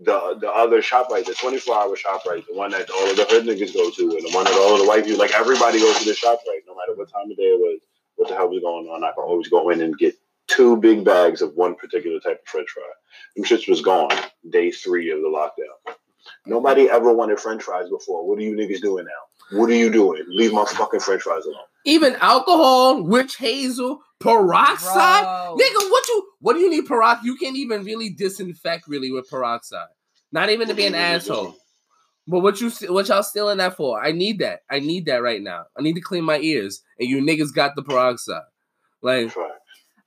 [0.00, 3.24] the the other Shoprite, the twenty four hour Shoprite, the one that all of the
[3.24, 5.80] hood niggas go to, and the one that all of the white people, like everybody
[5.80, 7.80] goes to the Shoprite, no matter what time of day it was,
[8.16, 9.02] what the hell was going on.
[9.02, 10.14] I can always go in and get
[10.46, 12.82] two big bags of one particular type of French fry.
[13.34, 14.12] Them shits was gone
[14.48, 15.94] day three of the lockdown.
[16.46, 18.26] Nobody ever wanted French fries before.
[18.26, 19.58] What are you niggas doing now?
[19.58, 20.24] What are you doing?
[20.28, 21.60] Leave my fucking French fries alone.
[21.86, 25.22] Even alcohol, witch hazel, peroxide.
[25.22, 25.56] Bro.
[25.58, 27.24] Nigga, what you what do you need peroxide?
[27.24, 29.86] You can't even really disinfect really with peroxide.
[30.32, 31.56] Not even to be an asshole.
[32.26, 34.02] But what you what y'all stealing that for?
[34.02, 34.60] I need that.
[34.68, 35.66] I need that right now.
[35.78, 36.82] I need to clean my ears.
[36.98, 38.42] And you niggas got the peroxide.
[39.00, 39.32] Like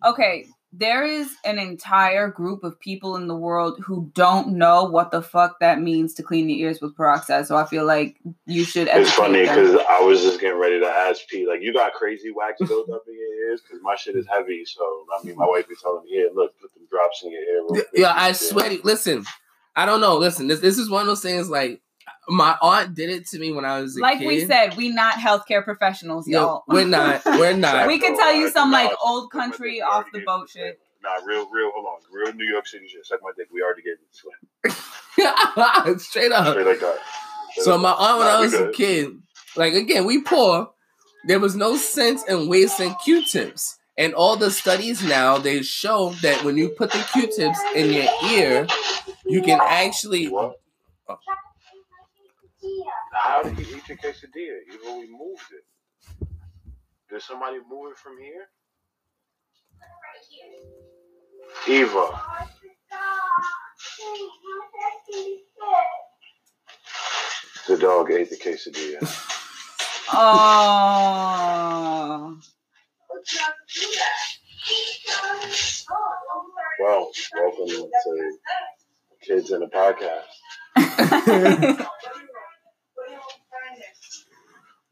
[0.06, 5.10] Okay, there is an entire group of people in the world who don't know what
[5.10, 7.48] the fuck that means to clean your ears with peroxide.
[7.48, 8.88] So I feel like you should.
[8.88, 12.30] It's funny because I was just getting ready to ask Pete, like, you got crazy
[12.32, 13.62] wax built up in your ears?
[13.62, 14.64] Because my shit is heavy.
[14.66, 17.41] So, I mean, my wife be telling me, yeah, look, put them drops in your
[17.41, 17.86] ear.
[17.96, 18.70] Yeah, I swear.
[18.70, 19.26] to- Listen,
[19.76, 20.18] I don't know.
[20.18, 21.50] Listen, this this is one of those things.
[21.50, 21.82] Like
[22.27, 24.27] my aunt did it to me when I was a Like kid.
[24.27, 26.64] we said, we not healthcare professionals, Yo, y'all.
[26.68, 27.22] we're not.
[27.26, 27.88] We're not.
[27.88, 30.80] We can tell you some, like, old country off the boat you shit.
[31.02, 31.99] Nah, real, real, hold on.
[32.11, 33.06] Real New York City shit.
[33.06, 33.48] Suck my dick.
[33.53, 34.07] We already gave you
[34.65, 35.99] the.
[35.99, 36.48] Straight up.
[36.53, 36.98] Straight like that.
[37.52, 39.18] Straight So like my aunt, when Nah, I was a kid,
[39.56, 40.72] like again, we poor.
[41.27, 43.77] There was no sense in wasting Q-tips.
[43.98, 48.07] And all the studies now they show that when you put the Q-tips in your
[48.31, 48.65] ear,
[49.26, 50.27] you can actually.
[50.30, 50.56] What?
[51.10, 51.18] Oh.
[53.11, 54.60] How did you eat your quesadilla?
[54.73, 55.64] Even we moved it.
[57.10, 58.48] Did somebody move it from here?
[61.68, 62.22] Eva.
[67.68, 68.99] The dog ate the quesadilla.
[70.11, 72.40] Oh,
[76.80, 77.90] Well, welcome to
[79.22, 80.26] Kids in a Podcast.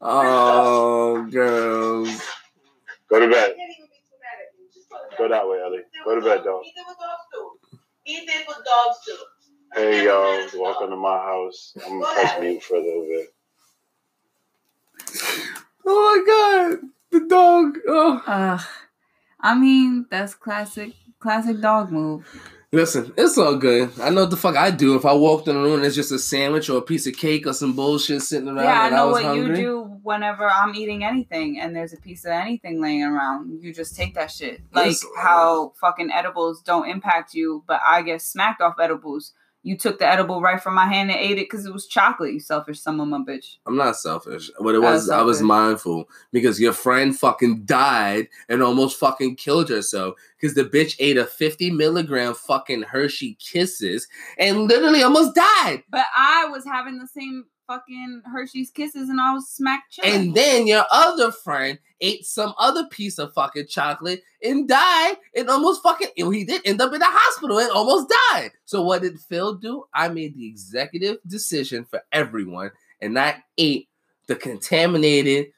[0.00, 2.22] Oh, girls.
[3.10, 3.54] Go to bed.
[5.16, 5.82] Go that way, Ellie.
[6.04, 6.62] Go to bed, dog.
[8.04, 9.16] He did what dogs do.
[9.74, 10.48] Hey, y'all.
[10.60, 11.74] Welcome to my house.
[11.84, 13.34] I'm gonna press mute for a little bit.
[15.84, 17.78] Oh my god, the dog.
[17.88, 18.22] Oh.
[18.26, 18.60] Ugh.
[19.40, 22.26] I mean, that's classic, classic dog move.
[22.70, 23.90] Listen, it's all good.
[23.98, 25.94] I know what the fuck I do if I walked in the room and it's
[25.96, 28.64] just a sandwich or a piece of cake or some bullshit sitting around.
[28.64, 29.58] yeah, I know was what hungry.
[29.60, 33.62] you do whenever I'm eating anything and there's a piece of anything laying around.
[33.62, 34.60] You just take that shit.
[34.74, 35.04] Like Yes.
[35.16, 39.32] how fucking edibles don't impact you, but I get smacked off edibles.
[39.62, 42.32] You took the edible right from my hand and ate it because it was chocolate.
[42.32, 43.56] You selfish son of a bitch.
[43.66, 44.50] I'm not selfish.
[44.60, 49.36] but it I was I was mindful because your friend fucking died and almost fucking
[49.36, 54.06] killed herself because the bitch ate a 50 milligram fucking Hershey Kisses
[54.38, 55.82] and literally almost died.
[55.90, 60.28] But I was having the same fucking Hershey's Kisses and I was smacked chilling.
[60.28, 65.48] And then your other friend ate some other piece of fucking chocolate and died and
[65.48, 68.50] almost fucking and he did end up in the hospital and almost died.
[68.64, 69.84] So what did Phil do?
[69.94, 72.70] I made the executive decision for everyone
[73.00, 73.88] and I ate
[74.26, 75.48] the contaminated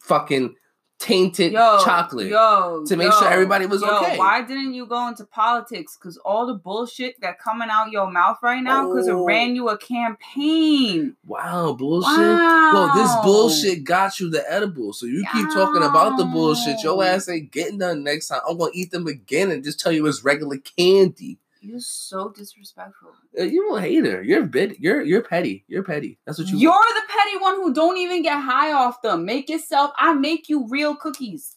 [0.00, 0.54] fucking
[1.00, 2.28] tainted yo, chocolate.
[2.28, 4.18] yo, to make yo, sure everybody was okay.
[4.18, 5.96] Why didn't you go into politics?
[5.96, 9.22] Because all the bullshit that coming out your mouth right now, because Oh.
[9.22, 11.16] it ran you a campaign.
[11.26, 12.10] Wow, bullshit.
[12.18, 12.70] Wow.
[12.74, 14.92] Well, this bullshit got you the edible.
[14.92, 16.82] So you keep talking about the bullshit.
[16.82, 18.40] Your ass ain't getting done next time.
[18.48, 21.38] I'm gonna eat them again and just tell you it's regular candy.
[21.60, 23.10] You're so disrespectful.
[23.38, 24.22] Uh, You a hater.
[24.22, 24.80] You're bit.
[24.80, 25.64] You're you're petty.
[25.68, 26.18] You're petty.
[26.26, 26.58] That's what you.
[26.58, 29.24] You're the petty one who don't even get high off them.
[29.26, 29.92] Make yourself.
[29.98, 31.56] I make you real cookies.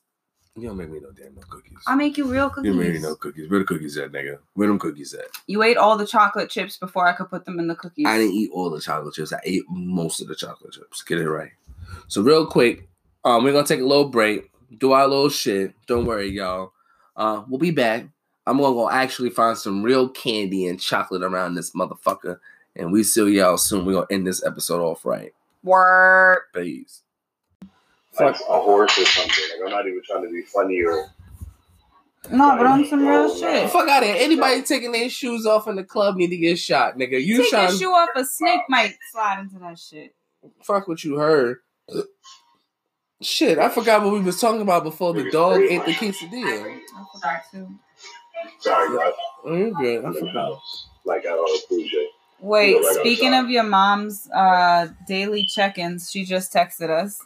[0.56, 1.80] You don't make me no damn no cookies.
[1.88, 2.68] I make you real cookies.
[2.72, 3.50] you make me no cookies.
[3.50, 4.38] Where the cookies at, nigga?
[4.54, 5.26] Where them cookies at?
[5.48, 8.06] You ate all the chocolate chips before I could put them in the cookies.
[8.06, 9.34] I didn't eat all the chocolate chips.
[9.34, 11.02] I ate most of the chocolate chips.
[11.02, 11.52] Get it right.
[12.08, 12.88] So real quick,
[13.24, 15.74] um, we're gonna take a little break, do our little shit.
[15.88, 16.74] Don't worry, y'all.
[17.16, 18.06] Uh, we'll be back.
[18.46, 22.40] I'm gonna go actually find some real candy and chocolate around this motherfucker,
[22.76, 23.86] and we see y'all soon.
[23.86, 25.34] We're gonna end this episode off right.
[25.64, 26.42] Word.
[26.54, 27.02] Peace.
[28.20, 29.44] Like a horse or something.
[29.54, 31.10] Like I'm not even trying to be funny or
[32.30, 33.70] No, but on some real Oh, shit.
[33.72, 34.18] Fuck out of here.
[34.20, 37.24] Anybody taking their shoes off in the club need to get shot, nigga.
[37.24, 40.14] You Take trying your shoe off, a snake might slide into that shit.
[40.62, 41.58] fuck what you heard.
[43.22, 46.78] Shit, I forgot what we was talking about before the dog ate the quesadilla.
[46.96, 47.80] I forgot too.
[48.60, 49.14] Sorry, guys.
[49.46, 50.04] Oh, you're good.
[50.04, 50.36] I I'm in the forgot.
[50.54, 50.88] house.
[51.06, 52.06] Like at all Pooja.
[52.40, 57.18] Wait, Right speaking of your mom's uh, daily check-ins, she just texted us.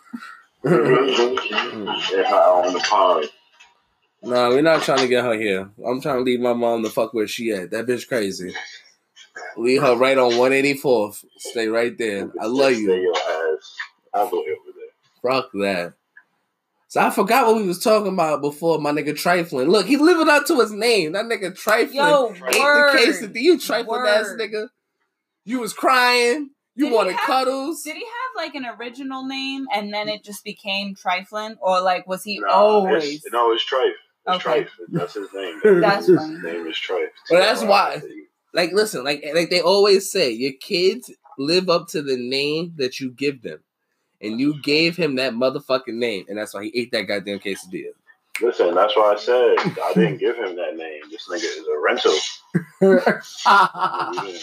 [0.64, 3.26] If I on the pond.
[4.24, 5.70] Nah, we're not trying to get her here.
[5.86, 7.72] I'm trying to leave my mom the fuck where she at.
[7.72, 8.54] That bitch crazy.
[9.56, 11.24] Leave her right on 184th.
[11.38, 12.30] Stay right there.
[12.40, 12.92] I love Stay you.
[12.94, 13.76] your ass.
[14.14, 15.32] I'll go over there.
[15.32, 15.94] Fuck that.
[16.98, 19.68] So I forgot what we was talking about before my nigga trifling.
[19.70, 21.12] Look, he living up to his name.
[21.12, 22.94] That nigga trifling Yo, ate word.
[22.94, 24.70] the case of you trifling ass nigga.
[25.46, 26.50] You was crying.
[26.76, 27.84] You Did wanted have- cuddles.
[27.84, 32.08] Did he have like an original name and then it just became Triflin, or like
[32.08, 33.04] was he No, always?
[33.24, 33.92] It's, no, it's Trife.
[34.28, 34.64] It's Okay.
[34.64, 34.70] Trife.
[34.90, 35.62] That's his name.
[35.82, 36.40] That's his funny.
[36.40, 37.10] name is Trife.
[37.30, 38.02] Well, that's uh, why.
[38.56, 43.00] like listen, like like they always say, your kids live up to the name that
[43.00, 43.60] you give them.
[44.22, 47.92] And you gave him that motherfucking name, and that's why he ate that goddamn quesadilla.
[48.42, 51.02] Listen, that's why I said I didn't give him that name.
[51.12, 52.18] This nigga is a rental.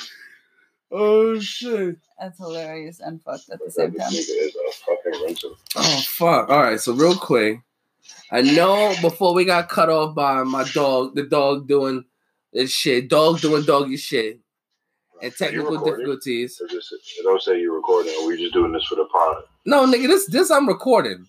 [0.96, 1.96] Oh shit.
[2.20, 4.12] That's hilarious and fucked at the This same nigga time.
[4.12, 5.56] is a fucking rental.
[5.74, 6.48] Oh fuck!
[6.51, 7.60] All right, so real quick,
[8.30, 12.05] I know before we got cut off by my dog, the dog doing
[12.52, 14.38] this shit, dog doing doggy shit,
[15.20, 16.60] and technical difficulties.
[16.60, 16.84] Or It
[17.24, 18.14] don't say you're recording.
[18.20, 19.42] Or we just doing this for the pod.
[19.65, 21.27] No, nigga, this this I'm recording.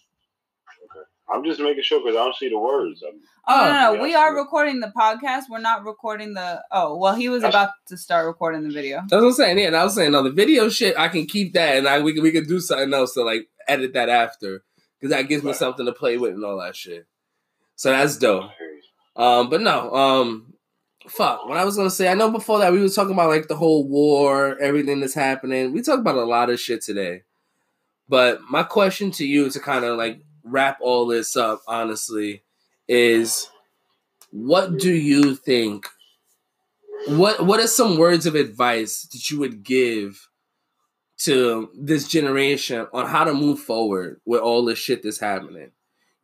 [0.92, 1.06] Okay.
[1.34, 3.02] I'm just making sure because I don't see the words.
[3.08, 4.40] I'm, Oh, no, no, yeah, we are see.
[4.40, 5.44] recording the podcast.
[5.52, 6.64] We're not recording the.
[6.72, 9.02] Oh, well, he was That's- about to start recording the video.
[9.08, 9.60] That's what I'm saying.
[9.60, 12.00] Yeah, and I was saying, no, the video shit, I can keep that, and I
[12.02, 14.64] we can we can do something else to like edit that after,
[15.00, 17.06] because that gives me something to play with and all that shit.
[17.76, 18.50] So that's dope.
[19.16, 20.54] Um, but no, um,
[21.08, 21.46] fuck.
[21.48, 23.56] What I was gonna say, I know before that we were talking about like the
[23.56, 25.72] whole war, everything that's happening.
[25.72, 27.22] We talked about a lot of shit today.
[28.08, 32.44] But my question to you to kind of like wrap all this up, honestly,
[32.88, 33.50] is
[34.32, 35.88] what do you think?
[37.08, 40.28] What what are some words of advice that you would give
[41.18, 45.72] to this generation on how to move forward with all this shit that's happening?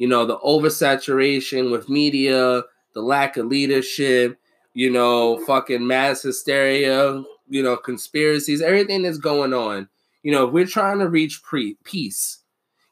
[0.02, 2.64] you know, the oversaturation with media,
[2.95, 4.36] the lack of leadership,
[4.74, 9.88] you know, fucking mass hysteria, you know, conspiracies, everything that's going on.
[10.23, 12.39] You know, we're trying to reach pre- peace,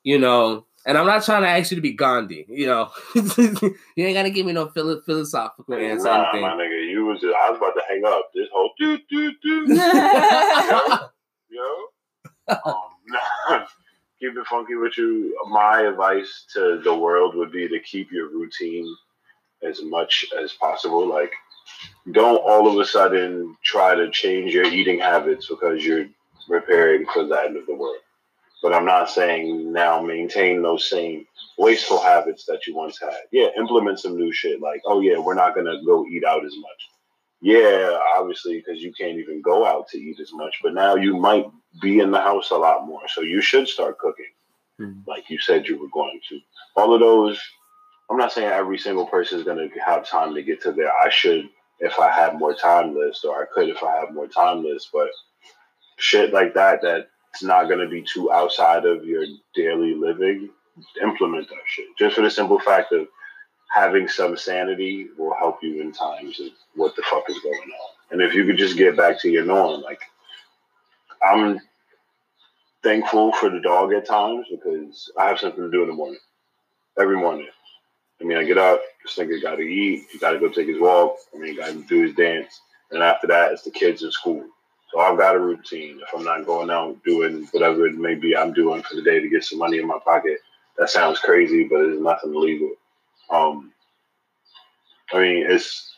[0.04, 2.90] you know, and I'm not trying to ask you to be Gandhi, you know.
[3.16, 6.08] you ain't gotta give me no philo- philosophical answer.
[6.08, 7.24] Nah, my nigga, you was.
[7.24, 8.32] I was about to hang up.
[8.34, 9.76] This whole doo doo doo.
[9.76, 11.10] yo,
[11.50, 11.86] yo.
[12.66, 13.66] Um,
[14.20, 15.38] keep it funky with you.
[15.50, 18.88] My advice to the world would be to keep your routine
[19.62, 21.08] as much as possible.
[21.08, 21.32] Like,
[22.12, 26.08] don't all of a sudden try to change your eating habits because you're
[26.50, 28.02] preparing for the end of the world.
[28.62, 31.26] But I'm not saying now maintain those same
[31.58, 33.22] wasteful habits that you once had.
[33.32, 34.60] Yeah, implement some new shit.
[34.62, 36.90] Like, oh yeah, we're not gonna go eat out as much.
[37.42, 40.56] Yeah, obviously, because you can't even go out to eat as much.
[40.62, 41.50] But now you might
[41.82, 44.34] be in the house a lot more, so you should start cooking,
[44.82, 45.08] Mhm.
[45.08, 46.42] like you said you were going to.
[46.76, 47.42] All of those.
[48.10, 50.92] I'm not saying every single person is gonna have time to get to there.
[50.98, 51.50] I should
[51.80, 54.90] if I had more time list, or I could if I had more time list.
[54.92, 55.12] But
[56.00, 60.50] shit like that, that's not gonna be too outside of your daily living.
[61.02, 63.08] Implement that shit just for the simple fact of
[63.70, 67.96] having some sanity will help you in times of what the fuck is going on.
[68.12, 70.02] And if you could just get back to your norm, like
[71.22, 71.60] I'm
[72.84, 76.20] thankful for the dog at times because I have something to do in the morning.
[77.00, 77.48] Every morning.
[78.22, 80.68] I mean, I get up, this nigga got to eat, he got to go take
[80.68, 82.60] his walk, I mean, got to do his dance.
[82.92, 84.46] And after that, it's the kids in school.
[84.92, 86.00] So I've got a routine.
[86.02, 89.20] If I'm not going out doing whatever it may be I'm doing for the day
[89.20, 90.40] to get some money in my pocket,
[90.78, 92.72] that sounds crazy, but it's nothing illegal.
[93.30, 93.72] Um,
[95.14, 95.94] I mean, it's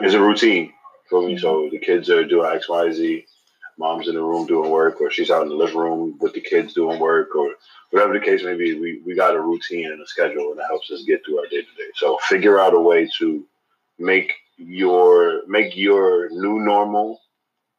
[0.00, 0.72] it's a routine
[1.08, 1.38] for me.
[1.38, 3.26] So the kids are doing X, Y, Z.
[3.78, 6.40] Mom's in the room doing work, or she's out in the living room with the
[6.40, 7.54] kids doing work, or
[7.90, 8.78] whatever the case may be.
[8.78, 11.46] We we got a routine and a schedule, and it helps us get through our
[11.46, 11.90] day to day.
[11.96, 13.44] So figure out a way to
[13.98, 17.20] make your make your new normal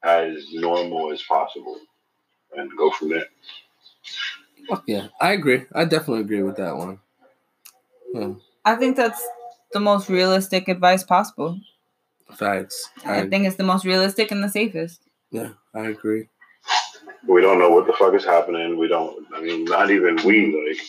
[0.04, 1.80] as normal as possible,
[2.56, 3.26] and go from there.
[4.70, 5.64] Fuck yeah, I agree.
[5.74, 7.00] I definitely agree with that one.
[8.14, 8.34] Hmm.
[8.66, 9.26] I think that's
[9.74, 11.60] the most realistic advice possible.
[12.34, 12.90] Facts.
[13.06, 15.02] I I, think it's the most realistic and the safest.
[15.32, 16.30] yeah, I agree.
[17.28, 18.78] we don't know what the fuck is happening.
[18.78, 19.26] We don't.
[19.34, 20.68] I mean, not even we.
[20.70, 20.82] Like,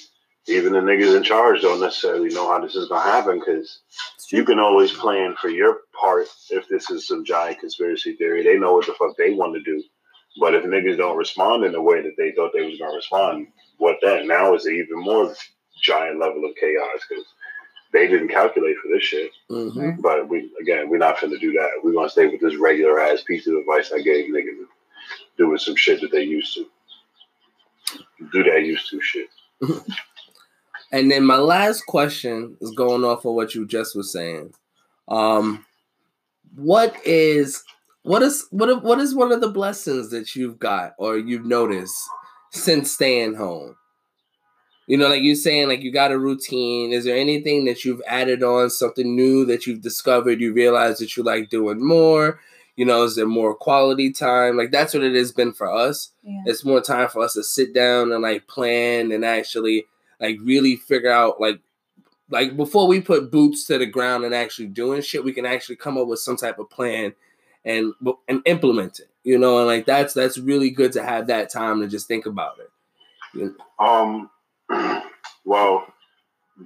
[0.47, 3.81] even the niggas in charge don't necessarily know how this is gonna happen because
[4.15, 8.43] It's you can always plan for your part if this is some giant conspiracy theory.
[8.43, 9.83] They know what the fuck they want to do.
[10.41, 13.49] But if niggas don't respond in the way that they thought they was gonna respond,
[13.79, 14.27] what then?
[14.27, 15.35] Now is an even more
[15.83, 17.25] giant level of chaos because
[17.93, 19.31] they didn't calculate for this shit.
[19.49, 21.71] hmm But we again, we're not finna do that.
[21.83, 24.67] We're gonna stay with this regular ass piece of advice I gave niggas
[25.39, 26.67] doing some shit that they used to.
[28.33, 29.29] Do that used to shit.
[30.95, 34.53] And then my last question is going off of what you just was saying.
[35.09, 35.67] Um,
[36.55, 37.65] what is
[38.05, 41.97] what is what what is one of the blessings that you've got or you've noticed
[42.53, 43.77] since staying home?
[44.87, 46.93] You know, like you're saying, like you got a routine.
[46.93, 50.41] Is there anything that you've added on, something new that you've discovered?
[50.41, 52.39] You realize that you like doing more.
[52.77, 54.57] You know, is there more quality time?
[54.57, 56.43] Like that's what it has been for us Yeah.
[56.47, 59.87] it's more time for us to sit down and like plan and actually
[60.25, 61.61] like really figure out like
[62.31, 65.77] like before we put boots to the ground and actually doing shit we can actually
[65.77, 67.15] come up with some type of plan
[67.65, 67.93] and
[68.29, 71.81] and implement it you know and like that's that's really good to have that time
[71.81, 72.71] to just think about it
[73.79, 74.31] Um,
[75.45, 75.87] well,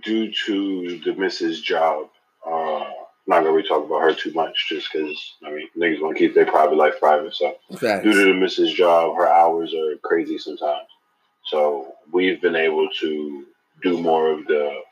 [0.03, 1.63] due to the Mrs.
[1.63, 2.09] job,
[2.47, 2.85] uh,
[3.27, 6.23] not gonna really talk about her too much, just because I mean niggas want to
[6.23, 7.35] keep their private life private.
[7.35, 8.05] So Facts.
[8.05, 8.75] due to the Mrs.
[8.75, 10.89] job, her hours are crazy sometimes.
[11.49, 13.47] So we've been able to
[13.83, 14.83] do more of the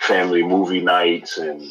[0.00, 1.62] family movie nights and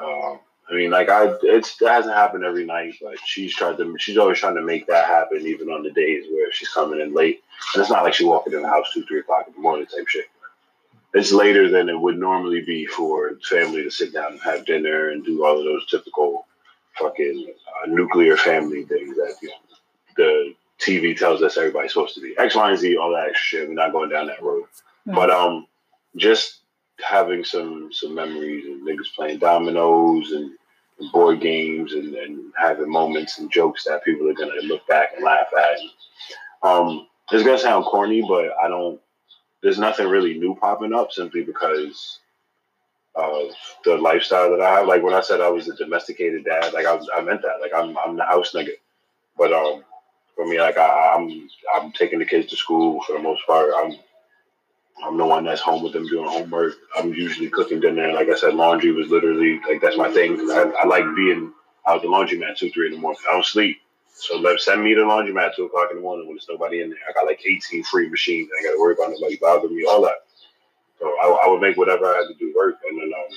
[0.00, 0.38] um,
[0.70, 4.16] I mean like I it's that hasn't happened every night, but she's tried to she's
[4.16, 7.42] always trying to make that happen even on the days where she's coming in late.
[7.74, 9.86] And it's not like she's walking in the house two, three o'clock in the morning
[9.86, 10.26] type shit.
[11.12, 15.10] It's later than it would normally be for family to sit down and have dinner
[15.10, 16.46] and do all of those typical
[16.98, 17.52] fucking
[17.82, 19.54] uh, nuclear family things that you know,
[20.16, 20.54] the
[20.84, 22.34] TV tells us everybody's supposed to be.
[22.38, 23.68] X, Y, and Z, all that shit.
[23.68, 24.64] We're not going down that road.
[25.06, 25.66] But um,
[26.16, 26.60] just
[27.04, 30.52] having some some memories and niggas playing dominoes and,
[30.98, 35.10] and board games and, and having moments and jokes that people are gonna look back
[35.14, 36.68] and laugh at.
[36.68, 39.00] Um, it's gonna sound corny, but I don't.
[39.62, 42.18] There's nothing really new popping up simply because
[43.14, 43.50] of
[43.84, 44.86] the lifestyle that I have.
[44.88, 47.60] Like when I said I was a domesticated dad, like I was, I meant that.
[47.60, 48.72] Like I'm, I'm the house nigga.
[49.36, 49.84] But um,
[50.34, 53.70] for me, like I, I'm, I'm taking the kids to school for the most part.
[53.76, 53.96] I'm
[55.04, 56.74] I'm the one that's home with them doing homework.
[56.96, 58.12] I'm usually cooking dinner.
[58.12, 60.38] Like I said, laundry was literally like that's my thing.
[60.50, 61.52] I, I like being
[61.86, 63.20] out the laundromat two, three in the morning.
[63.28, 63.78] I don't sleep.
[64.14, 66.46] So let send me to the laundromat at two o'clock in the morning when there's
[66.48, 66.98] nobody in there.
[67.08, 68.48] I got like 18 free machines.
[68.58, 70.24] I got to worry about nobody bothering me, all that.
[71.00, 72.76] So I, I would make whatever I had to do work.
[72.88, 73.36] And then, um,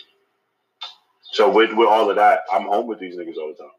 [1.24, 3.72] so with, with all of that, I'm home with these niggas all the time.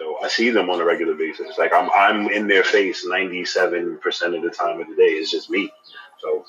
[0.00, 1.58] So I see them on a regular basis.
[1.58, 4.00] Like I'm I'm in their face 97%
[4.34, 5.12] of the time of the day.
[5.12, 5.70] It's just me.
[6.20, 6.46] So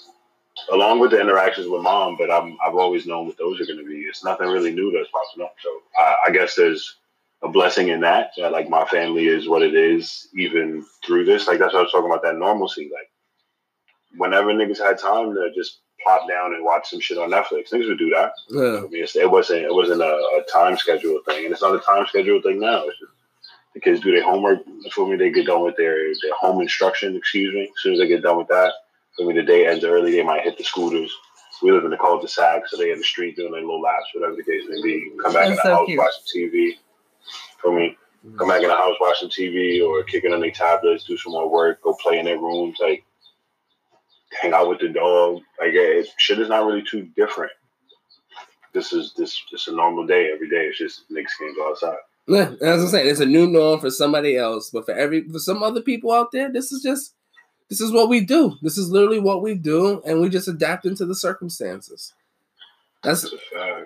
[0.72, 3.80] along with the interactions with mom, but I'm I've always known what those are going
[3.80, 4.04] to be.
[4.04, 5.56] It's nothing really new that's popping up.
[5.62, 5.70] So
[6.00, 6.96] I, I guess there's
[7.44, 8.32] a blessing in that.
[8.38, 11.46] That like my family is what it is, even through this.
[11.46, 12.90] Like that's what I was talking about that normalcy.
[12.94, 13.12] Like
[14.16, 17.90] whenever niggas had time to just plop down and watch some shit on Netflix, niggas
[17.90, 18.32] would do that.
[18.50, 18.78] Yeah.
[18.78, 21.80] I mean, it wasn't it wasn't a, a time schedule thing, and it's not a
[21.80, 22.86] time schedule thing now.
[22.86, 23.12] It's just
[23.74, 24.60] the kids do their homework
[24.94, 25.16] for me.
[25.16, 27.16] They get done with their their home instruction.
[27.16, 27.64] Excuse me.
[27.64, 28.74] As soon as they get done with that,
[29.16, 30.12] for me, the day ends early.
[30.12, 31.14] They might hit the scooters.
[31.62, 34.36] We live in the cul-de-sac, so they in the street doing their little laps, whatever
[34.36, 35.12] the case may be.
[35.22, 36.00] Come back That's in the so house, cute.
[36.00, 36.72] watch some TV.
[37.60, 37.98] For me,
[38.36, 41.34] come back in the house, watch some TV, or kicking on their tablets, do some
[41.34, 43.04] more work, go play in their rooms, like
[44.32, 45.36] hang out with the dog.
[45.60, 47.52] Like it, shit is not really too different.
[48.74, 50.66] This is this just a normal day every day.
[50.66, 51.98] It's just niggas can't go outside.
[52.28, 55.40] Yeah, as I'm saying, it's a new norm for somebody else, but for every for
[55.40, 57.16] some other people out there, this is just
[57.70, 58.56] this is what we do.
[58.62, 62.14] This is literally what we do, and we just adapt into the circumstances.
[63.04, 63.24] That's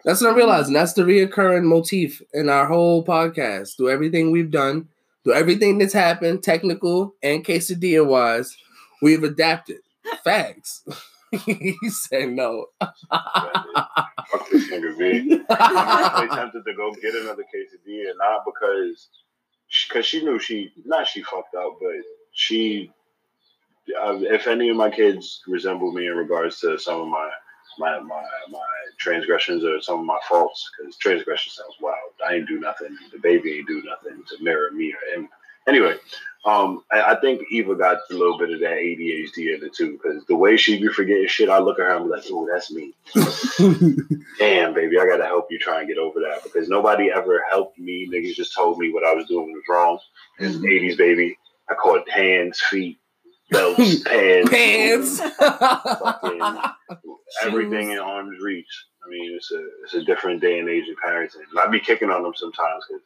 [0.04, 0.74] that's what I'm realizing.
[0.74, 3.78] That's the reoccurring motif in our whole podcast.
[3.78, 4.90] Through everything we've done,
[5.24, 8.58] through everything that's happened, technical and quesadilla wise,
[9.02, 9.80] we've adapted.
[10.24, 10.84] Facts.
[11.46, 12.68] he said no.
[12.82, 15.30] Fuck this nigga, B.
[15.50, 19.10] they tempted to go get another quesadilla, not because,
[19.88, 21.92] because she knew she, not she fucked up, but
[22.34, 22.92] she,
[24.02, 27.30] uh, if any of my kids resemble me in regards to some of my,
[27.78, 28.60] my, my, my
[28.98, 32.12] transgressions or some of my faults, because transgression sounds wild.
[32.28, 32.98] I ain't do nothing.
[33.12, 35.30] The baby ain't do nothing to mirror me or him.
[35.68, 35.96] Anyway,
[36.46, 39.94] um, I, I think Eva got a little bit of that ADHD in it too,
[39.94, 42.48] because the way she be forgetting shit, I look at her and be like, "Oh,
[42.52, 42.94] that's me."
[44.40, 47.80] damn, baby, I gotta help you try and get over that because nobody ever helped
[47.80, 48.08] me.
[48.12, 50.00] Niggas just told me what I was doing was wrong.
[50.40, 50.70] It's Mhm.
[50.70, 51.38] 80s, baby.
[51.70, 53.00] I caught hands, feet,
[53.50, 55.22] belts, pants, Pants.
[57.44, 58.86] everything in arm's reach.
[59.06, 61.48] I mean, it's a it's a different day and age of parenting.
[61.50, 63.02] And I be kicking on them sometimes because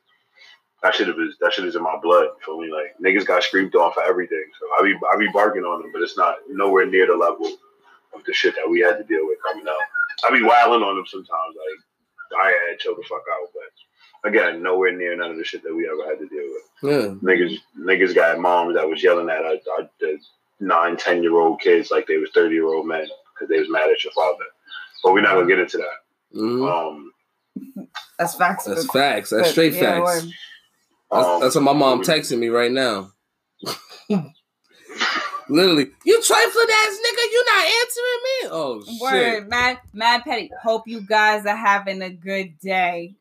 [0.83, 2.29] that shit is that shit is in my blood.
[2.45, 4.43] For me, like niggas got screamed on for everything.
[4.59, 7.47] So I be I be barking on them, but it's not nowhere near the level
[8.13, 9.77] of the shit that we had to deal with coming up.
[10.27, 14.29] I be wilding on them sometimes, like I had to chill the fuck out, but
[14.29, 16.63] again, nowhere near none of the shit that we ever had to deal with.
[16.83, 17.29] Yeah.
[17.29, 20.19] Niggas, niggas got moms that was yelling at our, our the
[20.59, 23.69] nine, ten year old kids like they was thirty year old men because they was
[23.69, 24.43] mad at your father.
[25.03, 26.37] But we're not gonna get into that.
[26.37, 26.69] Mhm.
[26.69, 27.13] Um,
[28.17, 28.65] That's facts.
[28.65, 29.29] That's but- facts.
[29.29, 30.27] That's straight yeah, facts.
[31.11, 31.19] Word.
[31.19, 33.11] That's, um, that's what my mom texting me right now.
[35.49, 38.49] Literally, you trifling ass nigga, you not answering me.
[38.51, 39.01] Oh shit.
[39.01, 40.51] Word, mad, mad petty.
[40.61, 43.15] Hope you guys are having a good day.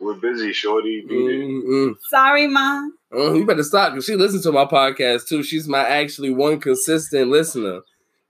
[0.00, 1.04] We're busy, shorty.
[1.08, 1.18] Beat.
[1.18, 1.96] Mm-mm.
[2.08, 2.96] Sorry, mom.
[3.12, 5.42] Uh, you better stop because she listens to my podcast too.
[5.42, 7.80] She's my actually one consistent listener.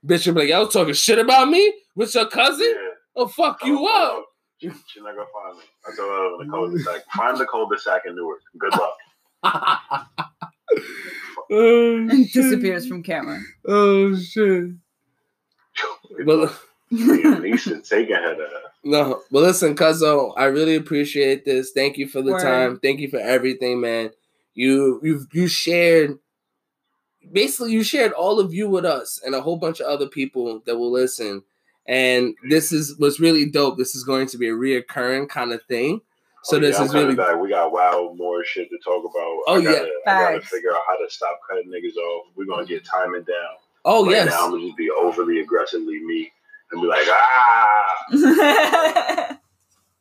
[0.05, 2.65] Bitch, you be like, y'all was talking shit about me with your cousin?
[2.67, 2.89] Yeah.
[3.15, 4.25] Oh fuck you up.
[4.57, 5.63] She, she's not gonna find me.
[5.91, 7.01] I told her over the cul-de-sac.
[7.15, 8.41] Find the cul-de-sac in Newark.
[8.57, 8.97] Good luck.
[11.51, 12.33] oh, shit.
[12.33, 13.39] Disappears from camera.
[13.67, 14.71] Oh shit.
[16.25, 16.51] But
[16.91, 18.47] Liam Neeson taking her to
[18.83, 21.71] no, but listen, Cuzzo, I really appreciate this.
[21.71, 22.41] Thank you for the Word.
[22.41, 22.79] time.
[22.79, 24.11] Thank you for everything, man.
[24.53, 26.17] You you you shared
[27.31, 30.61] basically you shared all of you with us and a whole bunch of other people
[30.65, 31.43] that will listen.
[31.89, 33.79] And this is what's really dope.
[33.79, 36.01] This is going to be a reoccurring kind of thing.
[36.43, 37.41] So Oh, this yeah, I'm is really coming back.
[37.41, 39.13] We got wild more shit to talk about.
[39.47, 40.13] Oh, I gotta, yeah.
[40.13, 42.27] I gotta figure out how to stop cutting niggas off.
[42.35, 43.55] We're gonna get timing down.
[43.85, 44.29] Oh right yes.
[44.29, 46.31] now, I'm gonna just be overly aggressively me
[46.71, 47.85] and be like, ah.
[48.11, 48.21] That's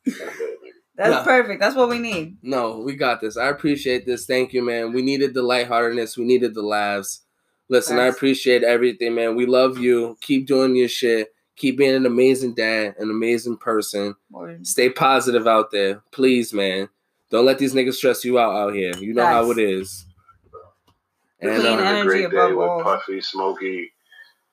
[0.05, 0.99] That's it, nigga.
[0.99, 1.23] Yeah.
[1.25, 1.61] perfect.
[1.61, 2.37] That's what we need.
[2.43, 3.39] No, we got this.
[3.39, 4.27] I appreciate this.
[4.27, 4.93] Thank you, man.
[4.93, 6.19] We needed the lightheartedness.
[6.19, 7.23] We needed the laughs.
[7.71, 9.37] Listen, I appreciate everything, man.
[9.37, 10.17] We love you.
[10.21, 11.29] Keep doing your shit.
[11.59, 14.15] Keep being an amazing dad, an amazing person.
[14.31, 14.67] Word.
[14.67, 16.03] Stay positive out there.
[16.13, 16.89] Please, man.
[17.31, 18.97] Don't let these niggas stress you out out here.
[18.97, 20.07] You know how it is.
[21.41, 22.83] And This Clean has uh, been a great day above with all.
[22.83, 23.93] Puffy, Smokey,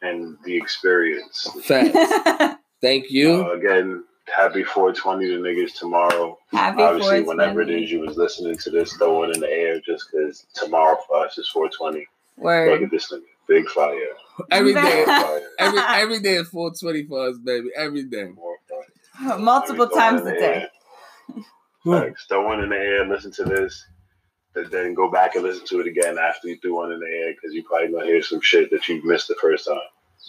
[0.02, 1.48] and the experience.
[1.64, 2.58] facts.
[2.82, 3.46] Thank you.
[3.46, 4.04] Uh, again,
[4.36, 6.38] happy 420 to niggas tomorrow.
[6.52, 9.80] Happy Obviously, whenever it is you was listening to this, throw it in the air
[9.80, 12.08] just because tomorrow for us is 420.
[12.72, 13.22] Look at this nigga.
[13.48, 13.96] Big fire.
[14.52, 15.42] Every day, Fire.
[15.60, 17.70] every every day is 420 for us, baby.
[17.76, 18.30] Every day.
[19.40, 20.40] Multiple Throw one times a day.
[20.40, 20.70] air.
[21.86, 22.26] Facts.
[22.28, 23.86] Throw one in the air, listen to this,
[24.56, 27.06] and then go back and listen to it again after you threw one in the
[27.08, 29.78] air because you probably gonna hear some shit that you missed the first time.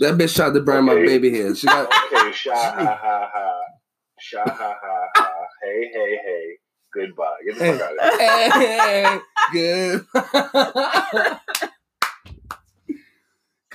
[0.00, 1.54] That bitch tried to burn my baby hair.
[1.54, 3.60] She got Okay, sha ha ha ha,
[4.20, 5.30] sha ha ha ha,
[5.62, 6.56] hey hey hey,
[6.92, 7.34] goodbye.
[7.46, 8.50] Get the fuck out of here.
[8.52, 9.20] hey,
[9.52, 11.38] good.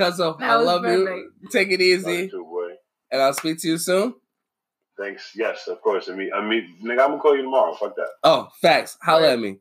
[0.01, 1.17] Cuzzo, I love perfect.
[1.43, 1.49] you.
[1.51, 2.75] Take it easy, too,
[3.11, 4.15] and I'll speak to you soon.
[4.97, 5.31] Thanks.
[5.35, 6.09] Yes, of course.
[6.09, 7.73] I mean, I mean, nigga, I'm gonna call you tomorrow.
[7.73, 8.07] Fuck that.
[8.23, 8.97] Oh, facts.
[9.01, 9.57] Holla at me.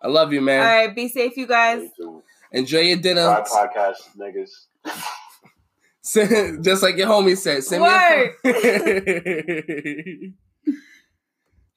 [0.00, 0.60] I love you, man.
[0.60, 1.80] All right, be safe, you guys.
[1.82, 2.22] Me too.
[2.52, 3.26] Enjoy your dinner.
[3.26, 4.66] Bye, podcast niggas.
[6.62, 7.64] Just like your homie said.
[7.64, 8.32] Send me a-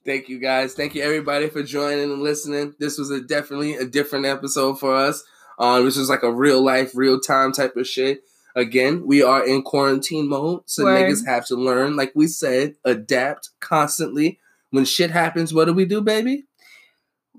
[0.05, 0.73] Thank you guys.
[0.73, 2.73] Thank you everybody for joining and listening.
[2.79, 5.23] This was a definitely a different episode for us.
[5.59, 8.23] Um, this was like a real life, real time type of shit.
[8.55, 11.01] Again, we are in quarantine mode, so Word.
[11.01, 14.39] niggas have to learn, like we said, adapt constantly.
[14.71, 16.45] When shit happens, what do we do, baby?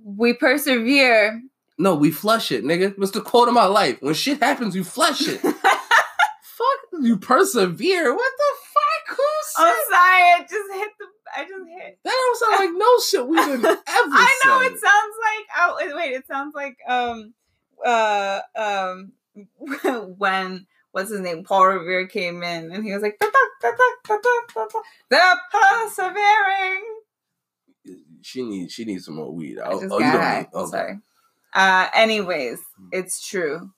[0.03, 1.43] We persevere.
[1.79, 2.97] No, we flush it, nigga.
[2.99, 3.99] What's the quote of my life?
[4.01, 5.41] When shit happens, you flush it.
[6.61, 8.15] fuck, you persevere.
[8.15, 9.17] What the fuck?
[9.17, 11.07] Who said I'm sorry, I just hit the.
[11.37, 11.99] I just hit.
[12.05, 12.11] that?
[12.11, 15.47] Don't sound like no shit we didn't ever I know it sounds like.
[15.59, 17.35] Oh wait, wait, it sounds like um,
[17.85, 19.13] uh, um,
[20.19, 21.45] when what's his name?
[21.45, 23.27] Paul Revere came in and he was like, "Da,
[23.63, 23.71] da,
[25.11, 26.85] da, persevering.
[28.23, 29.59] She needs she needs some more weed.
[29.59, 30.49] I Oh, just oh, you got need.
[30.55, 30.71] Okay.
[30.71, 30.99] Sorry.
[31.55, 32.61] Uh, anyways,
[32.93, 33.71] it's true.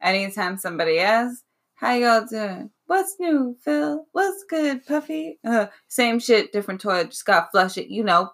[0.00, 1.42] Anytime somebody asks,
[1.74, 2.70] "How y'all doing?
[2.86, 4.06] What's new, Phil?
[4.12, 7.10] What's good, Puffy?" Uh, same shit, different toilet.
[7.10, 8.30] Just got flush it, you know.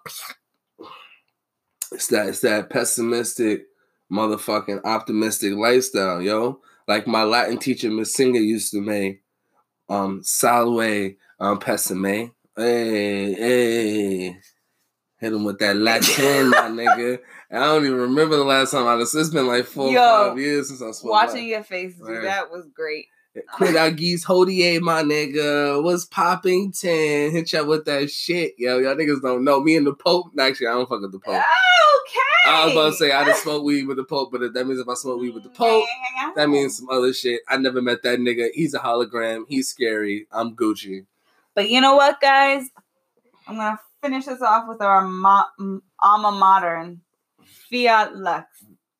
[1.91, 3.65] It's that it's that pessimistic,
[4.13, 6.61] motherfucking optimistic lifestyle, yo.
[6.87, 9.23] Like my Latin teacher, Miss Singer, used to make
[9.89, 12.31] um salve um pessime.
[12.55, 14.37] Hey, hey.
[15.19, 17.19] Hit him with that Latin, my nigga.
[17.49, 19.15] I don't even remember the last time I was.
[19.15, 21.11] It's been like four Yo, five years since I spoke.
[21.11, 23.05] Watching your face do that was great.
[23.53, 25.81] Quit our geese Hodier, my nigga.
[25.83, 27.31] What's popping 10?
[27.31, 28.77] Hit y'all with that shit, yo.
[28.77, 29.59] Y'all niggas don't know.
[29.59, 30.31] Me and the Pope.
[30.39, 31.33] Actually, I don't fuck with the Pope.
[31.33, 31.43] Okay.
[32.45, 34.79] I was about to say I just smoke weed with the Pope, but that means
[34.79, 35.85] if I smoke weed with the mm, Pope,
[36.35, 37.41] that means some other shit.
[37.47, 38.49] I never met that nigga.
[38.53, 39.45] He's a hologram.
[39.47, 40.27] He's scary.
[40.31, 41.05] I'm Gucci.
[41.55, 42.69] But you know what, guys?
[43.47, 46.95] I'm gonna finish this off with our mo- m- alma mater,
[47.69, 48.45] Fiat Lux.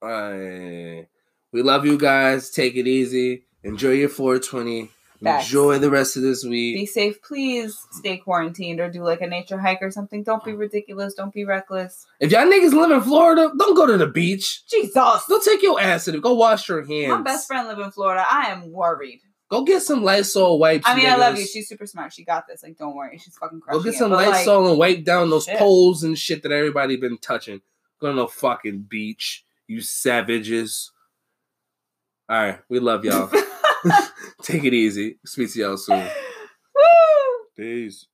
[0.01, 1.07] Alright.
[1.51, 2.49] We love you guys.
[2.49, 3.43] Take it easy.
[3.63, 4.91] Enjoy your 420.
[5.23, 5.45] Facts.
[5.45, 6.75] Enjoy the rest of this week.
[6.75, 7.77] Be safe, please.
[7.91, 10.21] Stay quarantined or do like a nature hike or something.
[10.21, 11.13] Don't be ridiculous.
[11.13, 12.05] Don't be reckless.
[12.19, 14.67] If y'all niggas live in Florida, don't go to the beach.
[14.67, 14.93] Jesus.
[15.29, 17.09] Don't take your ass to the Go wash your hands.
[17.09, 18.25] My best friend live in Florida.
[18.29, 19.21] I am worried.
[19.49, 20.83] Go get some Lysol wipes.
[20.85, 21.45] I mean, I love you.
[21.45, 22.11] She's super smart.
[22.11, 22.63] She got this.
[22.63, 23.17] Like, don't worry.
[23.17, 23.97] She's fucking Go crushing get it.
[23.99, 25.57] some like, Lysol and wipe down those shit.
[25.57, 27.61] poles and shit that everybody been touching.
[28.01, 30.91] Go to no fucking beach, you savages.
[32.27, 33.31] All right, we love y'all.
[34.41, 35.17] Take it easy.
[35.25, 35.99] Speak to y'all soon.
[36.75, 37.45] Woo!
[37.57, 38.07] Peace.